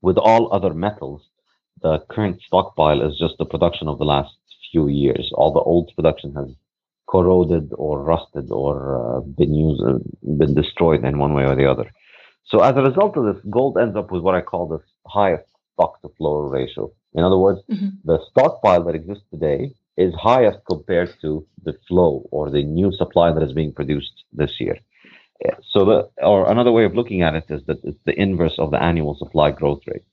with 0.00 0.18
all 0.18 0.52
other 0.52 0.72
metals, 0.72 1.22
the 1.82 1.98
current 2.10 2.40
stockpile 2.46 3.02
is 3.02 3.18
just 3.18 3.34
the 3.38 3.44
production 3.44 3.88
of 3.88 3.98
the 3.98 4.04
last 4.04 4.34
few 4.70 4.88
years. 4.88 5.30
All 5.34 5.52
the 5.52 5.60
old 5.60 5.90
production 5.96 6.34
has 6.34 6.48
corroded 7.08 7.70
or 7.76 8.02
rusted 8.02 8.50
or 8.50 8.74
uh, 8.96 9.20
been 9.20 9.54
used, 9.54 9.82
uh, 9.82 9.98
been 10.22 10.54
destroyed 10.54 11.04
in 11.04 11.18
one 11.18 11.34
way 11.34 11.44
or 11.44 11.56
the 11.56 11.70
other. 11.70 11.90
So 12.46 12.60
as 12.60 12.76
a 12.76 12.82
result 12.82 13.16
of 13.16 13.24
this, 13.24 13.42
gold 13.50 13.78
ends 13.78 13.96
up 13.96 14.10
with 14.10 14.22
what 14.22 14.34
I 14.34 14.40
call 14.40 14.68
the 14.68 14.80
highest 15.06 15.44
stock 15.72 16.00
to 16.02 16.08
flow 16.16 16.40
ratio. 16.40 16.92
In 17.14 17.24
other 17.24 17.38
words, 17.38 17.60
mm-hmm. 17.70 17.88
the 18.04 18.18
stockpile 18.30 18.84
that 18.84 18.94
exists 18.94 19.24
today 19.30 19.72
is 19.96 20.12
highest 20.14 20.58
compared 20.68 21.14
to 21.22 21.46
the 21.64 21.74
flow 21.88 22.26
or 22.30 22.50
the 22.50 22.62
new 22.62 22.92
supply 22.92 23.32
that 23.32 23.42
is 23.42 23.52
being 23.52 23.72
produced 23.72 24.24
this 24.32 24.60
year. 24.60 24.76
So 25.70 25.84
the, 25.84 26.24
or 26.24 26.50
another 26.50 26.72
way 26.72 26.84
of 26.84 26.94
looking 26.94 27.22
at 27.22 27.34
it 27.34 27.44
is 27.48 27.62
that 27.66 27.78
it's 27.84 27.98
the 28.06 28.18
inverse 28.18 28.54
of 28.58 28.70
the 28.70 28.82
annual 28.82 29.16
supply 29.16 29.50
growth 29.50 29.82
rate. 29.86 30.04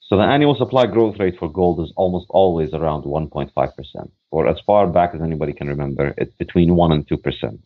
So 0.00 0.16
the 0.16 0.24
annual 0.24 0.54
supply 0.54 0.86
growth 0.86 1.18
rate 1.18 1.36
for 1.38 1.50
gold 1.50 1.80
is 1.80 1.92
almost 1.96 2.26
always 2.28 2.74
around 2.74 3.04
1.5%. 3.04 4.10
or 4.30 4.46
as 4.46 4.58
far 4.66 4.86
back 4.86 5.14
as 5.14 5.22
anybody 5.22 5.52
can 5.52 5.68
remember, 5.68 6.14
it's 6.18 6.34
between 6.34 6.76
1 6.76 6.92
and 6.92 7.08
2%. 7.08 7.58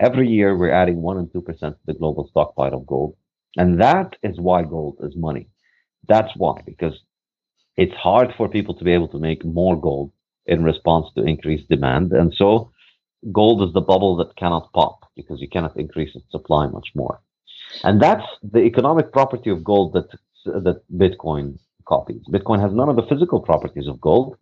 Every 0.00 0.28
year 0.28 0.56
we're 0.56 0.70
adding 0.70 1.00
1 1.00 1.16
and 1.16 1.28
2% 1.28 1.58
to 1.58 1.76
the 1.86 1.94
global 1.94 2.28
stockpile 2.28 2.74
of 2.74 2.86
gold. 2.86 3.16
And 3.56 3.80
that 3.80 4.16
is 4.22 4.38
why 4.38 4.62
gold 4.62 4.98
is 5.02 5.14
money. 5.16 5.48
That's 6.08 6.32
why, 6.36 6.60
because 6.66 6.94
it's 7.76 7.94
hard 7.94 8.32
for 8.36 8.48
people 8.48 8.74
to 8.74 8.84
be 8.84 8.92
able 8.92 9.08
to 9.08 9.18
make 9.18 9.44
more 9.44 9.80
gold 9.80 10.12
in 10.46 10.62
response 10.62 11.06
to 11.14 11.24
increased 11.24 11.68
demand. 11.68 12.12
And 12.12 12.32
so 12.36 12.72
gold 13.32 13.62
is 13.66 13.72
the 13.72 13.80
bubble 13.80 14.16
that 14.16 14.36
cannot 14.36 14.72
pop 14.72 15.10
because 15.16 15.40
you 15.40 15.48
cannot 15.48 15.76
increase 15.76 16.14
its 16.14 16.30
supply 16.30 16.66
much 16.66 16.88
more. 16.94 17.20
And 17.82 18.00
that's 18.00 18.26
the 18.42 18.60
economic 18.60 19.12
property 19.12 19.50
of 19.50 19.64
gold 19.64 19.94
that, 19.94 20.08
that 20.44 20.82
Bitcoin 20.92 21.58
copies. 21.86 22.22
Bitcoin 22.30 22.60
has 22.60 22.72
none 22.72 22.88
of 22.88 22.96
the 22.96 23.06
physical 23.08 23.40
properties 23.40 23.88
of 23.88 24.00
gold, 24.00 24.36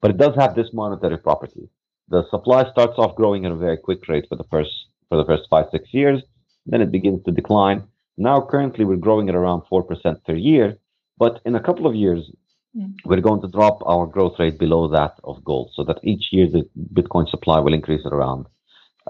but 0.00 0.10
it 0.10 0.18
does 0.18 0.34
have 0.36 0.54
this 0.54 0.68
monetary 0.72 1.18
property. 1.18 1.68
The 2.08 2.24
supply 2.30 2.70
starts 2.70 2.94
off 2.98 3.16
growing 3.16 3.44
at 3.44 3.52
a 3.52 3.56
very 3.56 3.76
quick 3.76 4.06
rate 4.08 4.26
for 4.28 4.36
the 4.36 4.44
first, 4.50 4.70
for 5.08 5.18
the 5.18 5.24
first 5.24 5.44
five, 5.50 5.66
six 5.70 5.92
years. 5.92 6.22
Then 6.66 6.80
it 6.80 6.90
begins 6.90 7.22
to 7.24 7.32
decline. 7.32 7.84
Now 8.16 8.46
currently 8.50 8.84
we're 8.84 8.96
growing 8.96 9.28
at 9.28 9.34
around 9.34 9.62
4% 9.70 10.24
per 10.24 10.34
year. 10.34 10.78
But 11.18 11.40
in 11.46 11.54
a 11.54 11.60
couple 11.60 11.86
of 11.86 11.94
years, 11.94 12.30
Mm. 12.76 12.94
We're 13.04 13.20
going 13.20 13.40
to 13.40 13.48
drop 13.48 13.78
our 13.86 14.06
growth 14.06 14.38
rate 14.38 14.58
below 14.58 14.88
that 14.88 15.14
of 15.24 15.42
gold 15.44 15.70
so 15.74 15.84
that 15.84 15.98
each 16.02 16.28
year 16.30 16.46
the 16.46 16.68
Bitcoin 16.92 17.28
supply 17.28 17.58
will 17.60 17.72
increase 17.72 18.04
at 18.04 18.12
around 18.12 18.46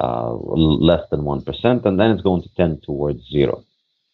uh, 0.00 0.34
less 0.34 1.02
than 1.10 1.22
1%, 1.22 1.84
and 1.84 1.98
then 1.98 2.10
it's 2.10 2.22
going 2.22 2.42
to 2.42 2.54
tend 2.56 2.82
towards 2.82 3.20
zero. 3.30 3.64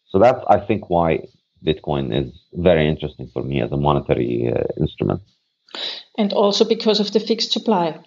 So 0.09 0.17
that's, 0.17 0.39
I 0.47 0.59
think, 0.59 0.89
why 0.89 1.27
Bitcoin 1.65 2.13
is 2.17 2.33
very 2.53 2.87
interesting 2.87 3.29
for 3.33 3.43
me 3.43 3.61
as 3.61 3.71
a 3.71 3.77
monetary 3.77 4.51
uh, 4.53 4.63
instrument. 4.79 5.21
And 6.17 6.33
also 6.33 6.65
because 6.65 6.99
of 6.99 7.11
the 7.11 7.19
fixed 7.19 7.51
supply. 7.51 7.99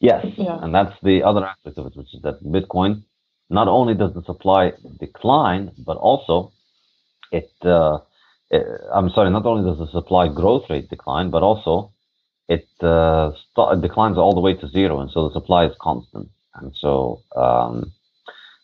Yes, 0.00 0.26
yeah. 0.36 0.58
and 0.60 0.74
that's 0.74 0.96
the 1.02 1.22
other 1.22 1.44
aspect 1.44 1.78
of 1.78 1.86
it, 1.86 1.96
which 1.96 2.12
is 2.14 2.22
that 2.22 2.42
Bitcoin, 2.42 3.04
not 3.50 3.68
only 3.68 3.94
does 3.94 4.14
the 4.14 4.22
supply 4.24 4.72
decline, 5.00 5.72
but 5.86 5.96
also 5.96 6.52
it 7.30 7.50
uh, 7.64 7.98
uh, 8.52 8.58
I'm 8.94 9.10
sorry, 9.10 9.30
not 9.30 9.46
only 9.46 9.68
does 9.68 9.78
the 9.78 9.90
supply 9.92 10.28
growth 10.28 10.64
rate 10.68 10.88
decline, 10.90 11.30
but 11.30 11.42
also 11.42 11.92
it, 12.48 12.68
uh, 12.82 13.32
st- 13.32 13.80
declines 13.80 14.18
all 14.18 14.34
the 14.34 14.40
way 14.40 14.54
to 14.54 14.68
zero, 14.68 15.00
and 15.00 15.10
so 15.10 15.28
the 15.28 15.34
supply 15.34 15.64
is 15.64 15.72
constant. 15.80 16.28
And 16.54 16.72
so 16.78 17.22
um, 17.34 17.92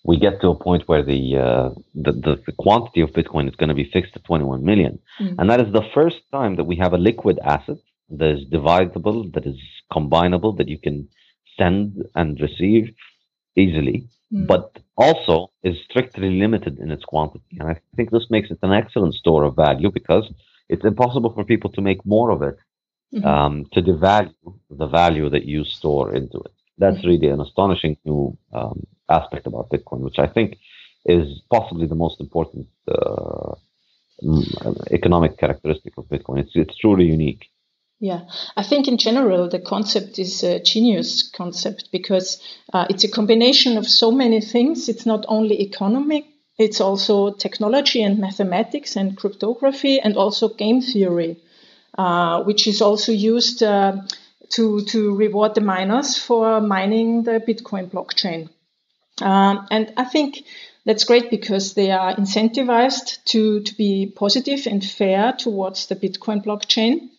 we 0.04 0.18
get 0.18 0.40
to 0.42 0.48
a 0.48 0.54
point 0.54 0.82
where 0.86 1.02
the, 1.02 1.36
uh, 1.36 1.80
the, 1.94 2.12
the, 2.12 2.42
the 2.46 2.52
quantity 2.52 3.00
of 3.00 3.10
Bitcoin 3.10 3.48
is 3.48 3.56
going 3.56 3.70
to 3.70 3.74
be 3.74 3.90
fixed 3.90 4.12
at 4.14 4.24
21 4.24 4.62
million, 4.62 4.98
mm. 5.20 5.34
and 5.38 5.48
that 5.48 5.60
is 5.60 5.72
the 5.72 5.88
first 5.94 6.18
time 6.30 6.56
that 6.56 6.64
we 6.64 6.76
have 6.76 6.92
a 6.92 6.98
liquid 6.98 7.38
asset 7.42 7.78
that 8.10 8.30
is 8.36 8.44
divisible, 8.50 9.30
that 9.34 9.46
is 9.46 9.56
combinable, 9.92 10.56
that 10.58 10.68
you 10.68 10.78
can 10.78 11.08
send 11.58 12.04
and 12.14 12.38
receive 12.40 12.94
easily 13.56 14.06
mm. 14.32 14.46
but 14.46 14.78
also 14.96 15.50
is 15.62 15.76
strictly 15.88 16.30
limited 16.38 16.78
in 16.78 16.90
its 16.90 17.04
quantity. 17.04 17.56
And 17.58 17.68
I 17.70 17.80
think 17.96 18.10
this 18.10 18.26
makes 18.30 18.50
it 18.50 18.58
an 18.62 18.72
excellent 18.72 19.14
store 19.14 19.44
of 19.44 19.56
value 19.56 19.90
because 19.90 20.30
it's 20.68 20.84
impossible 20.84 21.32
for 21.32 21.44
people 21.44 21.70
to 21.72 21.80
make 21.80 22.04
more 22.04 22.30
of 22.30 22.42
it 22.42 22.58
mm-hmm. 23.14 23.26
um, 23.26 23.66
to 23.72 23.80
devalue 23.82 24.34
the 24.70 24.86
value 24.86 25.28
that 25.30 25.44
you 25.44 25.64
store 25.64 26.14
into 26.14 26.38
it. 26.40 26.52
That's 26.78 26.98
mm-hmm. 26.98 27.08
really 27.08 27.28
an 27.28 27.40
astonishing 27.40 27.96
new 28.04 28.36
um, 28.52 28.86
aspect 29.08 29.46
about 29.46 29.70
Bitcoin, 29.70 30.00
which 30.00 30.18
I 30.18 30.26
think 30.26 30.56
is 31.06 31.40
possibly 31.50 31.86
the 31.86 31.94
most 31.94 32.20
important 32.20 32.66
uh, 32.90 33.54
economic 34.90 35.38
characteristic 35.38 35.94
of 35.96 36.04
Bitcoin. 36.06 36.40
It's, 36.40 36.50
it's 36.54 36.76
truly 36.76 37.06
unique. 37.06 37.46
Yeah, 38.00 38.22
I 38.56 38.62
think 38.62 38.86
in 38.86 38.96
general 38.96 39.48
the 39.48 39.58
concept 39.58 40.20
is 40.20 40.44
a 40.44 40.60
genius 40.60 41.28
concept 41.28 41.90
because 41.90 42.40
uh, 42.72 42.86
it's 42.88 43.02
a 43.02 43.10
combination 43.10 43.76
of 43.76 43.88
so 43.88 44.12
many 44.12 44.40
things. 44.40 44.88
It's 44.88 45.04
not 45.04 45.24
only 45.26 45.60
economic, 45.60 46.24
it's 46.58 46.80
also 46.80 47.32
technology 47.32 48.02
and 48.02 48.18
mathematics 48.18 48.94
and 48.94 49.16
cryptography 49.16 49.98
and 49.98 50.16
also 50.16 50.48
game 50.48 50.80
theory, 50.80 51.38
uh, 51.96 52.44
which 52.44 52.68
is 52.68 52.82
also 52.82 53.10
used 53.10 53.64
uh, 53.64 53.96
to, 54.50 54.84
to 54.86 55.16
reward 55.16 55.56
the 55.56 55.60
miners 55.60 56.16
for 56.16 56.60
mining 56.60 57.24
the 57.24 57.40
Bitcoin 57.40 57.90
blockchain. 57.90 58.48
Um, 59.20 59.66
and 59.72 59.92
I 59.96 60.04
think 60.04 60.44
that's 60.84 61.02
great 61.02 61.30
because 61.30 61.74
they 61.74 61.90
are 61.90 62.14
incentivized 62.14 63.24
to, 63.26 63.60
to 63.60 63.74
be 63.74 64.12
positive 64.14 64.68
and 64.68 64.84
fair 64.84 65.32
towards 65.32 65.86
the 65.86 65.96
Bitcoin 65.96 66.44
blockchain. 66.44 67.10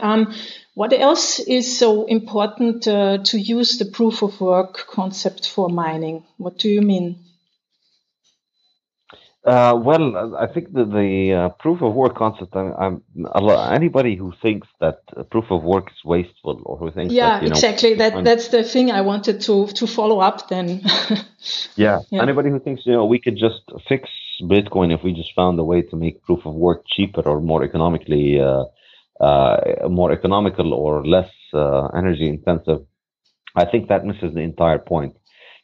Um, 0.00 0.34
what 0.74 0.92
else 0.92 1.38
is 1.38 1.78
so 1.78 2.06
important 2.06 2.86
uh, 2.86 3.18
to 3.24 3.38
use 3.38 3.78
the 3.78 3.84
proof 3.84 4.22
of 4.22 4.40
work 4.40 4.86
concept 4.88 5.48
for 5.48 5.68
mining? 5.68 6.24
What 6.38 6.58
do 6.58 6.68
you 6.68 6.80
mean? 6.80 7.18
Uh, 9.44 9.74
well, 9.76 10.36
I 10.36 10.46
think 10.46 10.72
that 10.72 10.92
the 10.92 11.32
uh, 11.32 11.48
proof 11.58 11.82
of 11.82 11.94
work 11.94 12.14
concept. 12.14 12.54
I, 12.54 12.92
anybody 13.74 14.14
who 14.14 14.32
thinks 14.40 14.68
that 14.80 15.00
proof 15.30 15.46
of 15.50 15.64
work 15.64 15.90
is 15.90 16.04
wasteful 16.04 16.62
or 16.64 16.76
who 16.76 16.92
thinks 16.92 17.12
yeah, 17.12 17.40
that, 17.40 17.48
exactly. 17.48 17.90
Know, 17.90 18.10
that 18.10 18.24
that's 18.24 18.48
the 18.48 18.62
thing 18.62 18.92
I 18.92 19.00
wanted 19.00 19.40
to 19.42 19.66
to 19.66 19.86
follow 19.88 20.20
up. 20.20 20.48
Then. 20.48 20.82
yeah. 21.74 22.02
yeah, 22.10 22.22
anybody 22.22 22.50
who 22.50 22.60
thinks 22.60 22.86
you 22.86 22.92
know 22.92 23.04
we 23.04 23.18
could 23.18 23.36
just 23.36 23.62
fix 23.88 24.08
Bitcoin 24.42 24.94
if 24.94 25.02
we 25.02 25.12
just 25.12 25.34
found 25.34 25.58
a 25.58 25.64
way 25.64 25.82
to 25.82 25.96
make 25.96 26.22
proof 26.22 26.46
of 26.46 26.54
work 26.54 26.84
cheaper 26.86 27.22
or 27.22 27.40
more 27.40 27.64
economically 27.64 28.40
uh, 28.40 28.44
uh, 28.44 28.64
more 29.88 30.12
economical 30.12 30.74
or 30.74 31.06
less 31.06 31.30
uh, 31.54 31.86
energy 31.88 32.28
intensive, 32.28 32.84
I 33.54 33.64
think 33.64 33.88
that 33.88 34.04
misses 34.04 34.34
the 34.34 34.40
entire 34.40 34.78
point. 34.78 35.16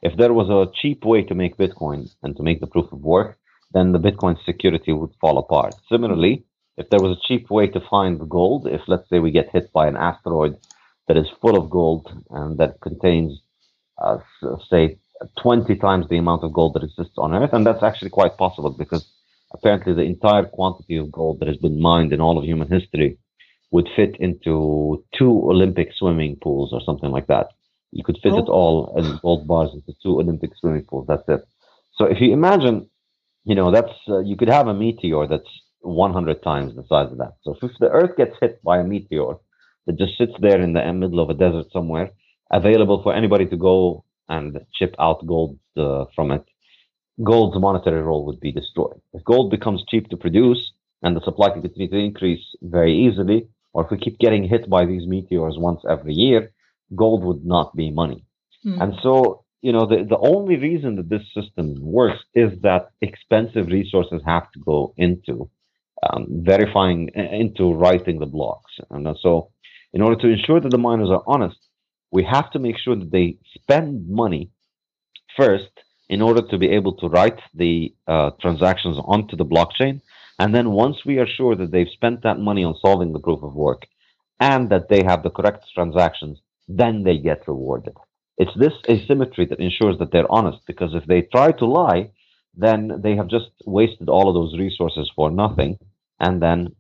If 0.03 0.17
there 0.17 0.33
was 0.33 0.49
a 0.49 0.71
cheap 0.81 1.05
way 1.05 1.23
to 1.23 1.35
make 1.35 1.57
Bitcoin 1.57 2.09
and 2.23 2.37
to 2.37 2.43
make 2.43 2.61
the 2.61 2.67
proof 2.67 2.93
of 2.93 3.01
work, 3.01 3.39
then 3.73 3.93
the 3.93 3.99
Bitcoin 3.99 4.37
security 4.45 4.93
would 4.93 5.11
fall 5.21 5.39
apart. 5.39 5.75
Similarly, 5.91 6.45
if 6.77 6.89
there 6.91 7.01
was 7.01 7.17
a 7.17 7.21
cheap 7.27 7.51
way 7.51 7.67
to 7.67 7.81
find 7.91 8.29
gold, 8.29 8.69
if 8.69 8.83
let's 8.87 9.09
say 9.11 9.19
we 9.19 9.33
get 9.33 9.51
hit 9.51 9.73
by 9.73 9.89
an 9.89 9.97
asteroid 9.97 10.57
that 11.09 11.17
is 11.17 11.27
full 11.41 11.57
of 11.57 11.71
gold 11.71 12.07
and 12.31 12.59
that 12.59 12.81
contains, 12.81 13.41
uh, 14.01 14.19
say, 14.71 14.99
20 15.43 15.75
times 15.77 16.07
the 16.09 16.19
amount 16.19 16.45
of 16.45 16.53
gold 16.53 16.75
that 16.75 16.85
exists 16.85 17.19
on 17.19 17.35
Earth, 17.35 17.53
and 17.53 17.67
that's 17.67 17.83
actually 17.83 18.11
quite 18.11 18.37
possible 18.37 18.71
because 18.71 19.05
apparently 19.53 19.93
the 19.93 20.03
entire 20.03 20.45
quantity 20.45 20.97
of 20.97 21.11
gold 21.11 21.41
that 21.41 21.49
has 21.49 21.57
been 21.57 21.81
mined 21.81 22.13
in 22.13 22.21
all 22.21 22.39
of 22.39 22.45
human 22.45 22.69
history 22.69 23.19
would 23.71 23.89
fit 23.95 24.17
into 24.19 25.05
two 25.17 25.31
Olympic 25.31 25.89
swimming 25.99 26.37
pools 26.43 26.73
or 26.73 26.81
something 26.85 27.11
like 27.11 27.27
that. 27.27 27.49
You 27.93 28.05
could 28.05 28.19
fit 28.23 28.33
oh. 28.33 28.39
it 28.39 28.49
all 28.49 28.95
in 28.97 29.19
gold 29.23 29.47
bars 29.47 29.71
into 29.73 29.93
two 30.03 30.21
Olympic 30.21 30.51
swimming 30.59 30.85
pools. 30.85 31.07
That's 31.09 31.29
it. 31.29 31.47
So 31.97 32.05
if 32.07 32.21
you 32.21 32.33
imagine, 32.33 32.89
you 33.45 33.55
know, 33.55 33.71
that's 33.71 33.93
uh, 34.09 34.21
you 34.21 34.37
could 34.37 34.49
have 34.49 34.69
a 34.69 34.75
meteor 34.75 35.27
that's 35.27 35.49
100 35.81 36.43
times 36.43 36.75
the 36.75 36.85
size 36.89 37.11
of 37.11 37.19
that. 37.19 37.35
So 37.43 37.57
if 37.61 37.71
the 37.81 37.89
Earth 37.89 38.17
gets 38.17 38.37
hit 38.41 38.63
by 38.63 38.79
a 38.79 38.85
meteor 38.85 39.35
that 39.87 39.99
just 39.99 40.17
sits 40.19 40.33
there 40.41 40.61
in 40.61 40.73
the 40.73 40.93
middle 40.93 41.21
of 41.21 41.31
a 41.31 41.35
desert 41.35 41.67
somewhere, 41.73 42.11
available 42.51 43.03
for 43.03 43.15
anybody 43.15 43.47
to 43.47 43.57
go 43.57 44.05
and 44.29 44.59
chip 44.75 44.95
out 44.99 45.27
gold 45.27 45.59
uh, 45.77 46.05
from 46.15 46.31
it, 46.31 46.45
gold's 47.25 47.59
monetary 47.59 48.03
role 48.03 48.25
would 48.27 48.41
be 48.41 48.53
destroyed. 48.53 49.01
If 49.13 49.25
gold 49.25 49.51
becomes 49.51 49.85
cheap 49.89 50.09
to 50.11 50.17
produce 50.17 50.73
and 51.03 51.17
the 51.17 51.25
supply 51.25 51.51
can 51.51 51.63
continue 51.63 51.89
to 51.89 51.97
increase 51.97 52.45
very 52.63 52.95
easily, 52.95 53.49
or 53.79 53.85
if 53.85 53.93
we 53.93 53.97
keep 53.97 54.19
getting 54.19 54.43
hit 54.43 54.69
by 54.69 54.85
these 54.85 55.07
meteors 55.07 55.55
once 55.57 55.81
every 55.89 56.13
year, 56.13 56.51
gold 56.97 57.23
would 57.23 57.45
not 57.45 57.77
be 57.77 57.93
money. 57.93 58.25
Mm. 58.67 58.83
And 58.83 58.93
so, 59.05 59.45
you 59.63 59.71
know, 59.71 59.87
the, 59.87 59.99
the 60.15 60.19
only 60.19 60.57
reason 60.57 60.97
that 60.97 61.09
this 61.09 61.23
system 61.33 61.77
works 61.81 62.19
is 62.35 62.51
that 62.63 62.89
expensive 63.01 63.69
resources 63.69 64.21
have 64.27 64.51
to 64.51 64.59
go 64.59 64.95
into 64.97 65.49
um, 66.03 66.27
verifying, 66.53 67.09
into 67.15 67.73
writing 67.73 68.19
the 68.19 68.27
blocks. 68.27 68.73
And 68.91 69.07
so, 69.23 69.51
in 69.93 70.03
order 70.03 70.17
to 70.23 70.27
ensure 70.27 70.61
that 70.61 70.73
the 70.73 70.85
miners 70.89 71.11
are 71.11 71.23
honest, 71.29 71.61
we 72.11 72.25
have 72.25 72.51
to 72.55 72.59
make 72.59 72.79
sure 72.85 72.97
that 72.97 73.13
they 73.13 73.39
spend 73.55 74.09
money 74.09 74.51
first 75.37 75.71
in 76.09 76.21
order 76.21 76.43
to 76.51 76.59
be 76.59 76.71
able 76.71 76.95
to 76.97 77.07
write 77.07 77.39
the 77.55 77.95
uh, 78.09 78.31
transactions 78.41 78.97
onto 79.05 79.37
the 79.37 79.47
blockchain. 79.47 80.01
And 80.39 80.55
then 80.55 80.71
once 80.71 80.99
we 81.05 81.19
are 81.19 81.27
sure 81.27 81.57
that 81.57 81.73
they've 81.73 81.89
spent 81.93 82.23
that 82.23 82.39
money 82.39 82.65
on 82.65 82.77
solving 82.81 83.13
the 83.13 83.21
proof 83.21 83.43
of 83.43 83.55
work 83.55 83.83
and 84.41 84.71
that 84.71 84.89
they 84.89 85.03
have 85.05 85.23
the 85.23 85.31
correct 85.31 85.65
transactions, 85.75 86.39
then 86.69 87.03
they 87.03 87.19
get 87.19 87.49
rewarded. 87.49 87.95
It's 88.37 88.57
this 88.57 88.75
asymmetry 88.89 89.47
that 89.47 89.59
ensures 89.59 89.99
that 89.99 90.13
they're 90.13 90.31
honest 90.31 90.59
because 90.67 90.95
if 90.95 91.05
they 91.07 91.23
try 91.23 91.53
to 91.53 91.67
lie, 91.67 92.11
then 92.55 93.01
they 93.03 93.17
have 93.17 93.29
just 93.29 93.51
wasted 93.67 94.09
all 94.09 94.29
of 94.29 94.35
those 94.35 94.59
resources 94.59 95.11
for 95.15 95.31
nothing. 95.31 95.79
And 96.21 96.41
then 96.41 96.75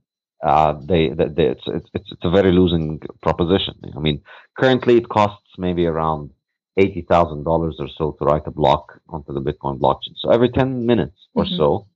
uh, 0.44 0.74
they, 0.86 1.08
they, 1.08 1.26
they 1.26 1.46
it's, 1.46 1.64
it's, 1.66 1.88
it's 1.94 2.24
a 2.24 2.30
very 2.30 2.52
losing 2.52 3.00
proposition. 3.22 3.74
I 3.96 3.98
mean, 3.98 4.22
currently 4.56 4.96
it 4.98 5.08
costs 5.08 5.48
maybe 5.58 5.86
around 5.86 6.30
eighty 6.76 7.02
thousand 7.02 7.42
dollars 7.44 7.76
or 7.80 7.88
so 7.96 8.12
to 8.18 8.24
write 8.24 8.46
a 8.46 8.52
block 8.52 9.00
onto 9.08 9.32
the 9.32 9.40
Bitcoin 9.40 9.80
blockchain. 9.80 10.14
So 10.16 10.30
every 10.30 10.50
ten 10.50 10.86
minutes 10.86 11.16
or 11.34 11.44
mm-hmm. 11.44 11.56
so, 11.56 11.88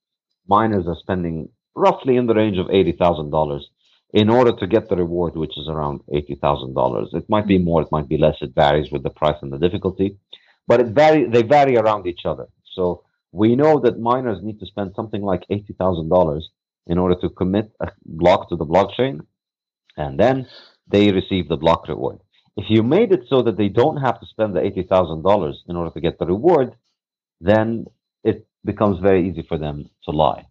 miners 0.48 0.86
are 0.86 0.96
spending 1.00 1.48
roughly 1.74 2.16
in 2.16 2.26
the 2.26 2.34
range 2.34 2.58
of 2.58 2.70
eighty 2.70 2.92
thousand 2.92 3.30
dollars 3.30 3.68
in 4.12 4.28
order 4.28 4.52
to 4.52 4.66
get 4.66 4.88
the 4.88 4.96
reward, 4.96 5.36
which 5.36 5.56
is 5.56 5.68
around 5.68 6.00
eighty 6.12 6.34
thousand 6.34 6.74
dollars. 6.74 7.10
It 7.12 7.28
might 7.28 7.46
be 7.46 7.56
mm-hmm. 7.56 7.64
more, 7.64 7.82
it 7.82 7.92
might 7.92 8.08
be 8.08 8.18
less. 8.18 8.36
It 8.40 8.54
varies 8.54 8.90
with 8.92 9.02
the 9.02 9.10
price 9.10 9.36
and 9.42 9.52
the 9.52 9.58
difficulty, 9.58 10.18
but 10.66 10.80
it 10.80 10.88
vary. 10.88 11.28
They 11.28 11.42
vary 11.42 11.76
around 11.76 12.06
each 12.06 12.24
other. 12.24 12.46
So 12.74 13.04
we 13.32 13.56
know 13.56 13.80
that 13.80 13.98
miners 13.98 14.42
need 14.42 14.60
to 14.60 14.66
spend 14.66 14.92
something 14.94 15.22
like 15.22 15.44
eighty 15.50 15.74
thousand 15.78 16.08
dollars 16.08 16.48
in 16.86 16.98
order 16.98 17.14
to 17.20 17.28
commit 17.30 17.72
a 17.80 17.88
block 18.04 18.48
to 18.48 18.56
the 18.56 18.66
blockchain, 18.66 19.20
and 19.96 20.18
then 20.18 20.46
they 20.88 21.12
receive 21.12 21.48
the 21.48 21.56
block 21.56 21.88
reward. 21.88 22.18
If 22.56 22.66
you 22.68 22.82
made 22.82 23.12
it 23.12 23.24
so 23.28 23.42
that 23.42 23.56
they 23.56 23.68
don't 23.68 23.96
have 23.96 24.20
to 24.20 24.26
spend 24.26 24.54
the 24.54 24.60
$80,000 24.60 25.54
in 25.68 25.76
order 25.76 25.90
to 25.90 26.00
get 26.00 26.18
the 26.18 26.26
reward, 26.26 26.74
then 27.40 27.86
it 28.24 28.46
becomes 28.64 29.00
very 29.00 29.28
easy 29.28 29.44
for 29.48 29.58
them 29.58 29.88
to 30.04 30.10
lie. 30.10 30.46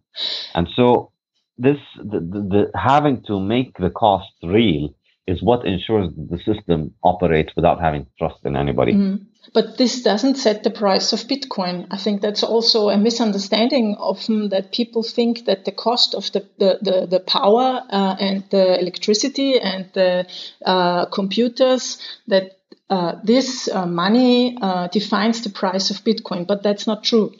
And 0.54 0.68
so 0.76 1.12
this, 1.58 1.78
the, 1.96 2.20
the, 2.20 2.70
the 2.72 2.78
having 2.78 3.22
to 3.26 3.40
make 3.40 3.76
the 3.78 3.90
cost 3.90 4.32
real 4.42 4.94
is 5.26 5.42
what 5.42 5.64
ensures 5.64 6.10
the 6.16 6.38
system 6.38 6.92
operates 7.04 7.52
without 7.54 7.80
having 7.80 8.06
trust 8.18 8.44
in 8.44 8.56
anybody. 8.56 8.92
Mm. 8.92 9.26
But 9.54 9.76
this 9.76 10.02
doesn't 10.02 10.36
set 10.36 10.62
the 10.62 10.70
price 10.70 11.12
of 11.12 11.20
Bitcoin. 11.20 11.86
I 11.90 11.96
think 11.96 12.22
that's 12.22 12.42
also 12.42 12.88
a 12.88 12.96
misunderstanding 12.96 13.96
often 13.98 14.48
that 14.50 14.72
people 14.72 15.02
think 15.02 15.44
that 15.46 15.64
the 15.64 15.72
cost 15.72 16.14
of 16.14 16.30
the, 16.32 16.48
the, 16.58 16.78
the, 16.80 17.06
the 17.06 17.20
power 17.20 17.82
uh, 17.90 18.16
and 18.18 18.44
the 18.50 18.80
electricity 18.80 19.60
and 19.60 19.88
the 19.94 20.26
uh, 20.64 21.06
computers, 21.06 21.98
that 22.28 22.58
uh, 22.88 23.16
this 23.24 23.68
uh, 23.68 23.86
money 23.86 24.56
uh, 24.60 24.86
defines 24.88 25.42
the 25.42 25.50
price 25.50 25.90
of 25.90 26.04
Bitcoin. 26.04 26.46
But 26.46 26.62
that's 26.62 26.86
not 26.86 27.02
true. 27.04 27.32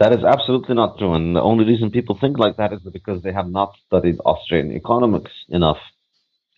That 0.00 0.12
is 0.12 0.24
absolutely 0.24 0.74
not 0.74 0.98
true. 0.98 1.14
And 1.14 1.36
the 1.36 1.42
only 1.42 1.64
reason 1.64 1.90
people 1.90 2.18
think 2.18 2.38
like 2.38 2.56
that 2.56 2.72
is 2.72 2.80
because 2.92 3.22
they 3.22 3.32
have 3.32 3.50
not 3.50 3.74
studied 3.86 4.16
Austrian 4.24 4.72
economics 4.72 5.32
enough 5.50 5.78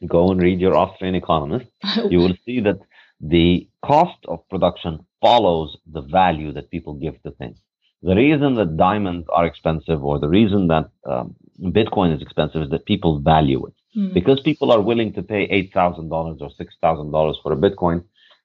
go 0.06 0.30
and 0.30 0.40
read 0.40 0.60
your 0.60 0.76
Austrian 0.76 1.14
economist, 1.14 1.66
you 2.08 2.18
will 2.18 2.34
see 2.44 2.60
that 2.60 2.80
the 3.20 3.68
cost 3.84 4.18
of 4.26 4.48
production 4.48 5.06
follows 5.20 5.76
the 5.92 6.02
value 6.02 6.52
that 6.52 6.70
people 6.70 6.94
give 6.94 7.22
to 7.22 7.30
things. 7.32 7.58
The 8.02 8.16
reason 8.16 8.56
that 8.56 8.76
diamonds 8.76 9.28
are 9.32 9.46
expensive 9.46 10.02
or 10.04 10.18
the 10.18 10.28
reason 10.28 10.66
that 10.68 10.90
um, 11.06 11.36
Bitcoin 11.60 12.14
is 12.14 12.20
expensive 12.20 12.62
is 12.62 12.70
that 12.70 12.84
people 12.84 13.20
value 13.20 13.64
it. 13.66 13.74
Mm. 13.96 14.14
Because 14.14 14.40
people 14.40 14.72
are 14.72 14.80
willing 14.80 15.12
to 15.12 15.22
pay 15.22 15.46
$8,000 15.72 16.40
or 16.40 16.50
$6,000 16.50 17.42
for 17.42 17.52
a 17.52 17.56
Bitcoin, 17.56 18.02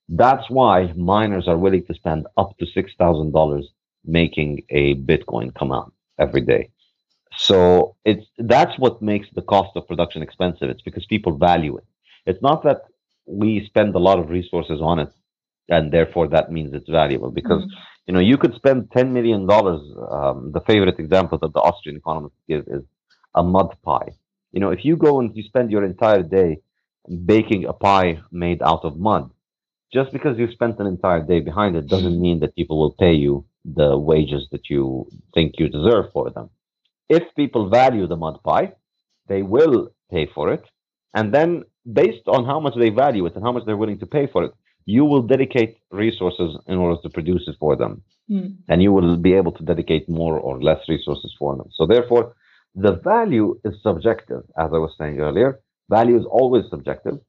that's 0.09 0.47
why 0.49 0.93
miners 0.95 1.47
are 1.47 1.57
willing 1.57 1.85
to 1.85 1.93
spend 1.95 2.27
up 2.37 2.55
to 2.59 2.65
$6,000 2.65 3.63
making 4.07 4.63
a 4.69 4.95
Bitcoin 4.95 5.53
come 5.53 5.71
out 5.71 5.91
every 6.17 6.41
day. 6.41 6.69
So 7.37 7.95
it's 8.03 8.25
that's 8.37 8.77
what 8.79 9.01
makes 9.01 9.27
the 9.35 9.43
cost 9.43 9.75
of 9.75 9.87
production 9.87 10.21
expensive. 10.23 10.69
It's 10.69 10.81
because 10.81 11.05
people 11.05 11.37
value 11.37 11.77
it. 11.77 11.85
It's 12.25 12.41
not 12.41 12.63
that 12.63 12.81
we 13.25 13.65
spend 13.65 13.93
a 13.93 13.99
lot 13.99 14.17
of 14.19 14.29
resources 14.29 14.79
on 14.81 14.99
it, 14.99 15.11
and 15.69 15.91
therefore 15.91 16.27
that 16.29 16.51
means 16.51 16.73
it's 16.73 16.89
valuable. 16.89 17.29
Because 17.29 17.61
mm-hmm. 17.61 18.07
you 18.07 18.13
know 18.13 18.19
you 18.19 18.37
could 18.37 18.55
spend 18.55 18.91
ten 18.91 19.13
million 19.13 19.45
dollars. 19.45 19.81
Um, 20.09 20.51
the 20.51 20.61
favorite 20.61 20.99
example 20.99 21.37
that 21.39 21.53
the 21.53 21.59
Austrian 21.59 21.97
economists 21.97 22.39
give 22.47 22.63
is 22.67 22.83
a 23.35 23.43
mud 23.43 23.75
pie. 23.83 24.09
You 24.51 24.59
know, 24.61 24.71
if 24.71 24.83
you 24.83 24.95
go 24.95 25.19
and 25.19 25.35
you 25.35 25.43
spend 25.43 25.69
your 25.69 25.83
entire 25.83 26.23
day 26.23 26.57
baking 27.25 27.65
a 27.65 27.73
pie 27.73 28.19
made 28.31 28.61
out 28.63 28.83
of 28.83 28.97
mud, 28.97 29.29
just 29.93 30.11
because 30.11 30.37
you 30.37 30.51
spent 30.51 30.79
an 30.79 30.87
entire 30.87 31.21
day 31.21 31.39
behind 31.39 31.75
it 31.75 31.87
doesn't 31.87 32.19
mean 32.19 32.39
that 32.39 32.55
people 32.55 32.79
will 32.79 32.93
pay 32.93 33.13
you 33.13 33.45
the 33.75 33.97
wages 33.97 34.47
that 34.51 34.69
you 34.69 35.07
think 35.33 35.53
you 35.57 35.67
deserve 35.69 36.05
for 36.13 36.29
them 36.29 36.49
if 37.09 37.23
people 37.35 37.69
value 37.69 38.07
the 38.07 38.15
mud 38.15 38.41
pie, 38.43 38.73
they 39.27 39.41
will 39.41 39.89
pay 40.11 40.27
for 40.33 40.51
it. 40.51 40.63
And 41.13 41.33
then, 41.33 41.63
based 41.91 42.27
on 42.27 42.45
how 42.45 42.59
much 42.59 42.75
they 42.77 42.89
value 42.89 43.25
it 43.25 43.35
and 43.35 43.43
how 43.43 43.51
much 43.51 43.63
they're 43.65 43.77
willing 43.77 43.99
to 43.99 44.05
pay 44.05 44.27
for 44.27 44.43
it, 44.43 44.51
you 44.85 45.03
will 45.05 45.21
dedicate 45.21 45.77
resources 45.91 46.57
in 46.67 46.77
order 46.77 47.01
to 47.01 47.09
produce 47.09 47.43
it 47.47 47.55
for 47.59 47.75
them. 47.75 48.03
Mm. 48.29 48.57
And 48.69 48.81
you 48.83 48.91
will 48.91 49.17
be 49.17 49.33
able 49.33 49.51
to 49.53 49.63
dedicate 49.63 50.07
more 50.09 50.37
or 50.37 50.61
less 50.61 50.79
resources 50.87 51.33
for 51.39 51.55
them. 51.55 51.69
So, 51.73 51.85
therefore, 51.85 52.35
the 52.75 52.93
value 52.93 53.59
is 53.63 53.73
subjective, 53.81 54.43
as 54.57 54.69
I 54.73 54.77
was 54.77 54.93
saying 54.97 55.19
earlier. 55.19 55.59
Value 55.89 56.19
is 56.19 56.25
always 56.29 56.65
subjective. 56.69 57.19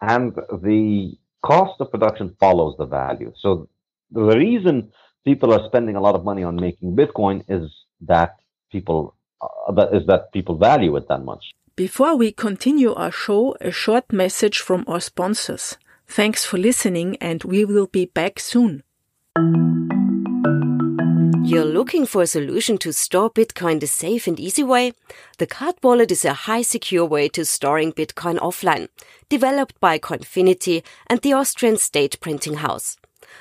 And 0.00 0.34
the 0.34 1.12
cost 1.44 1.80
of 1.80 1.90
production 1.90 2.34
follows 2.40 2.74
the 2.78 2.86
value. 2.86 3.32
So, 3.38 3.68
the 4.10 4.22
reason 4.22 4.92
people 5.26 5.52
are 5.52 5.66
spending 5.66 5.96
a 5.96 6.00
lot 6.00 6.14
of 6.14 6.24
money 6.24 6.44
on 6.44 6.56
making 6.56 6.96
Bitcoin 6.96 7.44
is 7.48 7.70
that 8.00 8.36
people 8.70 9.14
uh, 9.42 9.72
that 9.72 9.92
is 9.92 10.06
that 10.06 10.32
people 10.32 10.56
value 10.56 10.96
it 10.96 11.08
that 11.08 11.22
much. 11.24 11.44
Before 11.74 12.16
we 12.16 12.32
continue 12.32 12.94
our 12.94 13.10
show, 13.10 13.54
a 13.60 13.70
short 13.70 14.10
message 14.10 14.60
from 14.60 14.84
our 14.86 15.00
sponsors. 15.00 15.76
Thanks 16.06 16.44
for 16.46 16.56
listening, 16.56 17.16
and 17.20 17.42
we 17.44 17.64
will 17.64 17.88
be 17.88 18.06
back 18.06 18.38
soon. 18.38 18.82
You're 21.44 21.72
looking 21.78 22.06
for 22.06 22.22
a 22.22 22.26
solution 22.26 22.78
to 22.78 22.92
store 22.92 23.30
Bitcoin 23.30 23.80
the 23.80 23.86
safe 23.86 24.26
and 24.26 24.40
easy 24.40 24.62
way? 24.62 24.92
The 25.38 25.46
Card 25.46 25.76
Wallet 25.82 26.10
is 26.10 26.24
a 26.24 26.32
high 26.32 26.62
secure 26.62 27.04
way 27.04 27.28
to 27.30 27.44
storing 27.44 27.92
Bitcoin 27.92 28.38
offline, 28.38 28.88
developed 29.28 29.78
by 29.80 29.98
Coinfinity 29.98 30.82
and 31.08 31.20
the 31.20 31.34
Austrian 31.34 31.76
State 31.76 32.18
Printing 32.20 32.54
House. 32.54 32.96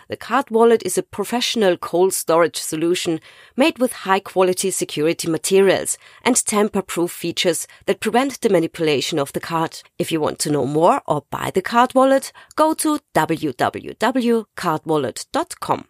The 0.08 0.18
card 0.18 0.50
wallet 0.50 0.82
is 0.86 0.98
a 0.98 1.04
professional 1.04 1.78
cold 1.78 2.14
storage 2.14 2.58
solution 2.58 3.20
made 3.56 3.78
with 3.80 3.94
high 3.94 4.20
quality 4.20 4.72
security 4.72 5.30
materials 5.30 5.98
and 6.24 6.36
tamper 6.36 6.82
proof 6.82 7.12
features 7.12 7.68
that 7.86 8.00
prevent 8.00 8.42
the 8.42 8.50
manipulation 8.50 9.20
of 9.20 9.32
the 9.34 9.40
card. 9.40 9.84
If 9.98 10.12
you 10.12 10.20
want 10.20 10.40
to 10.40 10.52
know 10.52 10.66
more 10.66 11.02
or 11.06 11.24
buy 11.30 11.52
the 11.54 11.62
card 11.62 11.94
wallet, 11.96 12.34
go 12.56 12.74
to 12.76 13.00
www.cardwallet.com. 13.14 15.86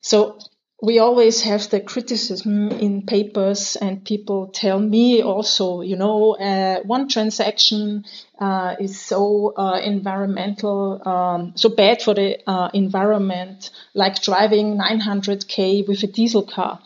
So 0.00 0.38
we 0.80 1.00
always 1.00 1.42
have 1.42 1.68
the 1.70 1.80
criticism 1.80 2.70
in 2.70 3.02
papers 3.02 3.76
and 3.76 4.04
people 4.04 4.46
tell 4.46 4.78
me 4.78 5.22
also 5.22 5.80
you 5.80 5.96
know 5.96 6.34
uh, 6.34 6.80
one 6.82 7.08
transaction 7.08 8.04
uh, 8.38 8.76
is 8.78 9.00
so 9.00 9.52
uh, 9.56 9.80
environmental 9.82 11.02
um, 11.06 11.52
so 11.56 11.68
bad 11.68 12.00
for 12.00 12.14
the 12.14 12.38
uh, 12.48 12.70
environment 12.74 13.70
like 13.94 14.22
driving 14.22 14.78
900k 14.78 15.86
with 15.88 16.02
a 16.04 16.06
diesel 16.06 16.44
car. 16.44 16.80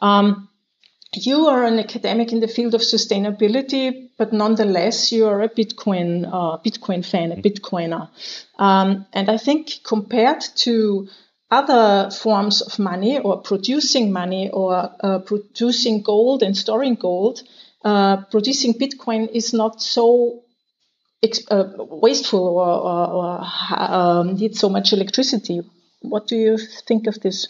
Um, 0.00 0.48
you 1.14 1.48
are 1.48 1.64
an 1.64 1.78
academic 1.78 2.32
in 2.32 2.40
the 2.40 2.48
field 2.48 2.74
of 2.74 2.80
sustainability, 2.80 4.08
but 4.16 4.32
nonetheless, 4.32 5.12
you 5.12 5.26
are 5.26 5.42
a 5.42 5.48
Bitcoin 5.48 6.26
uh, 6.26 6.56
Bitcoin 6.64 7.04
fan, 7.04 7.32
a 7.32 7.36
Bitcoiner, 7.36 8.08
um, 8.58 9.04
and 9.12 9.28
I 9.28 9.36
think 9.36 9.82
compared 9.84 10.40
to 10.56 11.08
other 11.52 12.10
forms 12.10 12.62
of 12.62 12.78
money 12.78 13.18
or 13.18 13.42
producing 13.42 14.10
money 14.10 14.48
or 14.50 14.90
uh, 15.00 15.18
producing 15.18 16.02
gold 16.02 16.42
and 16.42 16.56
storing 16.56 16.94
gold, 16.94 17.42
uh, 17.84 18.16
producing 18.30 18.72
Bitcoin 18.72 19.28
is 19.30 19.52
not 19.52 19.82
so 19.82 20.42
uh, 21.50 21.64
wasteful 21.78 22.58
or, 22.58 22.72
or, 22.90 23.06
or 23.10 23.46
um, 23.78 24.34
needs 24.34 24.58
so 24.58 24.70
much 24.70 24.92
electricity. 24.94 25.60
What 26.00 26.26
do 26.26 26.36
you 26.36 26.56
think 26.88 27.06
of 27.06 27.20
this? 27.20 27.48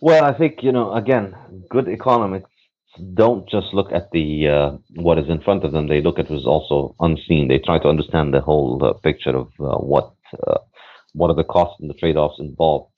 Well, 0.00 0.22
I 0.22 0.36
think 0.36 0.62
you 0.62 0.70
know 0.70 0.92
again, 0.92 1.34
good 1.70 1.88
economists 1.88 2.50
don't 3.14 3.48
just 3.48 3.72
look 3.72 3.92
at 3.92 4.10
the 4.12 4.48
uh, 4.48 4.70
what 4.94 5.18
is 5.18 5.28
in 5.28 5.40
front 5.40 5.64
of 5.64 5.72
them; 5.72 5.88
they 5.88 6.02
look 6.02 6.18
at 6.18 6.30
what 6.30 6.38
is 6.38 6.46
also 6.46 6.94
unseen. 7.00 7.48
They 7.48 7.58
try 7.58 7.78
to 7.78 7.88
understand 7.88 8.34
the 8.34 8.40
whole 8.40 8.78
uh, 8.84 8.92
picture 8.92 9.36
of 9.36 9.48
uh, 9.58 9.78
what 9.78 10.12
what 11.12 11.30
are 11.30 11.36
the 11.36 11.44
costs 11.44 11.80
and 11.80 11.88
the 11.90 11.94
trade-offs 11.94 12.38
involved. 12.38 12.90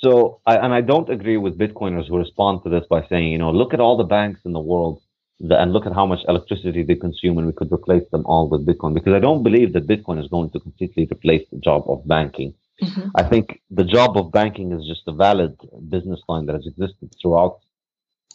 So, 0.00 0.40
I, 0.46 0.56
and 0.56 0.74
I 0.74 0.82
don't 0.82 1.08
agree 1.08 1.38
with 1.38 1.58
Bitcoiners 1.58 2.08
who 2.08 2.18
respond 2.18 2.62
to 2.64 2.70
this 2.70 2.84
by 2.88 3.06
saying, 3.08 3.32
you 3.32 3.38
know, 3.38 3.50
look 3.50 3.72
at 3.72 3.80
all 3.80 3.96
the 3.96 4.04
banks 4.04 4.40
in 4.44 4.52
the 4.52 4.60
world 4.60 5.00
and 5.40 5.72
look 5.72 5.86
at 5.86 5.94
how 5.94 6.06
much 6.06 6.20
electricity 6.28 6.82
they 6.82 6.94
consume 6.94 7.38
and 7.38 7.46
we 7.46 7.52
could 7.52 7.72
replace 7.72 8.04
them 8.10 8.24
all 8.26 8.48
with 8.48 8.66
Bitcoin. 8.66 8.94
Because 8.94 9.14
I 9.14 9.18
don't 9.18 9.42
believe 9.42 9.72
that 9.72 9.86
Bitcoin 9.86 10.22
is 10.22 10.28
going 10.28 10.50
to 10.50 10.60
completely 10.60 11.08
replace 11.10 11.46
the 11.50 11.58
job 11.58 11.84
of 11.88 12.06
banking. 12.06 12.54
Mm-hmm. 12.82 13.08
I 13.14 13.22
think 13.22 13.62
the 13.70 13.84
job 13.84 14.16
of 14.18 14.32
banking 14.32 14.72
is 14.72 14.86
just 14.86 15.02
a 15.06 15.12
valid 15.12 15.56
business 15.88 16.20
line 16.28 16.46
that 16.46 16.54
has 16.54 16.66
existed 16.66 17.14
throughout 17.20 17.60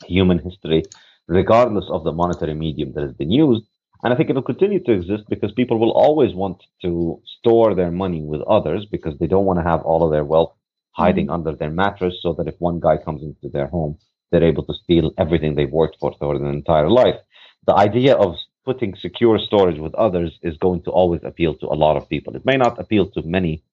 human 0.06 0.40
history, 0.40 0.84
regardless 1.28 1.86
of 1.90 2.04
the 2.04 2.12
monetary 2.12 2.56
medium 2.56 2.94
that 2.94 3.04
has 3.04 3.14
been 3.14 3.32
used. 3.32 3.66
And 4.04 4.14
I 4.14 4.18
think 4.18 4.30
it 4.30 4.36
will 4.36 4.42
continue 4.42 4.80
to 4.84 4.92
exist 4.92 5.24
because 5.30 5.52
people 5.52 5.78
will 5.80 5.92
always 5.92 6.34
want 6.34 6.64
to 6.82 7.22
store 7.40 7.76
their 7.76 7.92
money 7.92 8.22
with 8.22 8.42
others 8.42 8.86
because 8.92 9.18
they 9.20 9.28
don't 9.28 9.46
want 9.46 9.60
to 9.60 9.70
have 9.70 9.82
all 9.82 10.04
of 10.04 10.12
their 10.12 10.26
wealth 10.26 10.54
hiding 10.92 11.28
mm-hmm. 11.28 11.36
under 11.36 11.56
their 11.56 11.70
mattress 11.70 12.16
so 12.22 12.34
that 12.34 12.48
if 12.48 12.56
one 12.60 12.80
guy 12.80 12.98
comes 12.98 13.22
into 13.22 13.50
their 13.50 13.68
home, 13.68 13.98
they're 14.32 14.44
able 14.44 14.64
to 14.64 14.74
steal 14.84 15.12
everything 15.18 15.56
they've 15.56 15.72
worked 15.72 15.98
for 16.00 16.14
for 16.18 16.38
their 16.38 16.50
entire 16.50 16.90
life. 16.90 17.16
The 17.68 17.76
idea 17.76 18.16
of 18.16 18.36
putting 18.66 18.96
secure 18.96 19.38
storage 19.40 19.80
with 19.80 19.94
others 19.96 20.32
is 20.42 20.58
going 20.58 20.84
to 20.84 20.92
always 20.92 21.22
appeal 21.24 21.56
to 21.56 21.68
a 21.68 21.78
lot 21.84 21.98
of 21.98 22.10
people. 22.10 22.36
It 22.36 22.46
may 22.46 22.58
not 22.58 22.80
appeal 22.80 23.08
to 23.12 23.22
many 23.24 23.64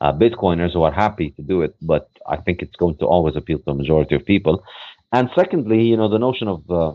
uh, 0.00 0.12
Bitcoiners 0.12 0.72
who 0.72 0.82
are 0.82 0.92
happy 0.92 1.30
to 1.30 1.42
do 1.42 1.62
it, 1.62 1.76
but 1.80 2.08
I 2.28 2.36
think 2.36 2.60
it's 2.60 2.76
going 2.76 2.96
to 2.98 3.06
always 3.06 3.36
appeal 3.36 3.60
to 3.60 3.70
a 3.70 3.74
majority 3.74 4.14
of 4.16 4.24
people. 4.24 4.64
And 5.12 5.30
secondly, 5.34 5.82
you 5.84 5.96
know, 5.96 6.08
the 6.08 6.18
notion 6.18 6.48
of 6.48 6.70
uh, 6.70 6.92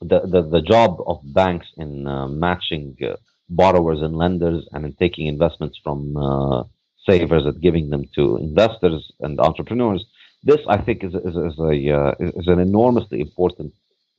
the, 0.00 0.20
the, 0.20 0.42
the 0.42 0.62
job 0.62 0.98
of 1.06 1.20
banks 1.24 1.66
in 1.76 2.06
uh, 2.06 2.28
matching 2.28 2.96
uh, 3.02 3.16
borrowers 3.48 4.00
and 4.02 4.16
lenders 4.16 4.66
and 4.72 4.84
in 4.84 4.92
taking 4.94 5.26
investments 5.26 5.78
from 5.82 6.16
uh, 6.16 6.64
savers 7.08 7.44
and 7.44 7.60
giving 7.60 7.90
them 7.90 8.04
to 8.14 8.36
investors 8.36 9.10
and 9.20 9.40
entrepreneurs. 9.40 10.04
This, 10.44 10.60
I 10.68 10.76
think, 10.78 11.02
is, 11.02 11.14
is, 11.14 11.34
is 11.34 11.58
a 11.58 11.92
uh, 11.92 12.14
is 12.20 12.46
an 12.46 12.60
enormously 12.60 13.20
important 13.20 13.72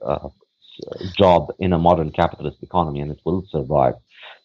uh, 0.06 0.28
job 1.18 1.54
in 1.60 1.72
a 1.72 1.80
modern 1.80 2.12
capitalist 2.12 2.58
economy, 2.62 3.00
and 3.00 3.12
it 3.12 3.20
will 3.26 3.46
survive. 3.50 3.94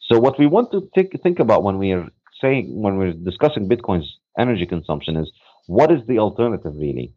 So, 0.08 0.20
what 0.20 0.38
we 0.38 0.46
want 0.46 0.70
to 0.72 0.88
think 0.94 1.20
think 1.22 1.40
about 1.40 1.64
when 1.64 1.78
we 1.78 1.90
are 1.92 2.08
saying 2.40 2.80
when 2.80 2.96
we're 2.96 3.12
discussing 3.12 3.68
Bitcoin's 3.68 4.18
energy 4.38 4.66
consumption 4.66 5.16
is 5.16 5.30
what 5.66 5.90
is 5.90 6.06
the 6.06 6.18
alternative 6.18 6.74
really? 6.76 7.12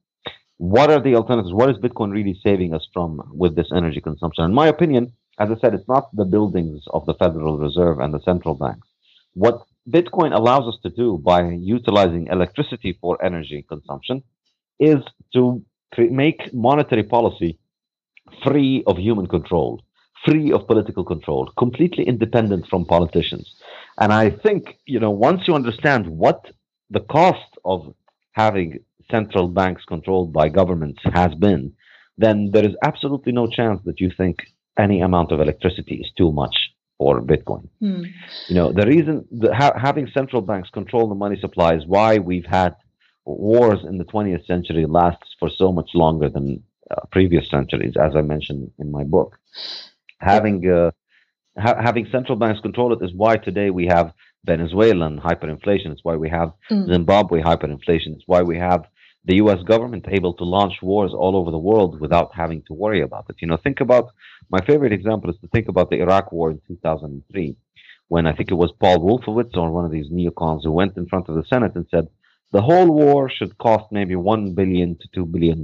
What 0.58 0.90
are 0.90 1.02
the 1.02 1.16
alternatives? 1.16 1.54
What 1.54 1.70
is 1.70 1.78
Bitcoin 1.78 2.12
really 2.12 2.40
saving 2.44 2.74
us 2.74 2.88
from 2.94 3.22
with 3.34 3.56
this 3.56 3.70
energy 3.76 4.02
consumption? 4.02 4.44
In 4.44 4.54
my 4.54 4.68
opinion, 4.68 5.14
as 5.40 5.50
I 5.52 5.60
said, 5.60 5.74
it's 5.74 5.88
not 5.88 6.16
the 6.16 6.26
buildings 6.26 6.84
of 6.92 7.06
the 7.06 7.14
Federal 7.14 7.58
Reserve 7.58 8.00
and 8.00 8.14
the 8.14 8.22
central 8.22 8.56
banks. 8.56 8.88
What 9.34 9.62
Bitcoin 9.90 10.36
allows 10.36 10.68
us 10.68 10.80
to 10.82 10.90
do 10.90 11.20
by 11.20 11.48
utilizing 11.52 12.28
electricity 12.28 12.98
for 13.00 13.24
energy 13.24 13.64
consumption 13.70 14.24
is 14.80 14.98
to 15.34 15.64
make 15.98 16.54
monetary 16.54 17.04
policy 17.04 17.60
free 18.44 18.84
of 18.88 18.98
human 18.98 19.28
control, 19.28 19.84
free 20.26 20.52
of 20.52 20.68
political 20.68 21.04
control, 21.06 21.52
completely 21.58 22.04
independent 22.04 22.68
from 22.68 22.84
politicians. 22.86 23.56
And 24.00 24.12
I 24.12 24.32
think, 24.32 24.78
you 24.86 25.00
know, 25.00 25.12
once 25.12 25.48
you 25.48 25.54
understand 25.54 26.08
what 26.08 26.46
the 26.90 27.00
cost 27.00 27.58
of 27.64 27.94
having 28.32 28.80
central 29.10 29.48
banks 29.48 29.84
controlled 29.86 30.34
by 30.34 30.50
governments 30.50 31.02
has 31.14 31.34
been, 31.36 31.74
then 32.18 32.52
there 32.52 32.66
is 32.66 32.76
absolutely 32.84 33.32
no 33.32 33.48
chance 33.48 33.80
that 33.86 34.00
you 34.00 34.12
think 34.16 34.38
any 34.78 35.02
amount 35.02 35.32
of 35.32 35.40
electricity 35.40 35.96
is 35.96 36.12
too 36.18 36.32
much 36.32 36.56
for 36.98 37.22
Bitcoin. 37.22 37.68
Hmm. 37.80 38.04
You 38.48 38.56
know, 38.56 38.72
the 38.72 38.86
reason 38.86 39.26
that 39.40 39.54
ha- 39.54 39.78
having 39.80 40.08
central 40.08 40.42
banks 40.42 40.70
control 40.70 41.08
the 41.08 41.16
money 41.16 41.40
supply 41.40 41.76
is 41.76 41.86
why 41.86 42.18
we've 42.18 42.46
had 42.46 42.76
wars 43.26 43.80
in 43.84 43.98
the 43.98 44.06
20th 44.06 44.46
century 44.46 44.86
lasts 44.86 45.36
for 45.40 45.50
so 45.50 45.72
much 45.72 45.92
longer 45.94 46.30
than 46.30 46.64
uh, 46.90 47.02
previous 47.12 47.50
centuries, 47.50 47.96
as 48.00 48.16
I 48.16 48.22
mentioned 48.22 48.72
in 48.80 48.92
my 48.92 49.04
book. 49.04 49.38
Having 50.20 50.70
uh, 50.70 50.92
ha- 51.60 51.82
having 51.82 52.08
central 52.12 52.38
banks 52.38 52.62
control 52.62 52.94
it 52.94 53.04
is 53.04 53.14
why 53.14 53.38
today 53.38 53.70
we 53.70 53.86
have 53.88 54.14
Venezuelan 54.46 55.20
hyperinflation. 55.20 55.92
It's 55.92 56.04
why 56.04 56.16
we 56.16 56.30
have 56.30 56.54
mm. 56.72 56.92
Zimbabwe 56.92 57.42
hyperinflation. 57.42 58.16
It's 58.16 58.24
why 58.26 58.42
we 58.42 58.58
have 58.58 58.86
the 59.28 59.36
US 59.44 59.62
government 59.64 60.06
able 60.08 60.34
to 60.36 60.46
launch 60.46 60.76
wars 60.82 61.12
all 61.14 61.36
over 61.36 61.52
the 61.52 61.66
world 61.70 62.00
without 62.00 62.34
having 62.34 62.62
to 62.68 62.74
worry 62.74 63.02
about 63.02 63.26
it. 63.30 63.36
You 63.42 63.48
know, 63.50 63.58
think 63.58 63.82
about 63.82 64.06
my 64.50 64.62
favorite 64.66 64.94
example 64.94 65.30
is 65.30 65.40
to 65.42 65.50
think 65.50 65.68
about 65.68 65.90
the 65.90 66.00
Iraq 66.00 66.32
war 66.32 66.50
in 66.52 66.62
2003, 66.68 67.56
when 68.08 68.26
I 68.26 68.34
think 68.34 68.52
it 68.52 68.62
was 68.64 68.72
Paul 68.80 69.00
Wolfowitz 69.00 69.58
or 69.58 69.70
one 69.70 69.84
of 69.86 69.92
these 69.92 70.10
neocons 70.10 70.64
who 70.64 70.72
went 70.72 70.96
in 70.96 71.08
front 71.08 71.28
of 71.28 71.36
the 71.36 71.44
Senate 71.44 71.76
and 71.76 71.86
said, 71.92 72.08
the 72.54 72.62
whole 72.62 72.90
war 72.90 73.30
should 73.30 73.58
cost 73.58 73.92
maybe 73.92 74.16
1 74.16 74.54
billion 74.56 74.98
to 75.02 75.26
$2 75.26 75.32
billion 75.34 75.62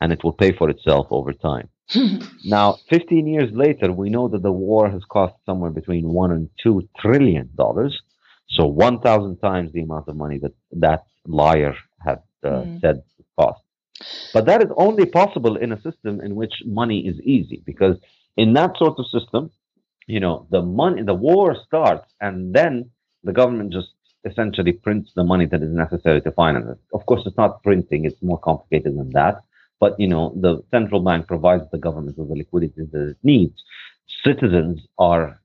and 0.00 0.12
it 0.12 0.24
will 0.24 0.32
pay 0.32 0.52
for 0.52 0.68
itself 0.68 1.06
over 1.12 1.32
time. 1.32 1.68
now, 2.44 2.76
15 2.88 3.26
years 3.28 3.50
later, 3.52 3.92
we 3.92 4.10
know 4.10 4.26
that 4.28 4.42
the 4.42 4.50
war 4.50 4.90
has 4.90 5.04
cost 5.04 5.34
somewhere 5.46 5.70
between 5.70 6.08
1 6.08 6.32
and 6.32 6.50
2 6.60 6.88
trillion 6.98 7.50
dollars. 7.54 8.00
So 8.48 8.66
1,000 8.66 9.36
times 9.38 9.70
the 9.72 9.82
amount 9.82 10.08
of 10.08 10.16
money 10.16 10.38
that 10.38 10.54
that 10.72 11.04
liar 11.24 11.76
mm. 12.44 12.80
said 12.80 13.02
cost. 13.38 13.62
But 14.32 14.46
that 14.46 14.62
is 14.62 14.70
only 14.76 15.06
possible 15.06 15.56
in 15.56 15.72
a 15.72 15.80
system 15.82 16.20
in 16.20 16.34
which 16.34 16.62
money 16.64 17.06
is 17.06 17.20
easy, 17.20 17.62
because 17.66 17.96
in 18.36 18.54
that 18.54 18.76
sort 18.78 18.98
of 18.98 19.06
system, 19.06 19.50
you 20.06 20.20
know, 20.20 20.46
the 20.50 20.62
money, 20.62 21.02
the 21.02 21.14
war 21.14 21.56
starts, 21.66 22.10
and 22.20 22.54
then 22.54 22.90
the 23.24 23.32
government 23.32 23.72
just 23.72 23.92
essentially 24.24 24.72
prints 24.72 25.10
the 25.14 25.24
money 25.24 25.46
that 25.46 25.62
is 25.62 25.72
necessary 25.72 26.20
to 26.22 26.30
finance 26.32 26.66
it. 26.70 26.78
Of 26.92 27.06
course, 27.06 27.22
it's 27.26 27.36
not 27.36 27.62
printing; 27.62 28.04
it's 28.04 28.22
more 28.22 28.38
complicated 28.38 28.96
than 28.98 29.10
that. 29.10 29.42
But 29.78 29.98
you 29.98 30.08
know, 30.08 30.34
the 30.36 30.62
central 30.70 31.00
bank 31.00 31.26
provides 31.26 31.64
the 31.70 31.78
government 31.78 32.18
with 32.18 32.28
the 32.28 32.36
liquidity 32.36 32.82
that 32.92 33.08
it 33.10 33.16
needs. 33.22 33.62
Citizens 34.24 34.80
are 34.98 35.39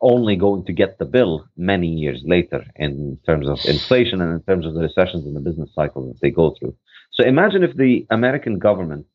only 0.00 0.36
going 0.36 0.64
to 0.64 0.72
get 0.72 0.98
the 0.98 1.04
bill 1.04 1.44
many 1.56 1.88
years 1.88 2.22
later 2.24 2.64
in 2.76 3.18
terms 3.26 3.48
of 3.48 3.58
inflation 3.64 4.20
and 4.20 4.32
in 4.32 4.42
terms 4.42 4.64
of 4.64 4.74
the 4.74 4.80
recessions 4.80 5.24
and 5.26 5.34
the 5.34 5.40
business 5.40 5.70
cycle 5.74 6.06
that 6.08 6.20
they 6.20 6.30
go 6.30 6.54
through. 6.58 6.74
So 7.12 7.24
imagine 7.24 7.64
if 7.64 7.76
the 7.76 8.06
American 8.10 8.58
government, 8.58 9.06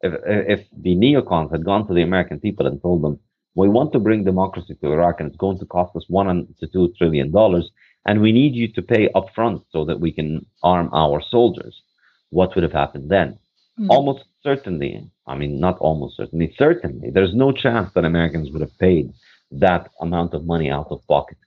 if, 0.00 0.14
if 0.24 0.66
the 0.76 0.94
neocons 0.94 1.50
had 1.50 1.64
gone 1.64 1.86
to 1.88 1.94
the 1.94 2.02
American 2.02 2.38
people 2.38 2.66
and 2.66 2.80
told 2.80 3.02
them, 3.02 3.18
we 3.54 3.68
want 3.68 3.92
to 3.92 3.98
bring 3.98 4.22
democracy 4.22 4.76
to 4.80 4.92
Iraq 4.92 5.18
and 5.18 5.28
it's 5.28 5.36
going 5.36 5.58
to 5.58 5.66
cost 5.66 5.96
us 5.96 6.04
one 6.08 6.46
to 6.60 6.66
two 6.68 6.92
trillion 6.96 7.32
dollars 7.32 7.70
and 8.06 8.20
we 8.20 8.32
need 8.32 8.54
you 8.54 8.68
to 8.72 8.82
pay 8.82 9.08
upfront 9.14 9.62
so 9.70 9.84
that 9.84 10.00
we 10.00 10.12
can 10.12 10.46
arm 10.62 10.88
our 10.92 11.20
soldiers. 11.20 11.82
What 12.30 12.54
would 12.54 12.62
have 12.62 12.72
happened 12.72 13.10
then? 13.10 13.38
Mm. 13.78 13.88
Almost 13.90 14.24
certainly, 14.42 15.10
I 15.26 15.34
mean, 15.34 15.58
not 15.58 15.78
almost 15.78 16.16
certainly, 16.16 16.54
certainly, 16.56 17.10
there's 17.10 17.34
no 17.34 17.52
chance 17.52 17.90
that 17.94 18.04
Americans 18.04 18.50
would 18.50 18.60
have 18.60 18.78
paid 18.78 19.12
that 19.50 19.90
amount 20.00 20.34
of 20.34 20.44
money 20.44 20.70
out 20.70 20.88
of 20.90 21.06
pocket. 21.06 21.38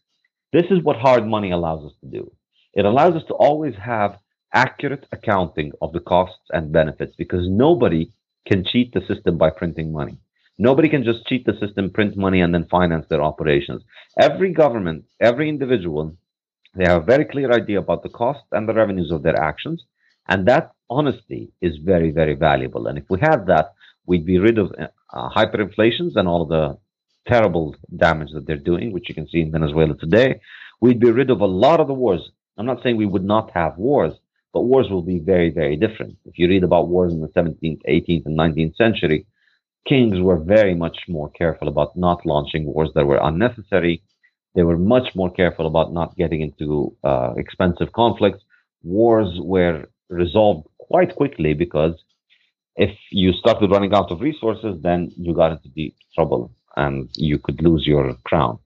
This 0.54 0.66
is 0.70 0.84
what 0.84 0.98
hard 0.98 1.26
money 1.28 1.52
allows 1.52 1.86
us 1.86 1.94
to 2.02 2.08
do. 2.08 2.32
It 2.74 2.86
allows 2.86 3.16
us 3.16 3.24
to 3.28 3.34
always 3.34 3.76
have 3.76 4.18
accurate 4.54 5.06
accounting 5.12 5.72
of 5.82 5.94
the 5.94 6.00
costs 6.00 6.44
and 6.52 6.72
benefits 6.72 7.14
because 7.18 7.48
nobody 7.48 8.12
can 8.48 8.66
cheat 8.66 8.94
the 8.94 9.02
system 9.08 9.38
by 9.38 9.50
printing 9.50 9.92
money. 9.92 10.18
Nobody 10.58 10.90
can 10.90 11.04
just 11.04 11.26
cheat 11.28 11.46
the 11.46 11.58
system, 11.60 11.90
print 11.90 12.18
money, 12.18 12.42
and 12.42 12.54
then 12.54 12.68
finance 12.70 13.06
their 13.10 13.22
operations. 13.22 13.82
Every 14.20 14.52
government, 14.54 15.06
every 15.20 15.50
individual, 15.50 16.16
they 16.76 16.86
have 16.86 17.02
a 17.02 17.06
very 17.06 17.26
clear 17.26 17.52
idea 17.52 17.80
about 17.80 18.04
the 18.04 18.10
cost 18.10 18.44
and 18.52 18.68
the 18.68 18.74
revenues 18.74 19.12
of 19.12 19.24
their 19.24 19.40
actions. 19.40 19.84
And 20.28 20.48
that 20.48 20.72
honesty 20.90 21.52
is 21.62 21.78
very, 21.78 22.12
very 22.12 22.36
valuable. 22.36 22.88
And 22.88 22.98
if 22.98 23.06
we 23.10 23.20
had 23.20 23.48
that, 23.48 23.74
we'd 24.06 24.26
be 24.26 24.40
rid 24.40 24.58
of 24.58 24.72
uh, 24.78 25.30
hyperinflations 25.30 26.16
and 26.16 26.28
all 26.28 26.44
of 26.44 26.50
the 26.50 26.78
terrible 27.28 27.76
damage 27.98 28.32
that 28.34 28.46
they're 28.48 28.58
doing, 28.58 28.92
which 28.92 29.10
you 29.10 29.16
can 29.16 29.28
see 29.28 29.42
in 29.42 29.52
Venezuela 29.52 29.96
today. 29.96 30.40
We'd 30.82 31.00
be 31.00 31.12
rid 31.12 31.30
of 31.30 31.42
a 31.42 31.46
lot 31.46 31.80
of 31.80 31.88
the 31.88 31.94
wars. 31.94 32.32
I'm 32.58 32.66
not 32.66 32.82
saying 32.82 32.98
we 32.98 33.06
would 33.06 33.24
not 33.24 33.52
have 33.52 33.78
wars, 33.78 34.14
but 34.54 34.62
wars 34.62 34.90
will 34.90 35.02
be 35.04 35.20
very, 35.20 35.50
very 35.50 35.76
different. 35.76 36.18
If 36.26 36.38
you 36.38 36.48
read 36.48 36.64
about 36.64 36.88
wars 36.88 37.14
in 37.14 37.22
the 37.22 37.28
17th, 37.30 37.82
18th, 37.88 38.26
and 38.26 38.38
19th 38.38 38.76
century, 38.76 39.26
kings 39.88 40.20
were 40.20 40.38
very 40.38 40.76
much 40.76 40.98
more 41.08 41.30
careful 41.32 41.68
about 41.68 41.96
not 41.96 42.26
launching 42.26 42.66
wars 42.66 42.90
that 42.96 43.06
were 43.06 43.20
unnecessary. 43.22 44.04
They 44.56 44.64
were 44.64 44.78
much 44.78 45.16
more 45.16 45.32
careful 45.32 45.66
about 45.68 45.94
not 45.94 46.16
getting 46.18 46.42
into 46.42 46.96
uh, 47.04 47.34
expensive 47.38 47.92
conflicts. 47.94 48.44
Wars 48.84 49.40
were 49.40 49.86
resolved 50.10 50.68
quite 50.78 51.16
quickly 51.16 51.54
because 51.54 51.96
if 52.76 52.96
you 53.12 53.32
started 53.34 53.72
running 53.72 53.94
out 53.94 54.12
of 54.12 54.22
resources, 54.22 54.82
then 54.82 55.12
you 55.16 55.34
got 55.34 55.52
into 55.52 55.70
deep 55.70 55.96
trouble 56.16 56.52
and 56.76 57.10
you 57.16 57.40
could 57.40 57.62
lose 57.62 57.86
your 57.86 58.16
crown. 58.24 58.60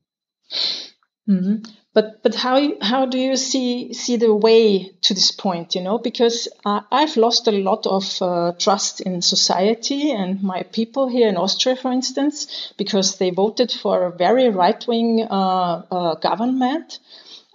Mm-hmm. 1.27 1.63
But 1.95 2.21
but 2.23 2.35
how 2.35 2.59
how 2.81 3.05
do 3.05 3.17
you 3.17 3.37
see 3.37 3.93
see 3.93 4.17
the 4.17 4.35
way 4.35 4.91
to 5.03 5.13
this 5.13 5.31
point? 5.31 5.75
You 5.75 5.81
know, 5.81 5.97
because 5.97 6.49
uh, 6.65 6.81
I've 6.91 7.15
lost 7.15 7.47
a 7.47 7.51
lot 7.51 7.87
of 7.87 8.21
uh, 8.21 8.51
trust 8.59 8.99
in 8.99 9.21
society 9.21 10.11
and 10.11 10.43
my 10.43 10.63
people 10.63 11.07
here 11.07 11.29
in 11.29 11.37
Austria, 11.37 11.77
for 11.77 11.93
instance, 11.93 12.73
because 12.77 13.17
they 13.17 13.29
voted 13.29 13.71
for 13.71 14.03
a 14.03 14.11
very 14.11 14.49
right 14.49 14.85
wing 14.85 15.25
uh, 15.31 15.83
uh, 15.89 16.15
government. 16.15 16.99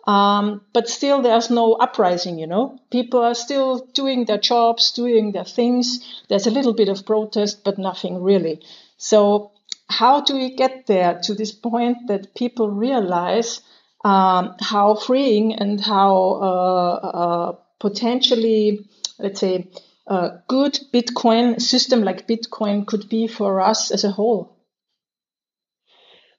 Um, 0.06 0.62
but 0.72 0.88
still, 0.88 1.20
there's 1.20 1.50
no 1.50 1.74
uprising. 1.74 2.38
You 2.38 2.46
know, 2.46 2.78
people 2.90 3.20
are 3.20 3.34
still 3.34 3.86
doing 3.92 4.24
their 4.24 4.38
jobs, 4.38 4.92
doing 4.92 5.32
their 5.32 5.44
things. 5.44 6.00
There's 6.28 6.46
a 6.46 6.50
little 6.50 6.72
bit 6.72 6.88
of 6.88 7.04
protest, 7.04 7.62
but 7.62 7.76
nothing 7.76 8.22
really. 8.22 8.62
So 8.96 9.52
how 9.90 10.20
do 10.20 10.34
we 10.34 10.54
get 10.54 10.86
there 10.86 11.18
to 11.24 11.34
this 11.34 11.52
point 11.52 12.06
that 12.06 12.34
people 12.34 12.70
realize 12.70 13.60
um, 14.04 14.54
how 14.60 14.94
freeing 14.94 15.54
and 15.54 15.80
how 15.80 16.14
uh, 16.40 17.06
uh, 17.22 17.52
potentially, 17.80 18.86
let's 19.18 19.40
say, 19.40 19.68
a 20.06 20.38
good 20.48 20.78
Bitcoin 20.92 21.60
system 21.60 22.02
like 22.02 22.28
Bitcoin 22.28 22.86
could 22.86 23.08
be 23.08 23.26
for 23.26 23.60
us 23.60 23.90
as 23.90 24.04
a 24.04 24.10
whole? 24.10 24.56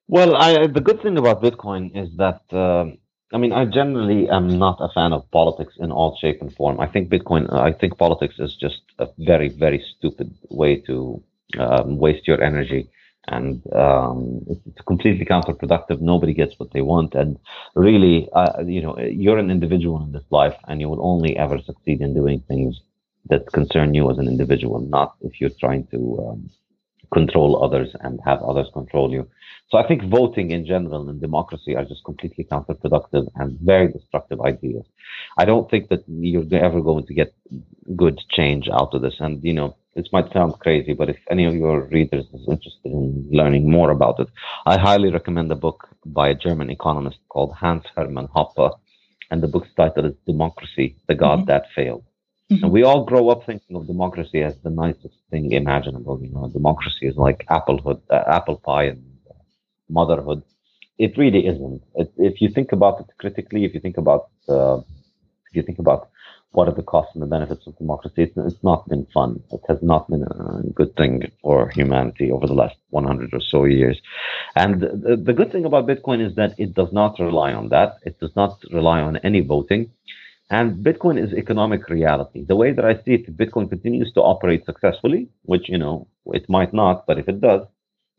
Well, 0.08 0.36
I, 0.36 0.68
the 0.68 0.82
good 0.82 1.02
thing 1.02 1.18
about 1.18 1.44
Bitcoin 1.44 1.96
is 1.96 2.10
that, 2.18 2.42
uh, 2.52 2.86
I 3.34 3.38
mean, 3.38 3.54
I 3.54 3.66
generally 3.66 4.30
am 4.30 4.58
not 4.58 4.78
a 4.80 4.90
fan 4.94 5.14
of 5.14 5.30
politics 5.32 5.74
in 5.78 5.92
all 5.92 6.18
shape 6.20 6.42
and 6.42 6.54
form. 6.54 6.80
I 6.80 6.88
think 6.88 7.10
Bitcoin, 7.10 7.52
I 7.54 7.72
think 7.74 7.98
politics 7.98 8.36
is 8.40 8.56
just 8.56 8.82
a 8.98 9.08
very, 9.20 9.50
very 9.50 9.84
stupid 9.98 10.34
way 10.50 10.78
to 10.88 11.24
um, 11.60 11.98
waste 11.98 12.28
your 12.28 12.42
energy 12.42 12.90
and 13.28 13.62
um, 13.74 14.42
it's 14.50 14.82
completely 14.86 15.26
counterproductive. 15.26 16.02
Nobody 16.02 16.34
gets 16.34 16.58
what 16.58 16.72
they 16.74 16.82
want, 16.82 17.16
and 17.16 17.38
really, 17.76 18.30
uh, 18.34 18.62
you 18.66 18.82
know, 18.82 18.98
you're 19.00 19.38
an 19.38 19.52
individual 19.52 20.02
in 20.04 20.12
this 20.12 20.24
life, 20.32 20.56
and 20.68 20.82
you 20.82 20.90
will 20.90 21.06
only 21.06 21.38
ever 21.38 21.60
succeed 21.60 22.02
in 22.02 22.14
doing 22.14 22.40
things 22.48 22.82
that 23.30 23.52
concern 23.52 23.94
you 23.94 24.10
as 24.10 24.18
an 24.18 24.28
individual, 24.28 24.80
not 24.80 25.16
if 25.22 25.40
you're 25.40 25.52
trying 25.60 25.86
to 25.88 26.28
um, 26.28 26.50
control 27.14 27.64
others 27.64 27.90
and 28.02 28.20
have 28.26 28.42
others 28.42 28.68
control 28.74 29.12
you. 29.12 29.30
So 29.70 29.78
I 29.78 29.88
think 29.88 30.04
voting 30.04 30.52
in 30.52 30.66
general 30.66 31.08
and 31.10 31.22
democracy 31.22 31.76
are 31.76 31.86
just 31.86 32.04
completely 32.04 32.44
counterproductive 32.46 33.30
and 33.36 33.58
very 33.60 33.92
destructive 33.92 34.42
ideas. 34.42 34.86
I 35.38 35.46
don't 35.46 35.70
think 35.70 35.90
that 35.90 36.04
you're 36.08 36.46
ever 36.56 36.82
going 36.82 37.06
to 37.06 37.14
get 37.14 37.34
good 37.96 38.20
change 38.30 38.68
out 38.70 38.94
of 38.94 39.02
this. 39.02 39.16
And, 39.20 39.44
you 39.44 39.54
know, 39.54 39.78
this 39.96 40.12
might 40.14 40.32
sound 40.32 40.60
crazy, 40.60 40.94
but 40.94 41.10
if 41.10 41.18
any 41.30 41.46
of 41.46 41.54
your 41.54 41.82
readers 41.82 42.26
is 42.34 42.48
interested 42.48 42.92
in 42.92 43.28
learning 43.32 43.70
more 43.70 43.92
about 43.92 44.20
it, 44.20 44.30
I 44.66 44.78
highly 44.78 45.12
recommend 45.12 45.52
a 45.52 45.56
book 45.56 45.90
by 46.06 46.30
a 46.30 46.36
German 46.36 46.70
economist 46.70 47.20
called 47.30 47.54
Hans 47.54 47.86
Hermann 47.96 48.28
Hoppe. 48.30 48.74
And 49.30 49.42
the 49.42 49.48
book's 49.48 49.74
title 49.76 50.06
is 50.06 50.16
Democracy, 50.26 50.96
the 51.08 51.16
God 51.16 51.40
mm-hmm. 51.40 51.48
That 51.48 51.66
Failed. 51.76 52.04
Mm-hmm. 52.52 52.64
And 52.64 52.74
we 52.74 52.84
all 52.84 53.06
grow 53.06 53.30
up 53.30 53.46
thinking 53.46 53.76
of 53.76 53.88
democracy 53.88 54.42
as 54.44 54.58
the 54.60 54.70
nicest 54.70 55.16
thing 55.30 55.52
imaginable. 55.52 56.20
You 56.22 56.32
know, 56.34 56.50
democracy 56.50 57.08
is 57.08 57.16
like 57.16 57.46
applehood, 57.50 58.02
uh, 58.10 58.24
apple 58.28 58.58
pie 58.58 58.86
and 58.86 59.04
uh, 59.30 59.34
motherhood. 59.90 60.44
It 60.98 61.18
really 61.18 61.48
isn't. 61.48 61.82
It, 61.96 62.12
if 62.18 62.42
you 62.42 62.50
think 62.50 62.72
about 62.74 63.00
it 63.00 63.08
critically, 63.18 63.64
if 63.66 63.74
you 63.74 63.80
think 63.80 63.98
about, 63.98 64.30
uh, 64.50 64.80
if 65.50 65.56
you 65.56 65.64
think 65.64 65.80
about 65.80 66.10
what 66.54 66.68
are 66.68 66.74
the 66.74 66.84
costs 66.84 67.14
and 67.14 67.22
the 67.22 67.28
benefits 67.28 67.66
of 67.66 67.78
democracy? 67.78 68.24
It's, 68.24 68.38
it's, 68.38 68.64
not 68.64 68.88
been 68.90 69.06
fun. 69.14 69.42
It 69.52 69.62
has 69.70 69.82
not 69.82 70.10
been 70.10 70.24
a 70.24 70.62
good 70.74 70.96
thing 70.96 71.32
for 71.42 71.70
humanity 71.70 72.30
over 72.30 72.46
the 72.46 72.54
last 72.54 72.76
100 72.90 73.34
or 73.34 73.40
so 73.40 73.64
years. 73.66 74.00
And 74.56 74.82
the, 74.82 75.16
the 75.24 75.34
good 75.34 75.52
thing 75.52 75.66
about 75.66 75.88
Bitcoin 75.88 76.26
is 76.26 76.36
that 76.36 76.56
it 76.58 76.74
does 76.74 76.92
not 76.92 77.20
rely 77.20 77.54
on 77.54 77.70
that. 77.70 78.00
It 78.04 78.20
does 78.20 78.36
not 78.36 78.60
rely 78.72 79.02
on 79.02 79.18
any 79.18 79.40
voting. 79.42 79.92
And 80.50 80.84
Bitcoin 80.86 81.18
is 81.18 81.34
economic 81.34 81.88
reality. 81.88 82.44
The 82.44 82.58
way 82.58 82.74
that 82.74 82.84
I 82.84 82.96
see 82.96 83.14
it, 83.14 83.38
Bitcoin 83.38 83.70
continues 83.70 84.12
to 84.14 84.22
operate 84.22 84.66
successfully, 84.66 85.30
which, 85.44 85.70
you 85.70 85.78
know, 85.78 86.08
it 86.26 86.50
might 86.50 86.74
not, 86.74 87.08
but 87.08 87.18
if 87.18 87.30
it 87.30 87.40
does, 87.40 87.66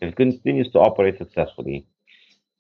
if 0.01 0.09
it 0.09 0.17
continues 0.17 0.71
to 0.73 0.79
operate 0.79 1.19
successfully, 1.19 1.87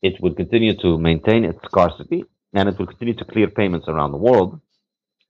it 0.02 0.20
will 0.20 0.34
continue 0.34 0.76
to 0.82 0.98
maintain 0.98 1.46
its 1.46 1.58
scarcity 1.64 2.24
and 2.52 2.68
it 2.68 2.78
will 2.78 2.86
continue 2.86 3.14
to 3.14 3.24
clear 3.24 3.48
payments 3.48 3.88
around 3.88 4.12
the 4.12 4.18
world 4.18 4.60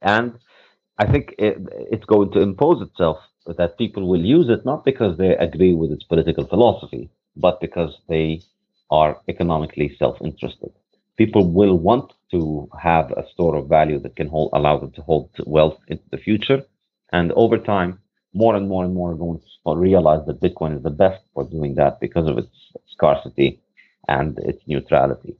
and 0.03 0.39
I 0.99 1.07
think 1.11 1.35
it, 1.39 1.59
it's 1.91 2.05
going 2.05 2.33
to 2.33 2.41
impose 2.41 2.83
itself 2.83 3.19
that 3.47 3.79
people 3.79 4.07
will 4.09 4.25
use 4.25 4.49
it 4.49 4.65
not 4.65 4.85
because 4.85 5.17
they 5.19 5.37
agree 5.37 5.75
with 5.75 5.91
its 5.91 6.05
political 6.05 6.47
philosophy, 6.47 7.11
but 7.37 7.61
because 7.61 7.97
they 8.09 8.43
are 8.91 9.21
economically 9.29 9.97
self-interested. 9.99 10.71
People 11.17 11.51
will 11.51 11.79
want 11.79 12.13
to 12.31 12.69
have 12.81 13.11
a 13.13 13.25
store 13.33 13.57
of 13.57 13.69
value 13.69 13.99
that 14.01 14.17
can 14.17 14.29
hold, 14.29 14.51
allow 14.53 14.79
them 14.79 14.93
to 14.93 15.03
hold 15.03 15.31
wealth 15.47 15.79
into 15.89 16.05
the 16.11 16.19
future. 16.19 16.63
And 17.13 17.33
over 17.33 17.59
time, 17.59 17.99
more 18.35 18.55
and 18.57 18.69
more 18.69 18.85
and 18.85 18.95
more 18.95 19.13
are 19.13 19.17
going 19.17 19.41
to 19.41 19.77
realize 19.77 20.25
that 20.27 20.41
Bitcoin 20.41 20.77
is 20.77 20.83
the 20.83 20.91
best 20.91 21.23
for 21.35 21.45
doing 21.45 21.75
that 21.77 22.01
because 22.01 22.29
of 22.29 22.39
its 22.39 22.49
scarcity 22.93 23.61
and 24.09 24.39
its 24.39 24.63
neutrality. 24.67 25.37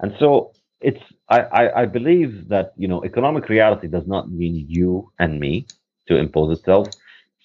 And 0.00 0.14
so 0.18 0.52
it's 0.80 1.02
I, 1.28 1.40
I, 1.40 1.82
I 1.82 1.86
believe 1.86 2.48
that 2.48 2.72
you 2.76 2.88
know 2.88 3.04
economic 3.04 3.48
reality 3.48 3.88
does 3.88 4.06
not 4.06 4.30
mean 4.30 4.66
you 4.68 5.10
and 5.18 5.40
me 5.40 5.66
to 6.08 6.16
impose 6.16 6.58
itself. 6.58 6.88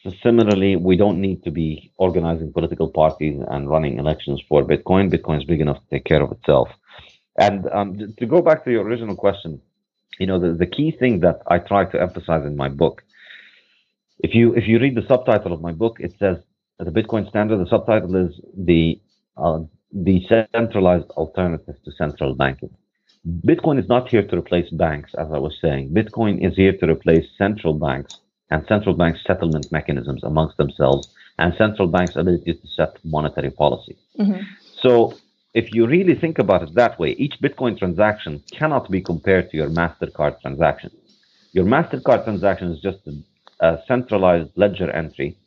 So 0.04 0.12
similarly, 0.24 0.76
we 0.76 0.98
don't 0.98 1.22
need 1.22 1.44
to 1.44 1.52
be 1.52 1.92
organizing 1.98 2.52
political 2.52 2.90
parties 2.90 3.40
and 3.50 3.70
running 3.70 4.00
elections 4.00 4.42
for 4.50 4.64
Bitcoin. 4.64 5.14
Bitcoin 5.14 5.38
is 5.38 5.46
big 5.46 5.62
enough 5.62 5.78
to 5.78 5.90
take 5.92 6.06
care 6.06 6.24
of 6.24 6.32
itself. 6.32 6.70
And 7.38 7.68
um, 7.72 8.14
to 8.18 8.26
go 8.26 8.42
back 8.42 8.64
to 8.66 8.72
your 8.72 8.84
original 8.84 9.16
question, 9.16 9.62
you 10.20 10.28
know 10.28 10.40
the, 10.40 10.54
the 10.54 10.66
key 10.66 10.92
thing 10.92 11.20
that 11.22 11.42
I 11.48 11.60
try 11.60 11.86
to 11.86 12.02
emphasize 12.02 12.46
in 12.46 12.56
my 12.58 12.68
book, 12.70 13.04
if 14.20 14.36
you 14.36 14.54
if 14.56 14.68
you 14.68 14.80
read 14.80 14.96
the 14.96 15.08
subtitle 15.08 15.54
of 15.54 15.62
my 15.62 15.72
book, 15.72 15.98
it 16.00 16.14
says 16.20 16.38
the 16.80 16.92
Bitcoin 16.92 17.30
standard. 17.30 17.58
The 17.58 17.70
subtitle 17.70 18.16
is 18.16 18.40
the 18.58 19.00
uh, 19.38 19.60
decentralized 20.04 21.10
alternative 21.12 21.76
to 21.86 21.92
central 21.92 22.36
banking. 22.36 22.76
Bitcoin 23.28 23.80
is 23.80 23.88
not 23.88 24.10
here 24.10 24.24
to 24.24 24.38
replace 24.38 24.70
banks, 24.72 25.14
as 25.14 25.32
I 25.32 25.38
was 25.38 25.56
saying. 25.62 25.90
Bitcoin 25.90 26.46
is 26.46 26.56
here 26.56 26.76
to 26.78 26.90
replace 26.90 27.28
central 27.38 27.76
banks 27.76 28.18
and 28.50 28.66
central 28.68 28.96
bank 28.96 29.18
settlement 29.26 29.72
mechanisms 29.72 30.24
amongst 30.24 30.58
themselves 30.58 31.14
and 31.38 31.54
central 31.56 31.88
banks' 31.88 32.16
ability 32.16 32.54
to 32.54 32.68
set 32.68 32.98
monetary 33.04 33.52
policy. 33.52 33.96
Mm-hmm. 34.20 34.42
So, 34.82 35.16
if 35.54 35.74
you 35.74 35.86
really 35.86 36.16
think 36.16 36.40
about 36.40 36.64
it 36.64 36.74
that 36.76 36.98
way, 36.98 37.12
each 37.12 37.40
Bitcoin 37.42 37.78
transaction 37.78 38.42
cannot 38.52 38.90
be 38.90 39.02
compared 39.02 39.52
to 39.52 39.58
your 39.58 39.70
MasterCard 39.70 40.42
transaction. 40.42 40.92
Your 41.52 41.66
MasterCard 41.66 42.24
transaction 42.24 42.72
is 42.72 42.80
just 42.80 43.00
a, 43.06 43.14
a 43.68 43.84
centralized 43.88 44.50
ledger 44.56 44.90
entry 44.90 45.38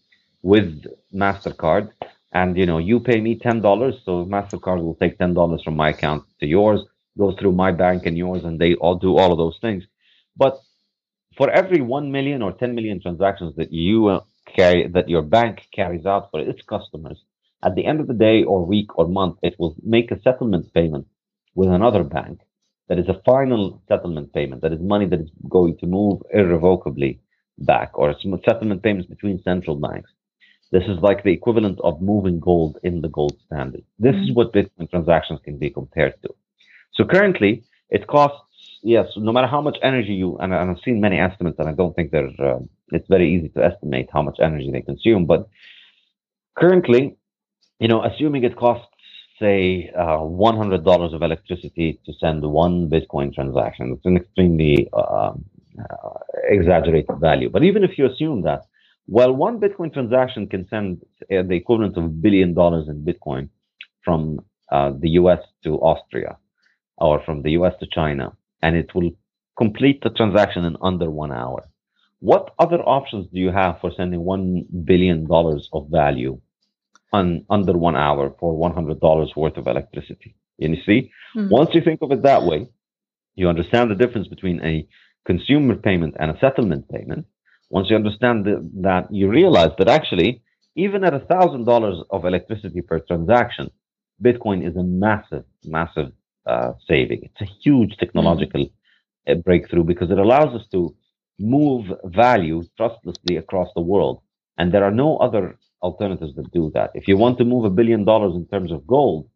with 0.43 0.85
MasterCard. 1.12 1.91
And 2.33 2.57
you 2.57 2.66
know, 2.66 2.79
you 2.79 3.01
pay 3.01 3.20
me 3.20 3.37
ten 3.37 3.62
dollars, 3.62 3.95
so 4.05 4.25
MasterCard 4.27 4.83
will 4.83 4.97
take 4.97 5.18
ten 5.18 5.35
dollars 5.35 5.62
from 5.62 5.75
my 5.75 5.89
account 5.91 6.25
to 6.41 6.47
yours 6.47 6.85
go 7.18 7.32
through 7.36 7.52
my 7.52 7.72
bank 7.72 8.06
and 8.06 8.16
yours, 8.16 8.44
and 8.44 8.58
they 8.58 8.74
all 8.74 8.96
do 8.96 9.16
all 9.16 9.32
of 9.32 9.38
those 9.38 9.58
things. 9.60 9.84
But 10.36 10.58
for 11.36 11.50
every 11.50 11.80
1 11.80 12.10
million 12.10 12.42
or 12.42 12.52
10 12.52 12.74
million 12.74 13.00
transactions 13.00 13.54
that 13.56 13.72
you 13.72 14.08
uh, 14.08 14.20
carry, 14.56 14.88
that 14.88 15.08
your 15.08 15.22
bank 15.22 15.66
carries 15.72 16.06
out 16.06 16.30
for 16.30 16.40
its 16.40 16.62
customers, 16.62 17.18
at 17.62 17.74
the 17.74 17.86
end 17.86 18.00
of 18.00 18.06
the 18.06 18.14
day 18.14 18.44
or 18.44 18.64
week 18.64 18.98
or 18.98 19.08
month, 19.08 19.38
it 19.42 19.56
will 19.58 19.74
make 19.82 20.10
a 20.10 20.20
settlement 20.20 20.72
payment 20.74 21.06
with 21.54 21.70
another 21.70 22.04
bank. 22.04 22.40
that 22.88 22.98
is 22.98 23.08
a 23.08 23.22
final 23.24 23.82
settlement 23.88 24.32
payment, 24.32 24.60
that 24.62 24.72
is 24.72 24.80
money 24.80 25.06
that 25.06 25.20
is 25.20 25.30
going 25.48 25.76
to 25.78 25.86
move 25.86 26.20
irrevocably 26.32 27.20
back, 27.58 27.90
or 27.94 28.14
settlement 28.44 28.82
payments 28.82 29.08
between 29.08 29.42
central 29.42 29.76
banks. 29.76 30.10
This 30.70 30.84
is 30.84 30.98
like 30.98 31.22
the 31.22 31.32
equivalent 31.32 31.78
of 31.82 32.02
moving 32.02 32.40
gold 32.40 32.78
in 32.82 33.00
the 33.00 33.08
gold 33.08 33.36
standard. 33.46 33.84
This 33.98 34.16
is 34.16 34.22
mm-hmm. 34.22 34.34
what 34.34 34.52
Bitcoin 34.52 34.90
transactions 34.90 35.40
can 35.44 35.56
be 35.56 35.70
compared 35.70 36.20
to. 36.22 36.34
So 36.97 37.05
currently, 37.05 37.64
it 37.90 38.07
costs, 38.07 38.40
yes, 38.82 39.07
no 39.16 39.32
matter 39.32 39.47
how 39.47 39.61
much 39.61 39.78
energy 39.82 40.14
you, 40.14 40.36
and, 40.38 40.55
I've 40.55 40.78
seen 40.84 41.01
many 41.01 41.18
estimates, 41.18 41.59
and 41.59 41.68
I 41.68 41.72
don't 41.72 41.95
think 41.95 42.11
they're, 42.11 42.30
uh, 42.38 42.61
it's 42.92 43.09
very 43.09 43.34
easy 43.34 43.49
to 43.51 43.64
estimate 43.64 44.09
how 44.12 44.22
much 44.22 44.38
energy 44.40 44.70
they 44.70 44.82
consume, 44.82 45.26
but 45.26 45.49
currently, 46.57 47.16
you 47.80 47.88
know, 47.88 48.05
assuming 48.05 48.45
it 48.45 48.57
costs 48.57 48.88
say 49.40 49.90
uh, 49.99 50.18
$100 50.18 51.14
of 51.14 51.22
electricity 51.22 51.99
to 52.07 52.12
send 52.20 52.42
one 52.42 52.88
Bitcoin 52.88 53.34
transaction. 53.34 53.92
It's 53.92 54.07
an 54.07 54.16
extremely 54.16 54.88
uh, 54.92 55.32
uh, 55.90 56.18
exaggerated 56.49 57.18
value. 57.18 57.51
But 57.51 57.64
even 57.64 57.82
if 57.82 57.99
you 57.99 58.07
assume 58.07 58.42
that, 58.42 58.62
well, 59.09 59.32
one 59.32 59.59
Bitcoin 59.59 59.92
transaction 59.92 60.47
can 60.47 60.68
send 60.68 61.03
uh, 61.22 61.42
the 61.42 61.55
equivalent 61.57 61.97
of 61.97 62.05
a 62.05 62.09
billion 62.09 62.55
dollars 62.55 62.88
in 62.88 63.05
Bitcoin 63.05 63.49
from 64.05 64.40
uh, 64.70 64.92
the 64.99 65.11
US 65.11 65.40
to 65.64 65.74
Austria 65.80 66.36
or 66.99 67.22
from 67.24 67.42
the 67.42 67.53
US 67.53 67.74
to 67.80 67.86
China, 67.86 68.32
and 68.62 68.76
it 68.76 68.95
will 68.95 69.11
complete 69.57 70.03
the 70.03 70.11
transaction 70.11 70.64
in 70.64 70.76
under 70.82 71.11
one 71.11 71.32
hour. 71.32 71.62
What 72.20 72.55
other 72.59 72.80
options 72.82 73.26
do 73.32 73.38
you 73.38 73.51
have 73.51 73.80
for 73.80 73.90
sending 73.97 74.20
$1 74.20 74.86
billion 74.86 75.26
of 75.72 75.88
value 75.90 76.40
on 77.14 77.47
under 77.49 77.74
one 77.88 77.97
hour 77.97 78.34
for 78.40 78.51
$100 78.59 79.36
worth 79.36 79.57
of 79.57 79.66
electricity. 79.68 80.34
And 80.61 80.74
you 80.74 80.82
see, 80.84 81.01
mm-hmm. 81.36 81.49
once 81.49 81.70
you 81.72 81.80
think 81.80 82.01
of 82.03 82.11
it 82.12 82.22
that 82.22 82.42
way, 82.42 82.61
you 83.36 83.49
understand 83.49 83.90
the 83.90 84.01
difference 84.03 84.28
between 84.28 84.59
a 84.72 84.86
consumer 85.24 85.76
payment 85.76 86.14
and 86.18 86.30
a 86.30 86.38
settlement 86.40 86.88
payment. 86.88 87.26
Once 87.70 87.88
you 87.88 87.97
understand 87.97 88.45
the, 88.45 88.55
that, 88.86 89.05
you 89.18 89.28
realize 89.28 89.70
that 89.78 89.88
actually, 89.88 90.42
even 90.76 91.05
at 91.05 91.28
$1,000 91.28 92.05
of 92.11 92.24
electricity 92.24 92.80
per 92.80 92.99
transaction, 93.01 93.70
Bitcoin 94.22 94.68
is 94.68 94.76
a 94.76 94.82
massive, 94.82 95.45
massive 95.64 96.11
uh, 96.47 96.72
saving. 96.86 97.20
It's 97.22 97.40
a 97.40 97.53
huge 97.62 97.97
technological 97.97 98.66
mm-hmm. 98.66 99.40
breakthrough 99.40 99.84
because 99.84 100.11
it 100.11 100.18
allows 100.18 100.55
us 100.55 100.66
to 100.72 100.95
move 101.38 101.86
value 102.05 102.62
trustlessly 102.76 103.36
across 103.36 103.68
the 103.74 103.80
world. 103.80 104.20
And 104.59 104.72
there 104.72 104.84
are 104.84 104.90
no 104.90 105.16
other 105.18 105.59
alternatives 105.82 106.34
that 106.36 106.51
do 106.53 106.70
that. 106.74 106.90
If 106.95 107.09
you 107.09 107.16
want 107.16 107.38
to 107.38 107.45
move 107.45 107.64
a 107.64 107.70
billion 107.70 108.05
dollars 108.05 108.34
in 108.34 108.47
terms 108.47 108.70
of 108.72 108.86
gold, 108.86 109.28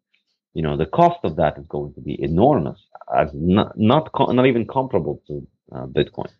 you 0.53 0.63
know 0.63 0.75
the 0.77 0.87
cost 0.87 1.19
of 1.23 1.35
that 1.35 1.57
is 1.57 1.67
going 1.67 1.93
to 1.93 2.01
be 2.01 2.21
enormous, 2.21 2.79
as 3.15 3.29
not 3.33 3.77
not, 3.77 4.09
not 4.17 4.47
even 4.47 4.65
comparable 4.65 5.21
to 5.27 5.47
uh, 5.71 5.85
Bitcoin. 5.85 6.31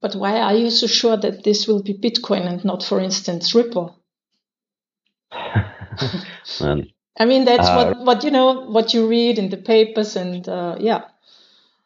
But 0.00 0.16
why 0.16 0.38
are 0.38 0.54
you 0.54 0.70
so 0.70 0.86
sure 0.86 1.16
that 1.16 1.44
this 1.44 1.66
will 1.66 1.82
be 1.82 1.94
Bitcoin 1.94 2.46
and 2.46 2.64
not, 2.64 2.82
for 2.82 3.00
instance, 3.00 3.54
Ripple? 3.54 3.98
well, 6.60 6.82
I 7.16 7.26
mean, 7.26 7.44
that's 7.44 7.68
uh, 7.68 7.74
what, 7.94 8.04
what 8.04 8.24
you 8.24 8.30
know, 8.30 8.62
what 8.66 8.92
you 8.92 9.08
read 9.08 9.38
in 9.38 9.50
the 9.50 9.56
papers, 9.56 10.16
and 10.16 10.48
uh, 10.48 10.76
yeah. 10.80 11.02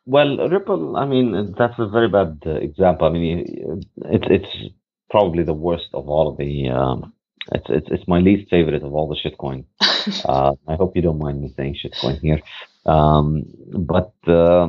Well, 0.07 0.49
Ripple. 0.49 0.97
I 0.97 1.05
mean, 1.05 1.55
that's 1.59 1.79
a 1.79 1.87
very 1.87 2.09
bad 2.09 2.43
uh, 2.47 2.53
example. 2.53 3.07
I 3.07 3.11
mean, 3.11 3.85
it's 4.07 4.27
it's 4.31 4.73
probably 5.11 5.43
the 5.45 5.53
worst 5.53 5.89
of 5.93 6.09
all 6.09 6.29
of 6.29 6.39
the 6.39 6.71
um, 6.71 7.13
it's 7.53 7.67
it's 7.69 7.89
it's 7.91 8.09
my 8.09 8.21
least 8.21 8.49
favorite 8.49 8.83
of 8.83 8.95
all 8.95 9.09
the 9.09 9.17
shitcoin. 9.17 9.65
uh, 10.25 10.53
I 10.67 10.77
hope 10.77 10.97
you 10.97 11.03
don't 11.03 11.19
mind 11.19 11.43
me 11.43 11.53
saying 11.57 11.77
shitcoin 11.77 12.21
here. 12.21 12.41
Um, 12.87 13.45
but 13.73 14.15
uh, 14.27 14.69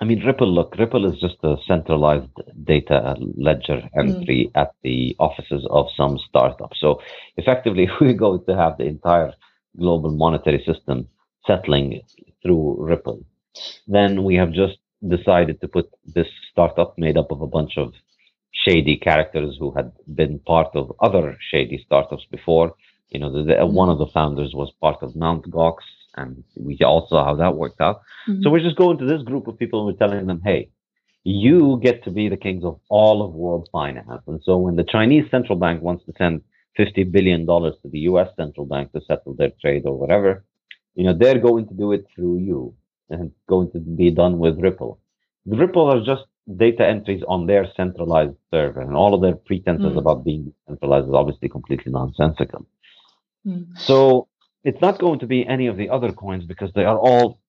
I 0.00 0.04
mean, 0.04 0.24
Ripple. 0.24 0.52
Look, 0.52 0.76
Ripple 0.78 1.12
is 1.12 1.20
just 1.20 1.36
a 1.42 1.56
centralized 1.66 2.30
data 2.64 3.16
ledger 3.36 3.82
entry 3.98 4.50
mm. 4.54 4.60
at 4.60 4.72
the 4.82 5.16
offices 5.18 5.66
of 5.68 5.86
some 5.96 6.18
startup. 6.28 6.72
So 6.80 7.02
effectively, 7.36 7.88
we're 8.00 8.14
going 8.14 8.44
to 8.46 8.56
have 8.56 8.78
the 8.78 8.84
entire 8.84 9.34
global 9.78 10.10
monetary 10.10 10.62
system 10.64 11.08
settling 11.46 12.00
through 12.42 12.76
Ripple. 12.78 13.24
Then 13.86 14.24
we 14.24 14.34
have 14.36 14.52
just 14.52 14.78
decided 15.06 15.60
to 15.60 15.68
put 15.68 15.90
this 16.04 16.28
startup 16.50 16.96
made 16.98 17.16
up 17.16 17.30
of 17.30 17.40
a 17.40 17.46
bunch 17.46 17.76
of 17.76 17.92
shady 18.52 18.96
characters 18.96 19.56
who 19.58 19.72
had 19.72 19.92
been 20.14 20.38
part 20.40 20.68
of 20.74 20.92
other 21.00 21.36
shady 21.50 21.82
startups 21.84 22.26
before. 22.30 22.74
You 23.10 23.20
know, 23.20 23.32
the, 23.32 23.42
the, 23.44 23.54
mm-hmm. 23.54 23.74
one 23.74 23.88
of 23.88 23.98
the 23.98 24.06
founders 24.06 24.52
was 24.54 24.72
part 24.80 25.02
of 25.02 25.16
Mount 25.16 25.50
Gox, 25.50 25.76
and 26.16 26.44
we 26.56 26.78
all 26.84 27.06
saw 27.08 27.24
how 27.24 27.34
that 27.36 27.56
worked 27.56 27.80
out. 27.80 28.02
Mm-hmm. 28.28 28.42
So 28.42 28.50
we're 28.50 28.60
just 28.60 28.76
going 28.76 28.98
to 28.98 29.06
this 29.06 29.22
group 29.22 29.46
of 29.46 29.58
people 29.58 29.80
and 29.80 29.86
we're 29.86 30.06
telling 30.06 30.26
them, 30.26 30.42
hey, 30.44 30.70
you 31.24 31.78
get 31.82 32.04
to 32.04 32.10
be 32.10 32.28
the 32.28 32.36
kings 32.36 32.64
of 32.64 32.80
all 32.88 33.22
of 33.22 33.34
world 33.34 33.68
finance. 33.72 34.22
And 34.26 34.40
so 34.44 34.56
when 34.56 34.76
the 34.76 34.84
Chinese 34.84 35.30
central 35.30 35.58
bank 35.58 35.82
wants 35.82 36.04
to 36.06 36.12
send 36.16 36.42
$50 36.80 37.12
billion 37.12 37.46
to 37.46 37.88
the 37.94 38.00
US 38.10 38.28
central 38.36 38.66
bank 38.66 38.92
to 38.92 39.00
settle 39.06 39.34
their 39.34 39.52
trade 39.60 39.82
or 39.84 39.98
whatever, 39.98 40.44
you 40.94 41.04
know, 41.04 41.16
they're 41.20 41.38
going 41.38 41.66
to 41.68 41.74
do 41.74 41.92
it 41.92 42.04
through 42.14 42.38
you 42.38 42.74
and 43.10 43.32
going 43.48 43.70
to 43.72 43.78
be 43.78 44.10
done 44.10 44.38
with 44.38 44.58
Ripple. 44.58 45.00
The 45.46 45.56
Ripple 45.56 45.90
are 45.92 46.02
just 46.12 46.24
data 46.56 46.86
entries 46.86 47.22
on 47.28 47.46
their 47.46 47.66
centralized 47.76 48.36
server, 48.52 48.80
and 48.80 48.96
all 48.96 49.14
of 49.14 49.22
their 49.22 49.36
pretenses 49.36 49.94
mm. 49.94 49.98
about 49.98 50.24
being 50.24 50.52
centralized 50.68 51.08
is 51.08 51.14
obviously 51.14 51.48
completely 51.48 51.92
nonsensical. 51.92 52.66
Mm. 53.46 53.78
So 53.78 54.28
it's 54.64 54.80
not 54.80 54.98
going 54.98 55.18
to 55.20 55.26
be 55.26 55.46
any 55.46 55.66
of 55.66 55.76
the 55.76 55.88
other 55.90 56.12
coins 56.12 56.44
because 56.44 56.70
they 56.74 56.84
are 56.84 56.98
all 56.98 57.40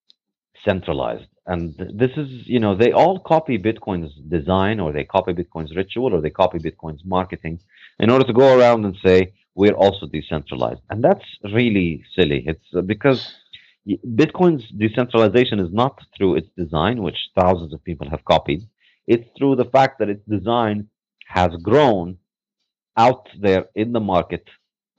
centralized. 0.63 1.27
And 1.47 1.75
this 1.93 2.11
is, 2.15 2.29
you 2.47 2.59
know, 2.59 2.75
they 2.75 2.91
all 2.91 3.19
copy 3.19 3.57
Bitcoin's 3.57 4.13
design 4.37 4.79
or 4.79 4.91
they 4.91 5.03
copy 5.03 5.33
Bitcoin's 5.33 5.75
ritual 5.75 6.13
or 6.13 6.21
they 6.21 6.29
copy 6.29 6.59
Bitcoin's 6.59 7.03
marketing 7.03 7.59
in 8.01 8.09
order 8.09 8.25
to 8.25 8.33
go 8.33 8.57
around 8.57 8.83
and 8.85 8.95
say, 9.05 9.33
we're 9.55 9.73
also 9.73 10.07
decentralized. 10.07 10.81
And 10.89 11.03
that's 11.03 11.25
really 11.53 12.03
silly. 12.15 12.43
It's 12.47 12.65
uh, 12.75 12.81
because 12.81 13.21
Bitcoin's 13.87 14.67
decentralization 14.77 15.59
is 15.59 15.71
not 15.71 15.99
through 16.15 16.35
its 16.35 16.47
design, 16.57 17.03
which 17.03 17.29
thousands 17.39 17.73
of 17.73 17.83
people 17.83 18.09
have 18.09 18.25
copied. 18.25 18.61
It's 19.07 19.27
through 19.37 19.55
the 19.57 19.65
fact 19.65 19.99
that 19.99 20.09
its 20.09 20.23
design 20.27 20.87
has 21.27 21.51
grown 21.61 22.17
out 22.97 23.27
there 23.39 23.65
in 23.75 23.91
the 23.93 23.99
market 23.99 24.45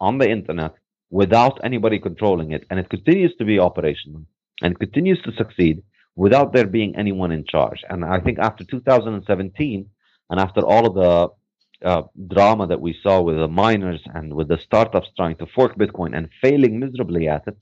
on 0.00 0.18
the 0.18 0.28
internet 0.28 0.74
without 1.10 1.60
anybody 1.64 1.98
controlling 1.98 2.52
it. 2.52 2.64
And 2.70 2.78
it 2.78 2.88
continues 2.88 3.34
to 3.36 3.44
be 3.44 3.58
operational 3.58 4.22
and 4.62 4.78
continues 4.78 5.20
to 5.22 5.32
succeed 5.32 5.82
without 6.14 6.52
there 6.52 6.66
being 6.66 6.94
anyone 6.96 7.32
in 7.32 7.44
charge. 7.44 7.80
And 7.88 8.04
I 8.04 8.20
think 8.20 8.38
after 8.38 8.64
2017 8.64 9.88
and 10.30 10.40
after 10.40 10.60
all 10.60 10.86
of 10.86 10.94
the 10.94 11.41
uh, 11.84 12.02
drama 12.28 12.66
that 12.66 12.80
we 12.80 12.98
saw 13.02 13.20
with 13.20 13.36
the 13.36 13.48
miners 13.48 14.00
and 14.14 14.34
with 14.34 14.48
the 14.48 14.58
startups 14.58 15.08
trying 15.16 15.36
to 15.36 15.46
fork 15.46 15.76
Bitcoin 15.76 16.16
and 16.16 16.28
failing 16.40 16.78
miserably 16.78 17.28
at 17.28 17.46
it, 17.46 17.56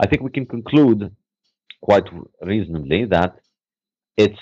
I 0.00 0.06
think 0.06 0.22
we 0.22 0.30
can 0.30 0.46
conclude 0.46 1.14
quite 1.82 2.04
reasonably 2.42 3.04
that 3.06 3.36
it's 4.16 4.40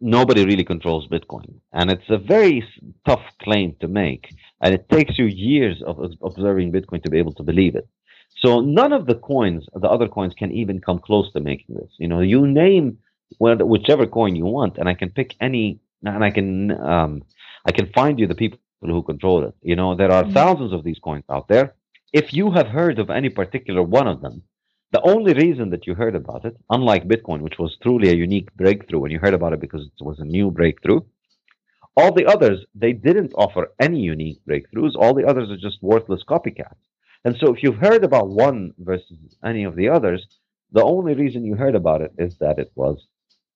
nobody 0.00 0.44
really 0.44 0.64
controls 0.64 1.06
Bitcoin. 1.08 1.54
And 1.72 1.90
it's 1.90 2.10
a 2.10 2.18
very 2.18 2.64
tough 3.06 3.24
claim 3.42 3.76
to 3.80 3.88
make. 3.88 4.34
And 4.60 4.74
it 4.74 4.88
takes 4.88 5.18
you 5.18 5.26
years 5.26 5.82
of 5.82 5.98
observing 6.22 6.72
Bitcoin 6.72 7.02
to 7.04 7.10
be 7.10 7.18
able 7.18 7.34
to 7.34 7.42
believe 7.42 7.74
it. 7.76 7.88
So 8.38 8.60
none 8.60 8.92
of 8.92 9.06
the 9.06 9.14
coins, 9.14 9.66
the 9.74 9.88
other 9.88 10.08
coins, 10.08 10.34
can 10.34 10.50
even 10.50 10.80
come 10.80 10.98
close 10.98 11.32
to 11.32 11.40
making 11.40 11.76
this. 11.76 11.92
You 11.98 12.08
know, 12.08 12.20
you 12.20 12.46
name 12.46 12.98
whichever 13.38 14.06
coin 14.06 14.34
you 14.34 14.44
want, 14.44 14.78
and 14.78 14.88
I 14.88 14.94
can 14.94 15.10
pick 15.10 15.34
any, 15.40 15.80
and 16.04 16.24
I 16.24 16.30
can, 16.30 16.72
um, 16.80 17.22
I 17.64 17.72
can 17.72 17.92
find 17.92 18.18
you 18.18 18.26
the 18.26 18.34
people 18.34 18.58
who 18.80 19.02
control 19.02 19.44
it. 19.44 19.54
You 19.62 19.76
know, 19.76 19.94
there 19.94 20.10
are 20.10 20.24
mm-hmm. 20.24 20.32
thousands 20.32 20.72
of 20.72 20.84
these 20.84 20.98
coins 20.98 21.24
out 21.30 21.48
there. 21.48 21.74
If 22.12 22.34
you 22.34 22.50
have 22.50 22.68
heard 22.68 22.98
of 22.98 23.10
any 23.10 23.28
particular 23.28 23.82
one 23.82 24.08
of 24.08 24.20
them, 24.20 24.42
the 24.90 25.00
only 25.02 25.32
reason 25.32 25.70
that 25.70 25.86
you 25.86 25.94
heard 25.94 26.14
about 26.14 26.44
it, 26.44 26.56
unlike 26.68 27.08
Bitcoin, 27.08 27.40
which 27.40 27.58
was 27.58 27.78
truly 27.82 28.10
a 28.10 28.14
unique 28.14 28.54
breakthrough, 28.54 29.04
and 29.04 29.12
you 29.12 29.18
heard 29.18 29.32
about 29.32 29.54
it 29.54 29.60
because 29.60 29.86
it 29.86 30.04
was 30.04 30.18
a 30.20 30.24
new 30.24 30.50
breakthrough, 30.50 31.00
all 31.96 32.12
the 32.12 32.26
others, 32.26 32.64
they 32.74 32.92
didn't 32.92 33.32
offer 33.34 33.72
any 33.80 34.00
unique 34.00 34.40
breakthroughs. 34.48 34.92
All 34.96 35.14
the 35.14 35.26
others 35.26 35.50
are 35.50 35.56
just 35.56 35.82
worthless 35.82 36.22
copycats. 36.28 36.82
And 37.24 37.36
so 37.36 37.54
if 37.54 37.62
you've 37.62 37.76
heard 37.76 38.02
about 38.04 38.28
one 38.28 38.72
versus 38.78 39.36
any 39.44 39.64
of 39.64 39.76
the 39.76 39.88
others, 39.88 40.26
the 40.72 40.82
only 40.82 41.14
reason 41.14 41.44
you 41.44 41.54
heard 41.54 41.74
about 41.74 42.00
it 42.00 42.12
is 42.18 42.36
that 42.38 42.58
it 42.58 42.72
was, 42.74 43.06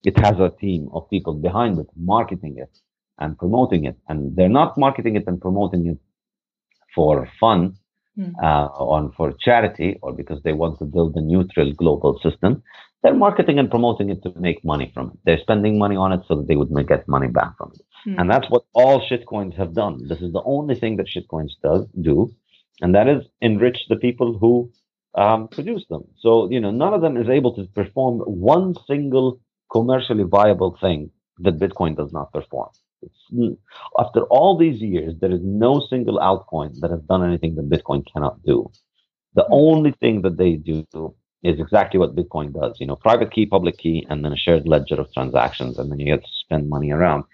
it 0.04 0.18
has 0.18 0.38
a 0.38 0.52
team 0.60 0.88
of 0.92 1.10
people 1.10 1.34
behind 1.34 1.78
it, 1.78 1.88
marketing 1.96 2.58
it 2.58 2.78
and 3.18 3.38
promoting 3.38 3.84
it. 3.84 3.96
And 4.08 4.36
they're 4.36 4.48
not 4.48 4.76
marketing 4.76 5.16
it 5.16 5.24
and 5.26 5.40
promoting 5.40 5.86
it 5.86 5.98
for 6.94 7.28
fun 7.38 7.76
mm. 8.18 8.32
uh, 8.42 8.66
on 8.78 9.12
for 9.12 9.32
charity 9.40 9.98
or 10.02 10.12
because 10.12 10.42
they 10.42 10.52
want 10.52 10.78
to 10.78 10.84
build 10.84 11.16
a 11.16 11.20
neutral 11.20 11.72
global 11.72 12.18
system, 12.22 12.62
they're 13.02 13.14
marketing 13.14 13.58
and 13.58 13.70
promoting 13.70 14.10
it 14.10 14.22
to 14.22 14.32
make 14.36 14.64
money 14.64 14.90
from 14.94 15.10
it. 15.10 15.18
They're 15.24 15.38
spending 15.38 15.78
money 15.78 15.96
on 15.96 16.12
it 16.12 16.20
so 16.26 16.36
that 16.36 16.48
they 16.48 16.56
would 16.56 16.70
get 16.88 17.06
money 17.06 17.28
back 17.28 17.56
from 17.56 17.72
it. 17.74 17.82
Mm. 18.08 18.20
And 18.20 18.30
that's 18.30 18.48
what 18.50 18.64
all 18.72 19.06
shitcoins 19.08 19.56
have 19.56 19.74
done. 19.74 20.08
This 20.08 20.20
is 20.20 20.32
the 20.32 20.42
only 20.44 20.74
thing 20.74 20.96
that 20.96 21.06
shitcoins 21.06 21.52
does 21.62 21.86
do, 22.00 22.30
and 22.80 22.94
that 22.94 23.08
is 23.08 23.22
enrich 23.40 23.78
the 23.88 23.96
people 23.96 24.38
who 24.38 24.70
um, 25.14 25.48
produce 25.48 25.84
them. 25.88 26.04
So 26.20 26.50
you 26.50 26.60
know, 26.60 26.70
none 26.70 26.94
of 26.94 27.00
them 27.00 27.16
is 27.16 27.28
able 27.28 27.54
to 27.56 27.64
perform 27.74 28.20
one 28.20 28.74
single 28.86 29.40
commercially 29.70 30.24
viable 30.24 30.76
thing 30.80 31.10
that 31.38 31.58
Bitcoin 31.58 31.96
does 31.96 32.12
not 32.12 32.32
perform. 32.32 32.70
After 33.98 34.22
all 34.24 34.56
these 34.56 34.80
years, 34.80 35.14
there 35.20 35.32
is 35.32 35.40
no 35.42 35.80
single 35.90 36.18
altcoin 36.18 36.78
that 36.80 36.90
has 36.90 37.00
done 37.02 37.24
anything 37.24 37.54
that 37.56 37.68
Bitcoin 37.68 38.04
cannot 38.12 38.42
do. 38.44 38.70
The 39.34 39.44
hmm. 39.44 39.52
only 39.52 39.92
thing 39.92 40.22
that 40.22 40.36
they 40.36 40.54
do 40.54 40.84
is 41.42 41.60
exactly 41.60 41.98
what 41.98 42.16
Bitcoin 42.16 42.52
does. 42.52 42.76
You 42.80 42.86
know, 42.86 42.96
private 42.96 43.32
key, 43.32 43.46
public 43.46 43.78
key, 43.78 44.06
and 44.10 44.24
then 44.24 44.32
a 44.32 44.36
shared 44.36 44.66
ledger 44.66 45.00
of 45.00 45.12
transactions, 45.12 45.78
and 45.78 45.90
then 45.90 45.98
you 46.00 46.06
get 46.06 46.22
to 46.22 46.30
spend 46.44 46.68
money 46.68 46.90
around. 46.90 47.24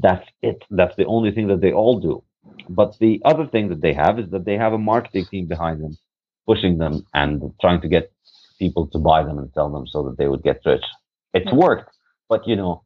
That's 0.00 0.28
it. 0.42 0.62
That's 0.70 0.96
the 0.96 1.06
only 1.06 1.30
thing 1.30 1.46
that 1.48 1.60
they 1.60 1.72
all 1.72 2.00
do. 2.00 2.22
But 2.68 2.98
the 2.98 3.22
other 3.24 3.46
thing 3.46 3.68
that 3.68 3.80
they 3.80 3.94
have 3.94 4.18
is 4.18 4.30
that 4.30 4.44
they 4.44 4.56
have 4.56 4.72
a 4.72 4.78
marketing 4.78 5.26
team 5.26 5.46
behind 5.46 5.82
them, 5.82 5.96
pushing 6.46 6.78
them 6.78 7.06
and 7.14 7.52
trying 7.60 7.80
to 7.80 7.88
get 7.88 8.12
people 8.58 8.86
to 8.88 8.98
buy 8.98 9.22
them 9.22 9.38
and 9.38 9.50
sell 9.54 9.70
them 9.70 9.86
so 9.86 10.02
that 10.04 10.18
they 10.18 10.28
would 10.28 10.42
get 10.42 10.60
rich. 10.66 10.84
It's 11.32 11.50
hmm. 11.50 11.56
worked, 11.56 11.96
but 12.28 12.46
you 12.46 12.56
know, 12.56 12.84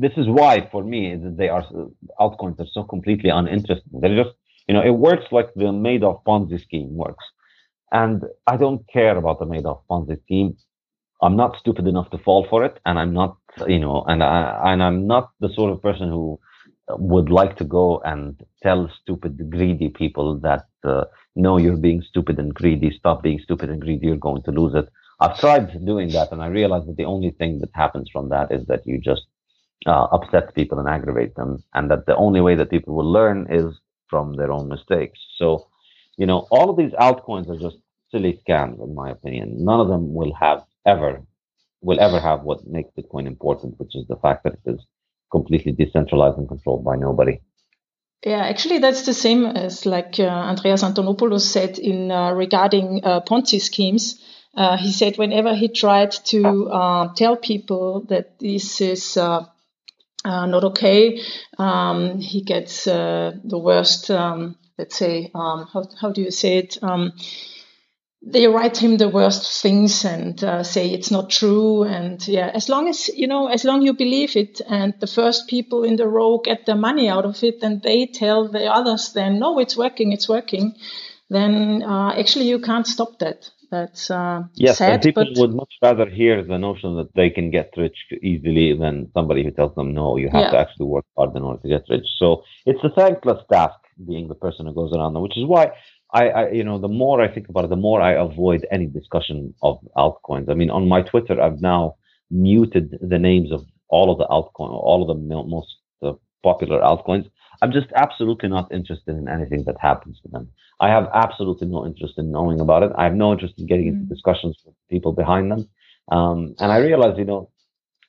this 0.00 0.12
is 0.16 0.26
why 0.28 0.68
for 0.72 0.82
me 0.82 1.00
they 1.40 1.48
are 1.48 1.64
altcoins 2.18 2.58
are 2.60 2.72
so 2.72 2.82
completely 2.84 3.30
uninteresting. 3.30 4.00
They're 4.00 4.22
just, 4.22 4.34
you 4.66 4.74
know, 4.74 4.82
it 4.82 4.96
works 5.08 5.26
like 5.30 5.48
the 5.54 5.70
Madoff 5.86 6.22
Ponzi 6.26 6.58
scheme 6.66 6.94
works. 7.04 7.24
And 7.92 8.24
I 8.46 8.56
don't 8.56 8.82
care 8.88 9.16
about 9.16 9.40
the 9.40 9.46
Madoff 9.46 9.80
Ponzi 9.90 10.16
scheme. 10.22 10.56
I'm 11.22 11.36
not 11.36 11.58
stupid 11.58 11.86
enough 11.86 12.10
to 12.12 12.18
fall 12.18 12.46
for 12.48 12.64
it, 12.64 12.80
and 12.86 12.98
I'm 12.98 13.12
not, 13.12 13.36
you 13.66 13.78
know, 13.78 14.04
and 14.10 14.22
I 14.22 14.72
and 14.72 14.82
I'm 14.82 15.06
not 15.06 15.30
the 15.40 15.50
sort 15.58 15.70
of 15.72 15.82
person 15.82 16.08
who 16.08 16.40
would 17.12 17.28
like 17.40 17.56
to 17.58 17.64
go 17.64 18.00
and 18.04 18.42
tell 18.62 18.90
stupid, 19.02 19.50
greedy 19.50 19.90
people 19.90 20.38
that 20.40 20.66
uh, 20.82 21.04
no, 21.36 21.58
you're 21.58 21.76
being 21.88 22.02
stupid 22.02 22.38
and 22.38 22.54
greedy. 22.54 22.90
Stop 22.90 23.22
being 23.22 23.40
stupid 23.46 23.68
and 23.68 23.82
greedy. 23.82 24.06
You're 24.06 24.26
going 24.28 24.42
to 24.44 24.50
lose 24.50 24.74
it. 24.74 24.88
I've 25.20 25.38
tried 25.38 25.84
doing 25.84 26.08
that, 26.16 26.32
and 26.32 26.40
I 26.42 26.46
realized 26.46 26.86
that 26.88 26.96
the 26.96 27.04
only 27.14 27.32
thing 27.32 27.58
that 27.60 27.70
happens 27.74 28.08
from 28.10 28.30
that 28.30 28.50
is 28.50 28.64
that 28.70 28.86
you 28.86 28.98
just 28.98 29.26
uh, 29.86 30.06
upset 30.12 30.54
people 30.54 30.78
and 30.78 30.88
aggravate 30.88 31.34
them, 31.36 31.62
and 31.74 31.90
that 31.90 32.06
the 32.06 32.16
only 32.16 32.40
way 32.40 32.54
that 32.54 32.70
people 32.70 32.94
will 32.94 33.10
learn 33.10 33.46
is 33.50 33.74
from 34.08 34.34
their 34.34 34.52
own 34.52 34.68
mistakes. 34.68 35.18
So, 35.36 35.68
you 36.16 36.26
know, 36.26 36.46
all 36.50 36.70
of 36.70 36.76
these 36.76 36.92
altcoins 36.92 37.48
are 37.48 37.58
just 37.58 37.78
silly 38.10 38.40
scams, 38.46 38.82
in 38.82 38.94
my 38.94 39.10
opinion. 39.10 39.64
None 39.64 39.80
of 39.80 39.88
them 39.88 40.14
will 40.14 40.34
have 40.34 40.64
ever 40.86 41.22
will 41.82 42.00
ever 42.00 42.20
have 42.20 42.42
what 42.42 42.66
makes 42.66 42.90
Bitcoin 42.98 43.26
important, 43.26 43.78
which 43.78 43.96
is 43.96 44.06
the 44.06 44.16
fact 44.16 44.44
that 44.44 44.54
it 44.64 44.74
is 44.74 44.80
completely 45.30 45.72
decentralized 45.72 46.36
and 46.36 46.48
controlled 46.48 46.84
by 46.84 46.96
nobody. 46.96 47.40
Yeah, 48.24 48.44
actually, 48.44 48.78
that's 48.78 49.06
the 49.06 49.14
same 49.14 49.46
as 49.46 49.86
like 49.86 50.16
uh, 50.18 50.24
Andreas 50.24 50.82
Antonopoulos 50.82 51.40
said 51.40 51.78
in 51.78 52.10
uh, 52.10 52.32
regarding 52.32 53.00
uh, 53.02 53.20
Ponzi 53.20 53.60
schemes. 53.60 54.20
Uh, 54.54 54.76
he 54.76 54.92
said 54.92 55.16
whenever 55.16 55.54
he 55.54 55.68
tried 55.68 56.10
to 56.10 56.68
uh, 56.68 57.14
tell 57.14 57.36
people 57.36 58.04
that 58.08 58.38
this 58.38 58.80
is 58.80 59.16
uh, 60.24 60.46
not 60.46 60.64
okay, 60.64 61.20
um, 61.58 62.18
he 62.18 62.42
gets 62.42 62.84
the 62.84 63.40
worst. 63.44 64.10
Um, 64.10 64.56
let's 64.78 64.96
say, 64.96 65.30
um, 65.34 65.68
how 65.72 65.84
how 66.00 66.10
do 66.10 66.22
you 66.22 66.30
say 66.30 66.58
it? 66.58 66.78
Um, 66.82 67.12
they 68.22 68.46
write 68.46 68.76
him 68.76 68.98
the 68.98 69.08
worst 69.08 69.62
things 69.62 70.04
and 70.04 70.44
uh, 70.44 70.62
say 70.62 70.90
it's 70.90 71.10
not 71.10 71.30
true 71.30 71.84
and 71.84 72.26
yeah 72.28 72.50
as 72.52 72.68
long 72.68 72.86
as 72.86 73.08
you 73.08 73.26
know 73.26 73.46
as 73.46 73.64
long 73.64 73.80
you 73.80 73.94
believe 73.94 74.36
it 74.36 74.60
and 74.68 74.92
the 75.00 75.06
first 75.06 75.48
people 75.48 75.84
in 75.84 75.96
the 75.96 76.06
row 76.06 76.38
get 76.38 76.66
their 76.66 76.76
money 76.76 77.08
out 77.08 77.24
of 77.24 77.42
it 77.42 77.62
and 77.62 77.82
they 77.82 78.06
tell 78.06 78.46
the 78.46 78.66
others 78.66 79.12
then 79.14 79.38
no 79.38 79.58
it's 79.58 79.76
working 79.76 80.12
it's 80.12 80.28
working 80.28 80.74
then 81.30 81.82
uh, 81.82 82.12
actually 82.18 82.46
you 82.46 82.58
can't 82.58 82.86
stop 82.86 83.18
that 83.20 83.50
that's 83.70 84.10
uh, 84.10 84.42
yes 84.54 84.78
sad, 84.78 84.92
and 84.94 85.02
people 85.02 85.24
but... 85.24 85.40
would 85.40 85.54
much 85.54 85.74
rather 85.82 86.08
hear 86.08 86.42
the 86.44 86.58
notion 86.58 86.96
that 86.96 87.14
they 87.14 87.30
can 87.30 87.50
get 87.50 87.70
rich 87.76 87.98
easily 88.22 88.76
than 88.76 89.10
somebody 89.14 89.44
who 89.44 89.50
tells 89.50 89.74
them 89.74 89.94
no 89.94 90.16
you 90.16 90.28
have 90.28 90.42
yeah. 90.42 90.50
to 90.50 90.58
actually 90.58 90.86
work 90.86 91.04
hard 91.16 91.34
in 91.36 91.42
order 91.42 91.60
to 91.62 91.68
get 91.68 91.82
rich 91.88 92.06
so 92.18 92.42
it's 92.66 92.82
a 92.84 92.90
thankless 92.90 93.42
task 93.52 93.78
being 94.06 94.28
the 94.28 94.34
person 94.34 94.66
who 94.66 94.74
goes 94.74 94.92
around 94.94 95.12
them 95.14 95.22
which 95.22 95.38
is 95.38 95.44
why 95.44 95.70
I, 96.12 96.28
I, 96.28 96.50
you 96.50 96.64
know, 96.64 96.78
the 96.78 96.88
more 96.88 97.20
I 97.20 97.32
think 97.32 97.48
about 97.48 97.64
it, 97.64 97.70
the 97.70 97.76
more 97.76 98.00
I 98.00 98.12
avoid 98.12 98.66
any 98.70 98.86
discussion 98.86 99.54
of 99.62 99.78
altcoins. 99.96 100.50
I 100.50 100.54
mean, 100.54 100.70
on 100.70 100.88
my 100.88 101.02
Twitter, 101.02 101.40
I've 101.40 101.60
now 101.60 101.96
muted 102.30 102.98
the 103.00 103.18
names 103.18 103.52
of 103.52 103.64
all 103.88 104.10
of 104.10 104.18
the 104.18 104.26
altcoin, 104.26 104.70
all 104.70 105.02
of 105.02 105.08
the 105.08 105.44
most 105.44 105.76
uh, 106.02 106.12
popular 106.42 106.80
altcoins. 106.80 107.30
I'm 107.62 107.72
just 107.72 107.88
absolutely 107.94 108.48
not 108.48 108.72
interested 108.72 109.16
in 109.16 109.28
anything 109.28 109.64
that 109.64 109.76
happens 109.80 110.18
to 110.22 110.28
them. 110.28 110.48
I 110.80 110.88
have 110.88 111.08
absolutely 111.12 111.68
no 111.68 111.86
interest 111.86 112.14
in 112.16 112.30
knowing 112.30 112.60
about 112.60 112.82
it. 112.82 112.92
I 112.96 113.04
have 113.04 113.14
no 113.14 113.32
interest 113.32 113.54
in 113.58 113.66
getting 113.66 113.88
into 113.88 114.04
mm. 114.06 114.08
discussions 114.08 114.56
with 114.64 114.74
people 114.88 115.12
behind 115.12 115.50
them. 115.50 115.68
Um, 116.10 116.54
and 116.58 116.72
I 116.72 116.78
realize, 116.78 117.18
you 117.18 117.24
know, 117.24 117.50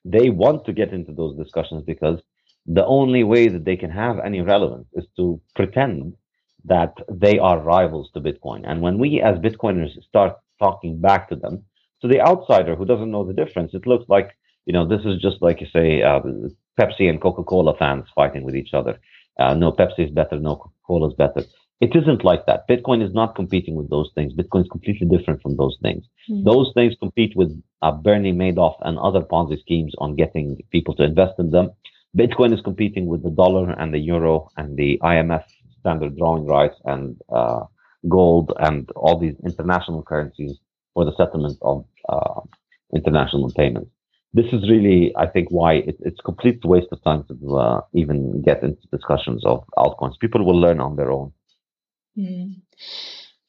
they 0.05 0.29
want 0.29 0.65
to 0.65 0.73
get 0.73 0.93
into 0.93 1.11
those 1.11 1.37
discussions 1.37 1.83
because 1.85 2.19
the 2.65 2.85
only 2.85 3.23
way 3.23 3.47
that 3.49 3.65
they 3.65 3.75
can 3.75 3.89
have 3.91 4.19
any 4.19 4.41
relevance 4.41 4.87
is 4.93 5.05
to 5.17 5.41
pretend 5.55 6.15
that 6.65 6.93
they 7.09 7.39
are 7.39 7.59
rivals 7.59 8.09
to 8.13 8.21
Bitcoin. 8.21 8.61
And 8.65 8.81
when 8.81 8.97
we 8.99 9.21
as 9.21 9.37
Bitcoiners 9.39 10.01
start 10.03 10.37
talking 10.59 10.99
back 10.99 11.29
to 11.29 11.35
them, 11.35 11.65
to 12.01 12.07
the 12.07 12.21
outsider 12.21 12.75
who 12.75 12.85
doesn't 12.85 13.11
know 13.11 13.25
the 13.25 13.33
difference, 13.33 13.73
it 13.73 13.87
looks 13.87 14.05
like, 14.07 14.31
you 14.65 14.73
know, 14.73 14.87
this 14.87 15.01
is 15.05 15.21
just 15.21 15.41
like 15.41 15.59
you 15.61 15.67
say, 15.73 16.01
uh, 16.01 16.21
Pepsi 16.79 17.09
and 17.09 17.21
Coca-Cola 17.21 17.75
fans 17.77 18.05
fighting 18.15 18.43
with 18.43 18.55
each 18.55 18.73
other. 18.73 18.99
Uh, 19.41 19.53
no, 19.53 19.71
Pepsi 19.71 20.05
is 20.07 20.11
better. 20.11 20.39
No, 20.39 20.55
Coca-Cola 20.55 21.09
is 21.09 21.15
better. 21.15 21.43
It 21.81 21.95
isn't 21.95 22.23
like 22.23 22.45
that. 22.45 22.67
Bitcoin 22.69 23.03
is 23.03 23.13
not 23.13 23.35
competing 23.35 23.75
with 23.75 23.89
those 23.89 24.11
things. 24.13 24.33
Bitcoin 24.33 24.61
is 24.61 24.69
completely 24.69 25.07
different 25.07 25.41
from 25.41 25.57
those 25.57 25.77
things. 25.81 26.05
Mm-hmm. 26.29 26.43
Those 26.43 26.71
things 26.75 26.93
compete 26.99 27.35
with 27.35 27.51
uh, 27.81 27.91
Bernie 27.91 28.33
Madoff 28.33 28.75
and 28.81 28.99
other 28.99 29.21
Ponzi 29.21 29.59
schemes 29.59 29.93
on 29.97 30.15
getting 30.15 30.61
people 30.71 30.93
to 30.95 31.03
invest 31.03 31.33
in 31.39 31.49
them. 31.49 31.71
Bitcoin 32.15 32.53
is 32.53 32.61
competing 32.61 33.07
with 33.07 33.23
the 33.23 33.31
dollar 33.31 33.71
and 33.71 33.91
the 33.93 33.97
euro 33.97 34.49
and 34.57 34.77
the 34.77 34.99
IMF 35.01 35.43
standard 35.79 36.15
drawing 36.17 36.45
rights 36.45 36.75
and 36.85 37.19
uh, 37.33 37.61
gold 38.07 38.53
and 38.59 38.89
all 38.95 39.17
these 39.17 39.35
international 39.43 40.03
currencies 40.03 40.59
for 40.93 41.03
the 41.05 41.15
settlement 41.15 41.57
of 41.61 41.85
uh, 42.09 42.41
international 42.93 43.51
payments. 43.53 43.89
This 44.33 44.45
is 44.53 44.69
really, 44.69 45.13
I 45.17 45.27
think, 45.27 45.49
why 45.49 45.73
it, 45.73 45.97
it's 45.99 46.19
a 46.19 46.23
complete 46.23 46.63
waste 46.63 46.87
of 46.91 47.03
time 47.03 47.25
to 47.27 47.57
uh, 47.57 47.81
even 47.93 48.41
get 48.41 48.63
into 48.63 48.81
discussions 48.91 49.45
of 49.45 49.65
altcoins. 49.77 50.19
People 50.19 50.45
will 50.45 50.59
learn 50.59 50.79
on 50.79 50.95
their 50.95 51.11
own. 51.11 51.33
Mm. 52.17 52.61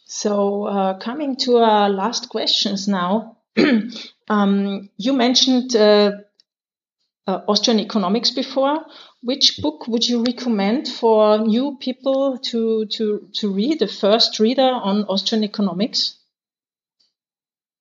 So, 0.05 0.65
uh, 0.65 0.99
coming 0.99 1.37
to 1.37 1.59
our 1.59 1.89
last 1.89 2.29
questions 2.31 2.89
now, 2.89 3.39
um, 4.29 4.91
you 4.97 5.13
mentioned 5.13 5.77
uh, 5.77 6.13
uh, 7.27 7.41
Austrian 7.47 7.81
economics 7.81 8.31
before. 8.31 8.85
Which 9.23 9.61
book 9.63 9.87
would 9.87 10.09
you 10.09 10.25
recommend 10.25 10.89
for 10.89 11.39
new 11.39 11.77
people 11.81 12.39
to 12.39 12.87
to 12.87 13.29
to 13.35 13.53
read? 13.53 13.79
The 13.79 13.87
first 13.87 14.41
reader 14.41 14.63
on 14.63 15.05
Austrian 15.05 15.45
economics. 15.45 16.17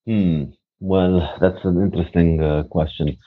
Hmm. 0.05 0.51
Well, 0.81 1.37
that's 1.39 1.63
an 1.63 1.81
interesting 1.81 2.43
uh, 2.43 2.63
question. 2.63 3.17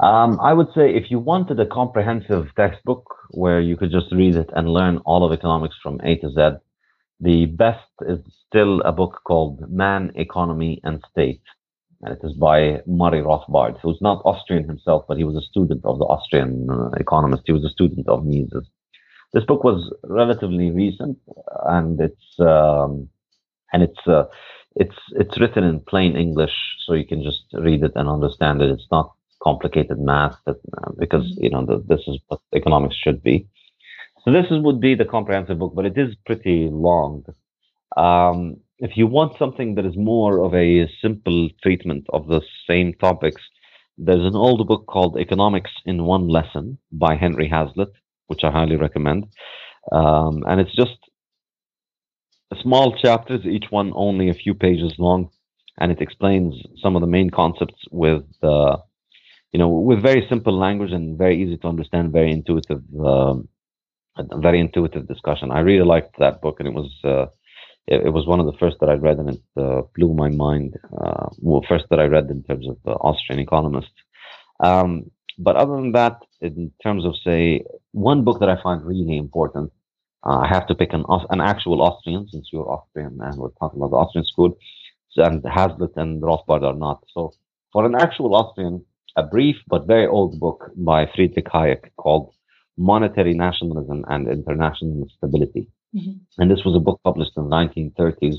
Um, 0.00 0.40
I 0.40 0.54
would 0.54 0.68
say 0.74 0.94
if 0.94 1.10
you 1.10 1.18
wanted 1.18 1.60
a 1.60 1.66
comprehensive 1.66 2.46
textbook 2.56 3.04
where 3.32 3.60
you 3.60 3.76
could 3.76 3.90
just 3.90 4.10
read 4.12 4.36
it 4.36 4.50
and 4.56 4.68
learn 4.72 4.98
all 5.04 5.24
of 5.24 5.32
economics 5.32 5.76
from 5.82 6.00
A 6.02 6.16
to 6.16 6.30
Z, 6.30 6.58
the 7.20 7.46
best 7.46 7.90
is 8.08 8.20
still 8.46 8.80
a 8.80 8.92
book 8.92 9.20
called 9.26 9.70
Man, 9.70 10.12
Economy, 10.16 10.80
and 10.84 11.04
State 11.10 11.42
and 12.04 12.16
it 12.16 12.26
is 12.26 12.34
by 12.34 12.80
Murray 12.86 13.22
Rothbard, 13.22 13.78
who's 13.80 13.98
not 14.00 14.22
Austrian 14.24 14.64
himself, 14.68 15.04
but 15.08 15.16
he 15.16 15.24
was 15.24 15.36
a 15.36 15.46
student 15.48 15.84
of 15.84 15.98
the 15.98 16.04
Austrian 16.04 16.68
uh, 16.70 16.90
economist. 16.98 17.44
He 17.46 17.52
was 17.52 17.64
a 17.64 17.70
student 17.70 18.06
of 18.08 18.26
Mises. 18.26 18.68
This 19.32 19.44
book 19.44 19.64
was 19.64 19.92
relatively 20.04 20.70
recent, 20.70 21.18
and 21.64 21.98
it's 22.00 22.38
um, 22.38 23.08
and 23.72 23.82
it's 23.82 24.06
uh, 24.06 24.24
it's 24.76 24.96
it's 25.12 25.38
written 25.40 25.64
in 25.64 25.80
plain 25.80 26.16
English, 26.16 26.54
so 26.84 26.94
you 26.94 27.06
can 27.06 27.22
just 27.22 27.44
read 27.52 27.82
it 27.82 27.92
and 27.94 28.08
understand 28.08 28.62
it. 28.62 28.70
It's 28.70 28.88
not 28.90 29.12
complicated 29.42 29.98
math, 29.98 30.36
that, 30.46 30.56
uh, 30.78 30.90
because 30.98 31.26
you 31.36 31.50
know 31.50 31.64
the, 31.64 31.84
this 31.86 32.00
is 32.06 32.18
what 32.28 32.40
economics 32.54 32.96
should 32.96 33.22
be. 33.22 33.46
So 34.24 34.32
this 34.32 34.46
is, 34.50 34.60
would 34.60 34.80
be 34.80 34.94
the 34.94 35.04
comprehensive 35.04 35.58
book, 35.58 35.74
but 35.74 35.84
it 35.84 35.98
is 35.98 36.14
pretty 36.24 36.68
long. 36.70 37.24
Um, 37.96 38.56
if 38.78 38.96
you 38.96 39.06
want 39.06 39.38
something 39.38 39.74
that 39.74 39.84
is 39.84 39.96
more 39.96 40.44
of 40.44 40.54
a 40.54 40.88
simple 41.00 41.48
treatment 41.62 42.06
of 42.12 42.26
the 42.26 42.40
same 42.66 42.94
topics, 42.94 43.42
there's 43.98 44.24
an 44.24 44.34
old 44.34 44.66
book 44.66 44.86
called 44.86 45.18
Economics 45.18 45.70
in 45.84 46.04
One 46.04 46.28
Lesson 46.28 46.78
by 46.90 47.14
Henry 47.14 47.48
Hazlitt, 47.48 47.92
which 48.26 48.42
I 48.42 48.50
highly 48.50 48.76
recommend. 48.76 49.26
Um, 49.92 50.42
and 50.48 50.60
it's 50.60 50.74
just 50.74 50.96
small 52.62 52.96
chapters, 52.96 53.44
each 53.44 53.66
one 53.70 53.92
only 53.94 54.28
a 54.28 54.34
few 54.34 54.54
pages 54.54 54.94
long, 54.98 55.30
and 55.80 55.90
it 55.90 56.00
explains 56.00 56.54
some 56.82 56.96
of 56.96 57.00
the 57.00 57.06
main 57.06 57.30
concepts 57.30 57.82
with, 57.90 58.24
uh, 58.42 58.76
you 59.52 59.58
know, 59.58 59.68
with 59.68 60.02
very 60.02 60.26
simple 60.28 60.56
language 60.56 60.92
and 60.92 61.18
very 61.18 61.42
easy 61.42 61.56
to 61.58 61.68
understand, 61.68 62.12
very 62.12 62.32
intuitive, 62.32 62.82
um, 63.04 63.48
very 64.36 64.60
intuitive 64.60 65.08
discussion. 65.08 65.50
I 65.50 65.60
really 65.60 65.86
liked 65.86 66.18
that 66.18 66.40
book, 66.40 66.56
and 66.60 66.68
it 66.68 66.74
was. 66.74 66.90
Uh, 67.02 67.26
it, 67.86 68.06
it, 68.06 68.10
was 68.14 68.26
one 68.26 68.40
of 68.40 68.46
the 68.46 68.56
first 68.58 68.78
that 68.80 68.88
I 68.88 68.94
read, 68.94 69.18
and 69.18 69.30
it 69.30 69.42
uh, 69.58 69.82
blew 69.94 70.14
my 70.14 70.30
mind. 70.30 70.74
Uh, 70.96 71.28
well, 71.38 71.62
first 71.68 71.84
that 71.90 72.00
I 72.00 72.04
read 72.04 72.30
in 72.30 72.42
terms 72.44 72.66
of 72.66 72.78
uh, 72.86 72.92
Austrian 72.92 73.40
economists. 73.40 73.92
Um, 74.60 75.10
but 75.38 75.56
other 75.56 75.76
than 75.76 75.92
that, 75.92 76.18
in 76.40 76.72
terms 76.82 77.04
of 77.04 77.14
say 77.22 77.64
one 77.92 78.24
book 78.24 78.40
that 78.40 78.48
I 78.48 78.62
find 78.62 78.84
really 78.84 79.18
important, 79.18 79.70
uh, 80.24 80.38
I 80.38 80.48
have 80.48 80.66
to 80.68 80.74
pick 80.74 80.92
an 80.92 81.04
an 81.30 81.40
actual 81.40 81.82
Austrian 81.82 82.28
since 82.28 82.48
you're 82.52 82.70
Austrian 82.70 83.18
and 83.20 83.36
we're 83.38 83.56
talking 83.60 83.78
about 83.78 83.90
the 83.90 83.96
Austrian 83.96 84.26
school, 84.26 84.56
and 85.16 85.44
Hazlitt 85.44 85.96
and 85.96 86.22
Rothbard 86.22 86.62
are 86.62 86.74
not. 86.86 87.04
So 87.14 87.32
for 87.72 87.84
an 87.84 87.94
actual 87.94 88.34
Austrian, 88.34 88.84
a 89.16 89.22
brief 89.22 89.56
but 89.68 89.86
very 89.86 90.06
old 90.06 90.40
book 90.40 90.70
by 90.76 91.06
Friedrich 91.14 91.46
Hayek 91.46 91.90
called 91.96 92.34
Monetary 92.76 93.34
Nationalism 93.34 94.04
and 94.08 94.28
International 94.28 95.06
Stability. 95.16 95.68
Mm-hmm. 95.94 96.40
And 96.40 96.50
this 96.50 96.64
was 96.64 96.74
a 96.74 96.80
book 96.80 97.00
published 97.04 97.32
in 97.36 97.44
the 97.44 97.50
1930s 97.50 98.38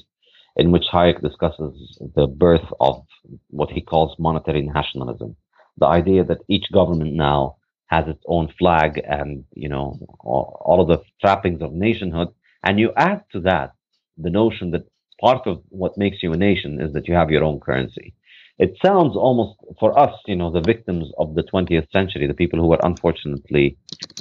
in 0.58 0.72
which 0.72 0.86
Hayek 0.92 1.22
discusses 1.22 2.00
the 2.16 2.28
birth 2.28 2.68
of 2.80 3.06
what 3.50 3.70
he 3.70 3.82
calls 3.82 4.18
monetary 4.20 4.64
nationalism. 4.64 5.36
The 5.78 5.86
idea 5.86 6.24
that 6.24 6.44
each 6.48 6.72
government 6.72 7.14
now 7.14 7.58
has 7.88 8.08
its 8.08 8.24
own 8.28 8.52
flag 8.58 9.02
and, 9.08 9.44
you 9.54 9.70
know, 9.70 9.98
all, 10.20 10.62
all 10.66 10.82
of 10.82 10.88
the 10.88 11.04
trappings 11.22 11.62
of 11.62 11.72
nationhood. 11.72 12.30
And 12.64 12.80
you 12.80 12.92
add 12.98 13.24
to 13.32 13.40
that 13.42 13.74
the 14.18 14.30
notion 14.30 14.72
that 14.72 14.86
part 15.20 15.46
of 15.48 15.62
what 15.70 15.98
makes 15.98 16.24
you 16.24 16.34
a 16.34 16.38
nation 16.38 16.82
is 16.82 16.94
that 16.94 17.08
you 17.08 17.14
have 17.14 17.32
your 17.32 17.44
own 17.44 17.60
currency. 17.60 18.14
It 18.58 18.78
sounds 18.84 19.16
almost 19.16 19.60
for 19.80 19.98
us, 20.00 20.14
you 20.28 20.36
know, 20.36 20.50
the 20.50 20.62
victims 20.62 21.12
of 21.18 21.36
the 21.36 21.44
20th 21.44 21.92
century, 21.92 22.26
the 22.26 22.34
people 22.34 22.60
who 22.60 22.68
were 22.68 22.80
unfortunately 22.84 23.78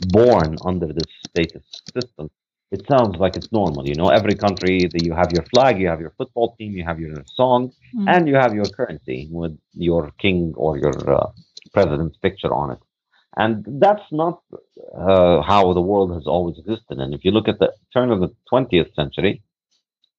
born 0.09 0.57
under 0.65 0.89
this 0.89 1.11
status 1.29 1.63
system, 1.93 2.31
it 2.73 2.83
sounds 2.91 3.17
like 3.19 3.37
it's 3.37 3.53
normal. 3.53 3.87
You 3.87 3.95
know, 3.95 4.09
every 4.09 4.35
country 4.35 4.77
that 4.93 5.05
you 5.05 5.13
have 5.15 5.31
your 5.33 5.45
flag, 5.53 5.81
you 5.81 5.87
have 5.87 6.01
your 6.01 6.15
football 6.19 6.57
team, 6.57 6.73
you 6.73 6.85
have 6.85 6.99
your 6.99 7.15
song, 7.41 7.73
mm. 7.97 8.09
and 8.09 8.27
you 8.27 8.35
have 8.35 8.53
your 8.55 8.65
currency 8.65 9.29
with 9.31 9.57
your 9.73 10.11
king 10.19 10.53
or 10.57 10.77
your 10.79 10.97
uh, 11.19 11.31
president's 11.73 12.17
picture 12.17 12.53
on 12.53 12.73
it. 12.73 12.81
And 13.37 13.65
that's 13.81 14.05
not 14.13 14.43
uh, 14.97 15.43
how 15.43 15.73
the 15.73 15.81
world 15.81 16.13
has 16.15 16.27
always 16.27 16.59
existed. 16.59 16.99
And 16.99 17.15
if 17.15 17.25
you 17.25 17.33
look 17.33 17.49
at 17.49 17.59
the 17.59 17.73
turn 17.93 18.11
of 18.11 18.21
the 18.21 18.35
20th 18.53 18.95
century, 18.95 19.43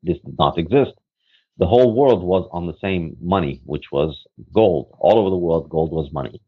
this 0.03 0.17
did 0.25 0.37
not 0.37 0.57
exist. 0.57 0.93
The 1.57 1.67
whole 1.67 1.95
world 1.95 2.21
was 2.23 2.49
on 2.51 2.67
the 2.67 2.77
same 2.81 3.15
money, 3.21 3.61
which 3.65 3.85
was 3.91 4.25
gold. 4.53 4.93
All 4.99 5.19
over 5.19 5.29
the 5.29 5.37
world, 5.37 5.69
gold 5.69 5.91
was 5.91 6.11
money. 6.11 6.41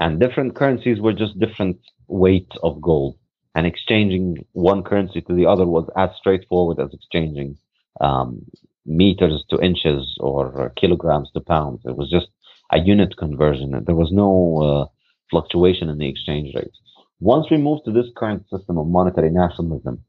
And 0.00 0.18
different 0.18 0.56
currencies 0.56 1.00
were 1.00 1.12
just 1.12 1.38
different 1.38 1.78
weight 2.08 2.50
of 2.62 2.80
gold 2.80 3.16
and 3.54 3.66
exchanging 3.66 4.44
one 4.52 4.82
currency 4.84 5.20
to 5.22 5.34
the 5.34 5.46
other 5.46 5.66
was 5.66 5.88
as 5.96 6.10
straightforward 6.16 6.78
as 6.78 6.94
exchanging 6.94 7.58
um, 8.00 8.44
meters 8.86 9.44
to 9.50 9.60
inches 9.60 10.16
or 10.20 10.72
kilograms 10.76 11.30
to 11.32 11.40
pounds. 11.40 11.80
It 11.84 11.96
was 11.96 12.08
just 12.10 12.28
a 12.70 12.78
unit 12.78 13.16
conversion. 13.16 13.82
There 13.84 13.96
was 13.96 14.12
no 14.12 14.30
uh, 14.62 14.97
fluctuation 15.30 15.88
in 15.88 15.98
the 15.98 16.08
exchange 16.08 16.54
rates. 16.54 16.76
Once 17.20 17.46
we 17.50 17.56
move 17.56 17.80
to 17.84 17.92
this 17.92 18.06
current 18.16 18.44
system 18.48 18.78
of 18.78 18.86
monetary 18.86 19.30
nationalism, 19.30 20.02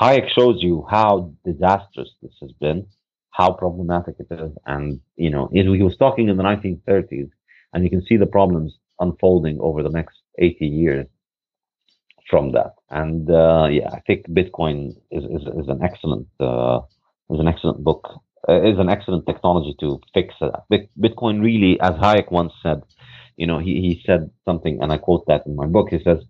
Hayek 0.00 0.28
shows 0.28 0.62
you 0.62 0.86
how 0.90 1.32
disastrous 1.44 2.10
this 2.22 2.34
has 2.40 2.52
been, 2.60 2.86
how 3.30 3.52
problematic 3.52 4.16
it 4.18 4.26
is, 4.30 4.52
and 4.66 5.00
you 5.16 5.30
know 5.30 5.48
he 5.52 5.82
was 5.82 5.96
talking 5.96 6.28
in 6.28 6.36
the 6.36 6.42
1930s, 6.42 7.30
and 7.72 7.84
you 7.84 7.90
can 7.90 8.04
see 8.04 8.16
the 8.16 8.26
problems 8.26 8.74
unfolding 9.00 9.58
over 9.60 9.82
the 9.82 9.90
next 9.90 10.16
80 10.38 10.66
years 10.66 11.06
from 12.28 12.52
that. 12.52 12.74
And 12.90 13.30
uh, 13.30 13.68
yeah, 13.70 13.88
I 13.92 14.00
think 14.06 14.26
Bitcoin 14.28 14.96
is, 15.10 15.24
is, 15.24 15.42
is 15.60 15.68
an 15.68 15.80
excellent 15.82 16.26
uh, 16.40 16.80
is 17.30 17.40
an 17.40 17.48
excellent 17.48 17.82
book. 17.84 18.08
Uh, 18.48 18.60
is 18.62 18.78
an 18.80 18.88
excellent 18.88 19.24
technology 19.24 19.72
to 19.78 20.00
fix 20.12 20.34
that. 20.40 20.64
Bitcoin 21.00 21.40
really, 21.40 21.78
as 21.80 21.92
Hayek 21.92 22.32
once 22.32 22.52
said, 22.60 22.82
you 23.42 23.48
know, 23.48 23.58
he, 23.58 23.72
he 23.86 24.02
said 24.06 24.30
something, 24.48 24.74
and 24.80 24.92
I 24.92 24.98
quote 25.06 25.24
that 25.26 25.46
in 25.46 25.56
my 25.62 25.66
book. 25.76 25.88
He 25.90 26.00
says, 26.06 26.20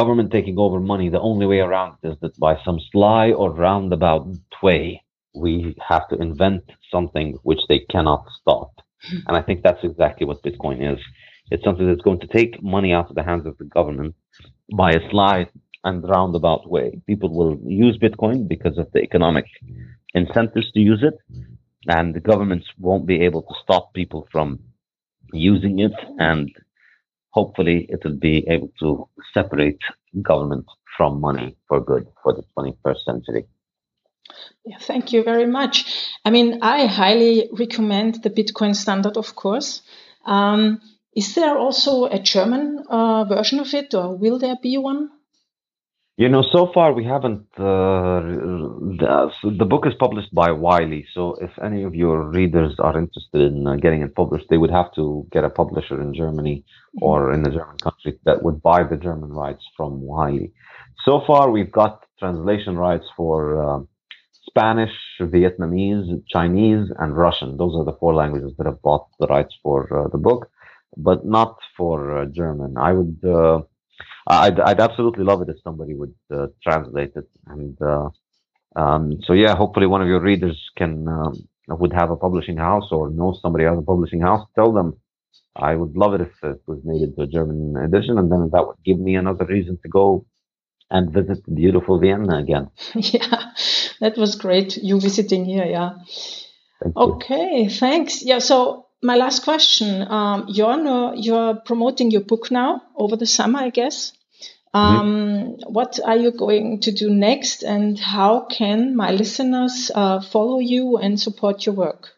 "Government 0.00 0.32
taking 0.32 0.58
over 0.58 0.80
money. 0.80 1.08
The 1.08 1.26
only 1.30 1.46
way 1.52 1.60
around 1.60 1.90
it 1.96 2.08
is 2.10 2.16
that 2.22 2.36
by 2.46 2.54
some 2.64 2.80
sly 2.90 3.26
or 3.40 3.48
roundabout 3.66 4.24
way, 4.60 4.84
we 5.44 5.76
have 5.90 6.08
to 6.08 6.16
invent 6.28 6.64
something 6.94 7.26
which 7.48 7.62
they 7.68 7.80
cannot 7.94 8.22
stop." 8.40 8.70
Hmm. 9.08 9.18
And 9.26 9.34
I 9.36 9.42
think 9.42 9.58
that's 9.62 9.84
exactly 9.90 10.26
what 10.26 10.42
Bitcoin 10.48 10.78
is. 10.92 11.00
It's 11.52 11.64
something 11.66 11.86
that's 11.88 12.08
going 12.08 12.22
to 12.24 12.34
take 12.38 12.60
money 12.76 12.92
out 12.92 13.08
of 13.10 13.16
the 13.16 13.28
hands 13.30 13.46
of 13.46 13.56
the 13.58 13.68
government 13.78 14.16
by 14.82 14.90
a 14.90 15.08
sly 15.10 15.36
and 15.84 16.02
roundabout 16.14 16.62
way. 16.74 16.86
People 17.06 17.30
will 17.38 17.54
use 17.64 17.96
Bitcoin 18.06 18.38
because 18.54 18.76
of 18.82 18.90
the 18.92 19.02
economic 19.08 19.46
incentives 20.20 20.68
to 20.72 20.80
use 20.80 21.02
it, 21.10 21.16
and 21.96 22.06
the 22.12 22.26
governments 22.30 22.66
won't 22.86 23.06
be 23.12 23.18
able 23.28 23.42
to 23.42 23.54
stop 23.62 23.94
people 24.00 24.22
from 24.32 24.48
using 25.32 25.78
it, 25.80 25.92
and 26.18 26.50
hopefully 27.30 27.86
it 27.88 28.04
will 28.04 28.16
be 28.16 28.46
able 28.48 28.70
to 28.80 29.08
separate 29.34 29.80
government 30.22 30.66
from 30.96 31.20
money 31.20 31.56
for 31.68 31.80
good 31.80 32.06
for 32.22 32.32
the 32.32 32.42
21st 32.56 33.04
century. 33.04 33.46
Yeah, 34.64 34.78
thank 34.78 35.12
you 35.12 35.22
very 35.22 35.46
much. 35.46 35.84
I 36.24 36.30
mean, 36.30 36.58
I 36.62 36.86
highly 36.86 37.48
recommend 37.52 38.22
the 38.22 38.30
Bitcoin 38.30 38.74
standard, 38.74 39.16
of 39.16 39.34
course. 39.36 39.82
Um, 40.24 40.80
is 41.14 41.34
there 41.34 41.56
also 41.56 42.06
a 42.06 42.18
German 42.18 42.84
uh, 42.88 43.24
version 43.24 43.60
of 43.60 43.72
it, 43.74 43.94
or 43.94 44.16
will 44.16 44.38
there 44.38 44.56
be 44.60 44.76
one? 44.76 45.10
You 46.18 46.30
know, 46.30 46.42
so 46.50 46.70
far 46.72 46.94
we 46.94 47.04
haven't. 47.04 47.44
Uh, 47.58 48.20
the, 49.00 49.30
the, 49.58 49.66
book 49.66 49.86
is 49.86 49.92
published 49.98 50.34
by 50.34 50.50
Wiley, 50.50 51.06
so 51.12 51.34
if 51.42 51.50
any 51.62 51.82
of 51.82 51.94
your 51.94 52.30
readers 52.30 52.74
are 52.78 52.98
interested 52.98 53.42
in 53.42 53.66
uh, 53.66 53.76
getting 53.76 54.00
it 54.00 54.14
published, 54.14 54.46
they 54.48 54.56
would 54.56 54.70
have 54.70 54.90
to 54.94 55.26
get 55.30 55.44
a 55.44 55.50
publisher 55.50 56.00
in 56.00 56.14
Germany 56.14 56.64
mm-hmm. 56.64 57.04
or 57.04 57.34
in 57.34 57.42
the 57.42 57.50
German 57.50 57.76
country 57.76 58.18
that 58.24 58.42
would 58.42 58.62
buy 58.62 58.82
the 58.82 58.96
German 58.96 59.30
rights 59.30 59.66
from 59.76 60.00
Wiley. 60.00 60.52
So 61.04 61.22
far, 61.26 61.50
we've 61.50 61.70
got 61.70 62.06
translation 62.18 62.76
rights 62.76 63.06
for 63.14 63.38
uh, 63.62 63.80
Spanish, 64.46 64.94
Vietnamese, 65.20 66.22
Chinese, 66.28 66.90
and 66.98 67.14
Russian. 67.14 67.58
Those 67.58 67.76
are 67.76 67.84
the 67.84 67.98
four 68.00 68.14
languages 68.14 68.54
that 68.56 68.64
have 68.64 68.80
bought 68.80 69.06
the 69.20 69.26
rights 69.26 69.54
for 69.62 70.06
uh, 70.06 70.08
the 70.08 70.18
book 70.18 70.48
but 70.96 71.24
not 71.26 71.58
for 71.76 72.18
uh, 72.18 72.24
German. 72.26 72.76
I 72.76 72.92
would, 72.92 73.18
uh, 73.24 73.62
I'd, 74.26 74.58
I'd 74.60 74.80
absolutely 74.80 75.24
love 75.24 75.42
it 75.42 75.48
if 75.48 75.56
somebody 75.62 75.94
would 75.94 76.14
uh, 76.32 76.46
translate 76.62 77.12
it. 77.14 77.28
And 77.46 77.80
uh, 77.80 78.08
um, 78.74 79.20
so, 79.24 79.32
yeah, 79.32 79.54
hopefully 79.54 79.86
one 79.86 80.02
of 80.02 80.08
your 80.08 80.20
readers 80.20 80.60
can 80.76 81.06
um, 81.08 81.48
would 81.68 81.92
have 81.92 82.10
a 82.10 82.16
publishing 82.16 82.56
house 82.56 82.88
or 82.90 83.10
know 83.10 83.36
somebody 83.40 83.64
has 83.64 83.78
a 83.78 83.82
publishing 83.82 84.20
house. 84.20 84.46
Tell 84.54 84.72
them 84.72 84.98
I 85.54 85.74
would 85.74 85.96
love 85.96 86.14
it 86.14 86.20
if 86.20 86.32
it 86.42 86.60
was 86.66 86.80
made 86.84 87.02
into 87.02 87.22
a 87.22 87.26
German 87.26 87.76
edition, 87.76 88.18
and 88.18 88.30
then 88.30 88.50
that 88.52 88.66
would 88.66 88.76
give 88.84 88.98
me 88.98 89.16
another 89.16 89.46
reason 89.46 89.78
to 89.82 89.88
go 89.88 90.26
and 90.90 91.12
visit 91.12 91.42
beautiful 91.52 91.98
Vienna 91.98 92.38
again. 92.38 92.70
yeah, 92.94 93.52
that 94.00 94.16
was 94.16 94.36
great. 94.36 94.76
You 94.76 95.00
visiting 95.00 95.44
here, 95.44 95.64
yeah. 95.64 95.94
Thank 96.82 96.96
okay, 96.96 97.68
thanks. 97.68 98.22
Yeah, 98.22 98.38
so 98.38 98.86
my 99.02 99.16
last 99.16 99.44
question. 99.44 100.02
Um, 100.02 100.44
you're, 100.48 100.76
no, 100.76 101.14
you're 101.14 101.54
promoting 101.54 102.10
your 102.10 102.22
book 102.22 102.50
now 102.50 102.82
over 102.94 103.16
the 103.16 103.26
summer, 103.26 103.60
I 103.60 103.70
guess. 103.70 104.12
Um, 104.76 105.08
mm-hmm. 105.08 105.72
What 105.72 105.98
are 106.04 106.16
you 106.16 106.32
going 106.32 106.80
to 106.80 106.92
do 106.92 107.08
next, 107.08 107.62
and 107.62 107.98
how 107.98 108.46
can 108.58 108.94
my 108.94 109.10
listeners 109.10 109.90
uh, 109.94 110.20
follow 110.20 110.58
you 110.58 110.98
and 110.98 111.18
support 111.18 111.64
your 111.64 111.74
work? 111.74 112.08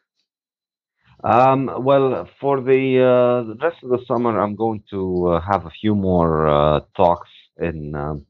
Um, 1.23 1.71
well, 1.89 2.29
for 2.41 2.61
the, 2.61 2.83
uh, 3.13 3.49
the, 3.49 3.57
rest 3.61 3.79
of 3.83 3.91
the 3.91 4.05
summer, 4.07 4.41
I'm 4.41 4.57
going 4.57 4.83
to 4.91 5.01
uh, 5.29 5.41
have 5.41 5.67
a 5.67 5.71
few 5.81 5.95
more 5.95 6.49
uh, 6.49 6.81
talks 6.97 7.31
in 7.61 7.95
um, 7.95 8.27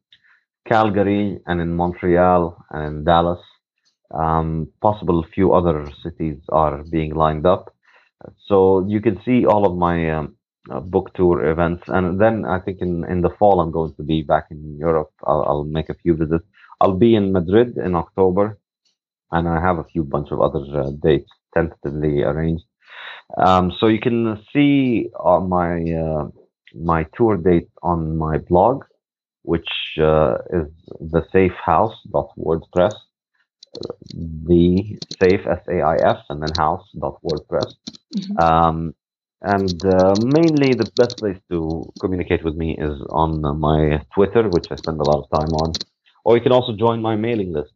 Calgary 0.67 1.39
and 1.47 1.61
in 1.61 1.75
Montreal 1.75 2.57
and 2.71 2.83
in 2.87 3.05
Dallas. 3.05 3.41
Um, 4.11 4.69
possible 4.81 5.25
few 5.35 5.53
other 5.53 5.87
cities 6.03 6.39
are 6.49 6.83
being 6.83 7.15
lined 7.15 7.47
up. 7.47 7.75
So 8.47 8.87
you 8.89 9.01
can 9.01 9.21
see 9.25 9.45
all 9.45 9.67
of 9.71 9.77
my 9.77 10.11
um, 10.11 10.38
uh, 10.71 10.81
book 10.81 11.13
tour 11.15 11.45
events, 11.47 11.85
and 11.89 12.21
then 12.21 12.45
I 12.45 12.59
think 12.61 12.81
in 12.81 13.05
in 13.05 13.21
the 13.23 13.31
fall 13.39 13.61
I'm 13.61 13.71
going 13.71 13.95
to 13.95 14.03
be 14.03 14.23
back 14.23 14.47
in 14.51 14.77
Europe. 14.79 15.13
I'll, 15.25 15.43
I'll 15.49 15.65
make 15.65 15.89
a 15.89 15.95
few 15.95 16.15
visits. 16.15 16.45
I'll 16.81 16.97
be 16.97 17.15
in 17.15 17.33
Madrid 17.33 17.77
in 17.77 17.95
October, 17.95 18.59
and 19.33 19.49
I 19.49 19.61
have 19.61 19.79
a 19.79 19.85
few 19.85 20.05
bunch 20.05 20.31
of 20.31 20.41
other 20.41 20.65
uh, 20.81 20.91
dates 21.03 21.31
tentatively 21.55 22.23
arranged. 22.23 22.65
Um, 23.37 23.73
so 23.79 23.87
you 23.87 24.01
can 24.01 24.39
see 24.53 25.11
on 25.19 25.49
my 25.49 25.71
uh, 26.05 26.29
my 26.75 27.07
tour 27.15 27.37
date 27.37 27.71
on 27.83 28.17
my 28.17 28.39
blog, 28.39 28.85
which 29.43 29.99
uh, 30.01 30.39
is 30.51 30.69
thesaifhouse.wordpress 31.13 32.95
the 34.51 34.99
saif 35.19 35.47
s 35.47 35.63
a 35.69 35.83
i 35.83 35.97
f 36.17 36.21
and 36.31 36.43
then 36.43 36.53
house 36.57 36.87
dot 36.99 37.17
wordpress. 37.23 37.71
Mm-hmm. 38.17 38.39
Um, 38.39 38.95
and 39.43 39.85
uh, 39.85 40.15
mainly 40.19 40.75
the 40.75 40.91
best 40.97 41.19
place 41.19 41.39
to 41.51 41.93
communicate 42.01 42.45
with 42.45 42.57
me 42.57 42.77
is 42.79 43.01
on 43.11 43.41
my 43.59 44.03
Twitter, 44.15 44.49
which 44.49 44.67
I 44.71 44.77
spend 44.77 45.01
a 45.01 45.05
lot 45.05 45.25
of 45.25 45.31
time 45.31 45.53
on, 45.55 45.73
or 46.25 46.37
you 46.37 46.43
can 46.43 46.53
also 46.53 46.75
join 46.77 47.01
my 47.01 47.17
mailing 47.17 47.53
list. 47.53 47.73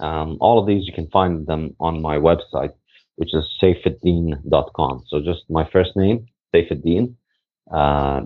Um, 0.00 0.38
all 0.40 0.58
of 0.58 0.66
these 0.66 0.86
you 0.86 0.92
can 0.92 1.08
find 1.08 1.46
them 1.46 1.76
on 1.78 2.02
my 2.02 2.16
website, 2.16 2.72
which 3.16 3.34
is 3.34 3.44
saifedean.com. 3.62 5.04
So 5.08 5.20
just 5.20 5.42
my 5.48 5.68
first 5.70 5.94
name, 5.94 6.26
Saifedean, 6.54 7.14
uh. 7.70 8.20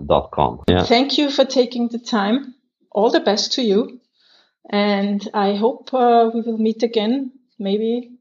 Yeah. 0.67 0.83
Thank 0.83 1.17
you 1.17 1.29
for 1.29 1.45
taking 1.45 1.89
the 1.89 1.99
time. 1.99 2.55
All 2.91 3.11
the 3.11 3.19
best 3.19 3.53
to 3.53 3.61
you. 3.61 3.99
And 4.69 5.27
I 5.33 5.55
hope 5.55 5.93
uh, 5.93 6.29
we 6.33 6.41
will 6.41 6.57
meet 6.57 6.83
again, 6.83 7.31
maybe 7.57 8.11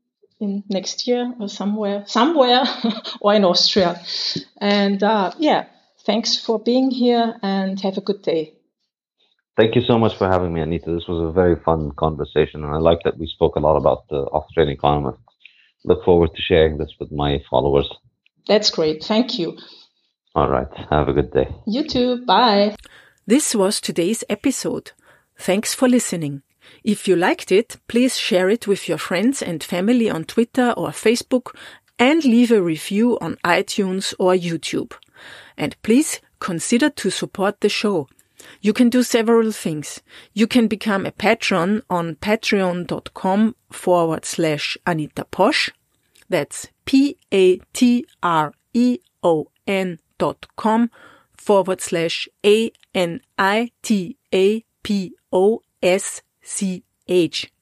in 0.40 0.64
next 0.68 1.06
year 1.06 1.32
or 1.40 1.48
somewhere, 1.48 2.04
somewhere, 2.06 2.64
or 3.20 3.34
in 3.34 3.44
Austria. 3.44 4.00
And 4.60 5.02
uh, 5.02 5.32
yeah, 5.38 5.66
thanks 6.04 6.36
for 6.36 6.58
being 6.58 6.90
here 6.90 7.34
and 7.42 7.80
have 7.80 7.98
a 7.98 8.00
good 8.00 8.22
day. 8.22 8.54
Thank 9.56 9.74
you 9.74 9.82
so 9.82 9.98
much 9.98 10.16
for 10.16 10.28
having 10.28 10.54
me, 10.54 10.60
Anita. 10.60 10.92
This 10.92 11.08
was 11.08 11.28
a 11.28 11.32
very 11.32 11.56
fun 11.56 11.90
conversation, 11.98 12.62
and 12.62 12.72
I 12.72 12.78
like 12.78 13.00
that 13.04 13.18
we 13.18 13.26
spoke 13.26 13.56
a 13.56 13.60
lot 13.60 13.76
about 13.76 14.08
the 14.08 14.18
Australian 14.18 14.76
economists. 14.76 15.20
Look 15.84 16.04
forward 16.04 16.30
to 16.34 16.42
sharing 16.42 16.78
this 16.78 16.92
with 17.00 17.10
my 17.10 17.38
followers. 17.50 17.88
That's 18.46 18.70
great. 18.70 19.02
Thank 19.02 19.38
you. 19.38 19.58
All 20.34 20.48
right. 20.48 20.68
Have 20.90 21.08
a 21.08 21.12
good 21.12 21.32
day. 21.32 21.48
You 21.66 21.88
too. 21.88 22.24
Bye. 22.24 22.76
This 23.26 23.54
was 23.54 23.80
today's 23.80 24.22
episode. 24.28 24.92
Thanks 25.36 25.74
for 25.74 25.88
listening. 25.88 26.42
If 26.84 27.08
you 27.08 27.16
liked 27.16 27.52
it, 27.52 27.76
please 27.88 28.18
share 28.18 28.48
it 28.48 28.66
with 28.66 28.88
your 28.88 28.98
friends 28.98 29.42
and 29.42 29.62
family 29.62 30.10
on 30.10 30.24
Twitter 30.24 30.72
or 30.72 30.88
Facebook 30.88 31.54
and 31.98 32.24
leave 32.24 32.52
a 32.52 32.62
review 32.62 33.18
on 33.20 33.36
iTunes 33.44 34.14
or 34.18 34.34
YouTube. 34.34 34.92
And 35.56 35.80
please 35.82 36.20
consider 36.38 36.90
to 36.90 37.10
support 37.10 37.60
the 37.60 37.68
show. 37.68 38.08
You 38.60 38.72
can 38.72 38.88
do 38.88 39.02
several 39.02 39.50
things. 39.52 40.00
You 40.32 40.46
can 40.46 40.68
become 40.68 41.04
a 41.06 41.10
patron 41.10 41.82
on 41.90 42.14
patreon.com 42.16 43.56
forward 43.70 44.24
slash 44.24 44.78
Anita 44.86 45.26
Posch. 45.30 45.70
That's 46.28 46.68
P-A-T-R-E-O-N 46.84 47.18
dot 50.18 50.46
com 50.56 50.90
forward 51.36 51.80
slash 51.80 52.28
A-N-I-T-A-P-O-S-C-H. 56.48 57.52